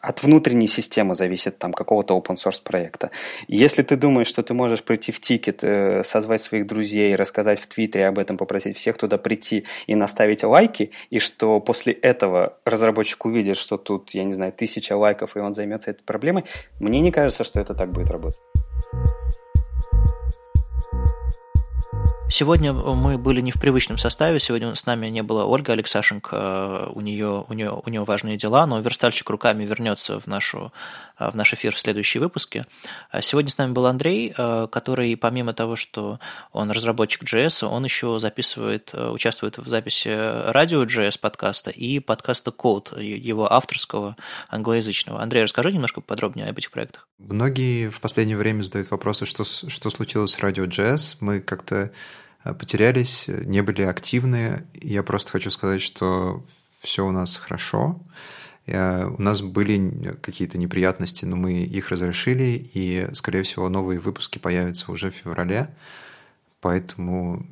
от 0.00 0.22
внутренней 0.22 0.66
системы 0.66 1.14
зависит 1.14 1.58
там 1.58 1.72
какого-то 1.74 2.16
open 2.16 2.36
source 2.36 2.62
проекта. 2.62 3.10
Если 3.46 3.82
ты 3.82 3.96
думаешь, 3.96 4.28
что 4.28 4.42
ты 4.42 4.54
можешь 4.54 4.82
прийти 4.82 5.12
в 5.12 5.20
тикет, 5.20 5.62
э, 5.62 6.02
созвать 6.04 6.42
своих 6.42 6.66
друзей, 6.66 7.14
рассказать 7.16 7.60
в 7.60 7.66
Твиттере 7.66 8.08
об 8.08 8.18
этом, 8.18 8.38
попросить 8.38 8.76
всех 8.76 8.96
туда 8.96 9.18
прийти 9.18 9.66
и 9.86 9.94
наставить 9.94 10.42
лайки, 10.42 10.90
и 11.10 11.18
что 11.18 11.60
после 11.60 11.92
этого 11.92 12.56
разработчик 12.64 13.26
увидит, 13.26 13.58
что 13.58 13.76
тут, 13.76 14.14
я 14.14 14.24
не 14.24 14.32
знаю, 14.32 14.52
тысяча 14.52 14.96
лайков, 14.96 15.36
и 15.36 15.40
он 15.40 15.52
займется 15.52 15.90
этой 15.90 16.04
проблемой, 16.04 16.44
мне 16.80 17.00
не 17.00 17.12
кажется, 17.12 17.44
что 17.44 17.60
это 17.60 17.74
так 17.74 17.90
будет 17.90 18.10
работать. 18.10 18.40
Сегодня 22.30 22.72
мы 22.72 23.18
были 23.18 23.40
не 23.40 23.50
в 23.50 23.60
привычном 23.60 23.98
составе. 23.98 24.38
Сегодня 24.38 24.72
с 24.76 24.86
нами 24.86 25.08
не 25.08 25.22
было 25.22 25.44
Ольга 25.44 25.72
Алексашенко. 25.72 26.88
У 26.94 27.00
нее, 27.00 27.44
у 27.48 27.52
нее, 27.52 27.82
у 27.84 27.90
нее 27.90 28.04
важные 28.04 28.36
дела, 28.36 28.66
но 28.66 28.78
верстальщик 28.78 29.28
руками 29.30 29.64
вернется 29.64 30.20
в, 30.20 30.28
нашу, 30.28 30.72
в 31.18 31.34
наш 31.34 31.52
эфир 31.54 31.74
в 31.74 31.80
следующие 31.80 32.20
выпуске. 32.20 32.66
Сегодня 33.20 33.50
с 33.50 33.58
нами 33.58 33.72
был 33.72 33.86
Андрей, 33.86 34.32
который 34.70 35.16
помимо 35.16 35.54
того, 35.54 35.74
что 35.74 36.20
он 36.52 36.70
разработчик 36.70 37.24
JS, 37.24 37.66
он 37.66 37.82
еще 37.82 38.20
записывает, 38.20 38.94
участвует 38.94 39.58
в 39.58 39.68
записи 39.68 40.08
радио 40.52 40.84
JS 40.84 41.18
подкаста 41.18 41.72
и 41.72 41.98
подкаста 41.98 42.52
Code, 42.56 43.02
его 43.02 43.52
авторского 43.52 44.16
англоязычного. 44.48 45.20
Андрей, 45.20 45.42
расскажи 45.42 45.72
немножко 45.72 46.00
подробнее 46.00 46.48
об 46.48 46.56
этих 46.56 46.70
проектах. 46.70 47.08
Многие 47.18 47.90
в 47.90 48.00
последнее 48.00 48.36
время 48.36 48.62
задают 48.62 48.88
вопросы, 48.92 49.26
что, 49.26 49.42
что 49.42 49.90
случилось 49.90 50.30
с 50.30 50.38
радио 50.38 50.66
JS. 50.66 51.16
Мы 51.18 51.40
как-то 51.40 51.80
Э, 51.80 51.90
потерялись, 52.42 53.26
не 53.28 53.62
были 53.62 53.82
активны. 53.82 54.66
Я 54.74 55.02
просто 55.02 55.32
хочу 55.32 55.50
сказать, 55.50 55.82
что 55.82 56.42
все 56.80 57.06
у 57.06 57.10
нас 57.10 57.36
хорошо. 57.36 58.00
Э, 58.66 59.04
у 59.06 59.20
нас 59.20 59.42
были 59.42 60.16
какие-то 60.22 60.58
неприятности, 60.58 61.24
но 61.24 61.36
мы 61.36 61.62
их 61.62 61.90
разрешили, 61.90 62.70
и, 62.74 63.08
скорее 63.12 63.42
всего, 63.42 63.68
новые 63.68 64.00
выпуски 64.00 64.38
появятся 64.38 64.90
уже 64.92 65.10
в 65.10 65.14
феврале, 65.14 65.74
поэтому 66.60 67.46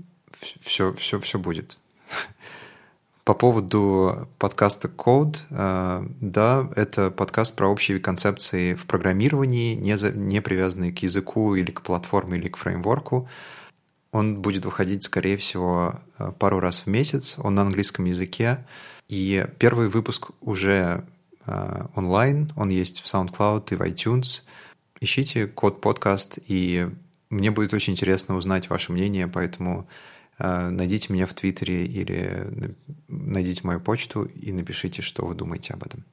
все, 0.61 0.93
все, 0.95 1.19
все 1.19 1.39
будет. 1.39 1.79
По 3.25 3.35
поводу 3.35 4.29
подкаста 4.39 4.89
Code, 4.89 5.39
э, 5.51 6.07
да, 6.21 6.71
это 6.77 7.11
подкаст 7.11 7.57
про 7.57 7.69
общие 7.69 8.01
концепции 8.01 8.75
в 8.75 8.87
программировании, 8.87 9.75
не, 9.75 9.97
за, 9.97 10.13
не 10.13 10.41
привязанные 10.41 10.93
к 10.93 11.01
языку 11.01 11.55
или 11.55 11.71
к 11.71 11.83
платформе 11.83 12.39
или 12.39 12.49
к 12.49 12.57
фреймворку. 12.57 13.29
Он 14.13 14.41
будет 14.41 14.65
выходить, 14.65 15.05
скорее 15.05 15.37
всего, 15.37 16.01
э, 16.19 16.33
пару 16.39 16.61
раз 16.61 16.81
в 16.81 16.87
месяц. 16.87 17.37
Он 17.39 17.55
на 17.55 17.63
английском 17.63 18.07
языке. 18.07 18.65
И 19.09 19.47
первый 19.59 19.89
выпуск 19.89 20.31
уже 20.41 21.05
э, 21.47 21.87
онлайн. 21.95 22.53
Он 22.57 22.71
есть 22.71 23.01
в 23.01 23.07
SoundCloud 23.07 23.69
и 23.71 23.75
в 23.77 23.83
iTunes. 23.83 24.43
Ищите 25.01 25.47
код 25.47 25.81
подкаст, 25.81 26.39
и 26.47 26.89
мне 27.31 27.51
будет 27.51 27.75
очень 27.75 27.93
интересно 27.93 28.37
узнать 28.37 28.71
ваше 28.71 28.93
мнение, 28.93 29.29
поэтому 29.29 29.89
э, 30.39 30.69
найдите 30.71 31.13
меня 31.13 31.27
в 31.27 31.35
Твиттере 31.35 31.85
или 31.85 32.75
найдите 33.07 33.61
мою 33.65 33.81
почту 33.81 34.25
и 34.25 34.53
напишите, 34.53 35.03
что 35.03 35.27
вы 35.27 35.35
думаете 35.35 35.75
об 35.75 35.85
этом. 35.85 36.05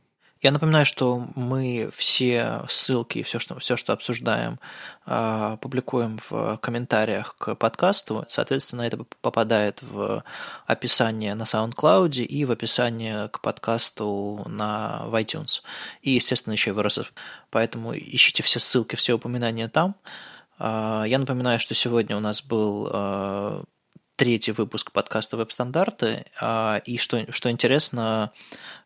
Я 0.45 0.51
напоминаю, 0.51 0.85
что 0.85 1.25
мы 1.33 1.89
все 1.91 2.61
ссылки 2.67 3.17
и 3.17 3.23
все, 3.23 3.39
что, 3.39 3.57
все, 3.57 3.75
что 3.75 3.93
обсуждаем, 3.93 4.59
а, 5.07 5.57
публикуем 5.57 6.19
в 6.29 6.57
комментариях 6.57 7.35
к 7.39 7.55
подкасту. 7.55 8.25
Соответственно, 8.27 8.83
это 8.83 9.03
попадает 9.21 9.81
в 9.81 10.23
описание 10.67 11.33
на 11.33 11.45
SoundCloud 11.45 12.23
и 12.23 12.45
в 12.45 12.51
описание 12.51 13.27
к 13.29 13.41
подкасту 13.41 14.43
на 14.45 15.05
в 15.07 15.15
iTunes. 15.15 15.63
И, 16.03 16.11
естественно, 16.11 16.53
еще 16.53 16.69
и 16.69 16.73
в 16.73 16.79
RSS. 16.79 17.07
Поэтому 17.49 17.97
ищите 17.97 18.43
все 18.43 18.59
ссылки, 18.59 18.95
все 18.95 19.13
упоминания 19.13 19.67
там. 19.67 19.95
А, 20.59 21.05
я 21.07 21.17
напоминаю, 21.17 21.59
что 21.59 21.73
сегодня 21.73 22.15
у 22.15 22.19
нас 22.19 22.43
был 22.43 22.87
а, 22.93 23.63
третий 24.15 24.53
выпуск 24.53 24.91
подкаста 24.91 25.35
«Веб-стандарты». 25.35 26.25
И 26.85 26.97
что, 26.97 27.31
что 27.31 27.51
интересно, 27.51 28.31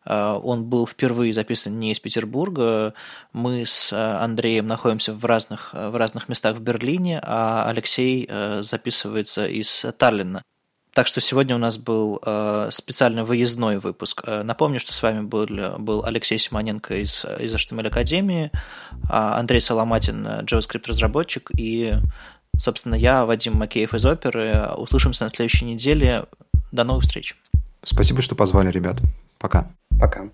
он 0.04 0.64
был 0.64 0.86
впервые 0.86 1.32
записан 1.32 1.78
не 1.78 1.92
из 1.92 2.00
Петербурга. 2.00 2.94
Мы 3.32 3.64
с 3.64 3.92
Андреем 3.92 4.66
находимся 4.66 5.14
в 5.14 5.24
разных, 5.24 5.72
в 5.72 5.96
разных 5.96 6.28
местах 6.28 6.56
в 6.56 6.60
Берлине, 6.60 7.20
а 7.22 7.68
Алексей 7.68 8.28
записывается 8.60 9.46
из 9.46 9.86
Таллина. 9.98 10.42
Так 10.92 11.06
что 11.06 11.20
сегодня 11.20 11.54
у 11.54 11.58
нас 11.58 11.78
был 11.78 12.20
специально 12.70 13.24
выездной 13.24 13.78
выпуск. 13.78 14.24
Напомню, 14.26 14.80
что 14.80 14.92
с 14.92 15.00
вами 15.00 15.22
был, 15.22 15.46
был 15.78 16.04
Алексей 16.04 16.38
Симоненко 16.38 16.96
из, 17.02 17.24
из 17.38 17.54
HTML 17.54 17.86
Академии, 17.86 18.50
Андрей 19.08 19.60
Соломатин, 19.60 20.26
JavaScript-разработчик, 20.26 21.50
и 21.56 21.94
Собственно, 22.60 22.94
я, 22.94 23.24
Вадим 23.24 23.54
Макеев 23.54 23.94
из 23.94 24.04
оперы. 24.04 24.68
Услышимся 24.76 25.24
на 25.24 25.30
следующей 25.30 25.64
неделе. 25.64 26.26
До 26.72 26.84
новых 26.84 27.04
встреч. 27.04 27.34
Спасибо, 27.82 28.20
что 28.20 28.34
позвали, 28.34 28.70
ребят. 28.70 29.00
Пока. 29.38 29.70
Пока. 29.98 30.28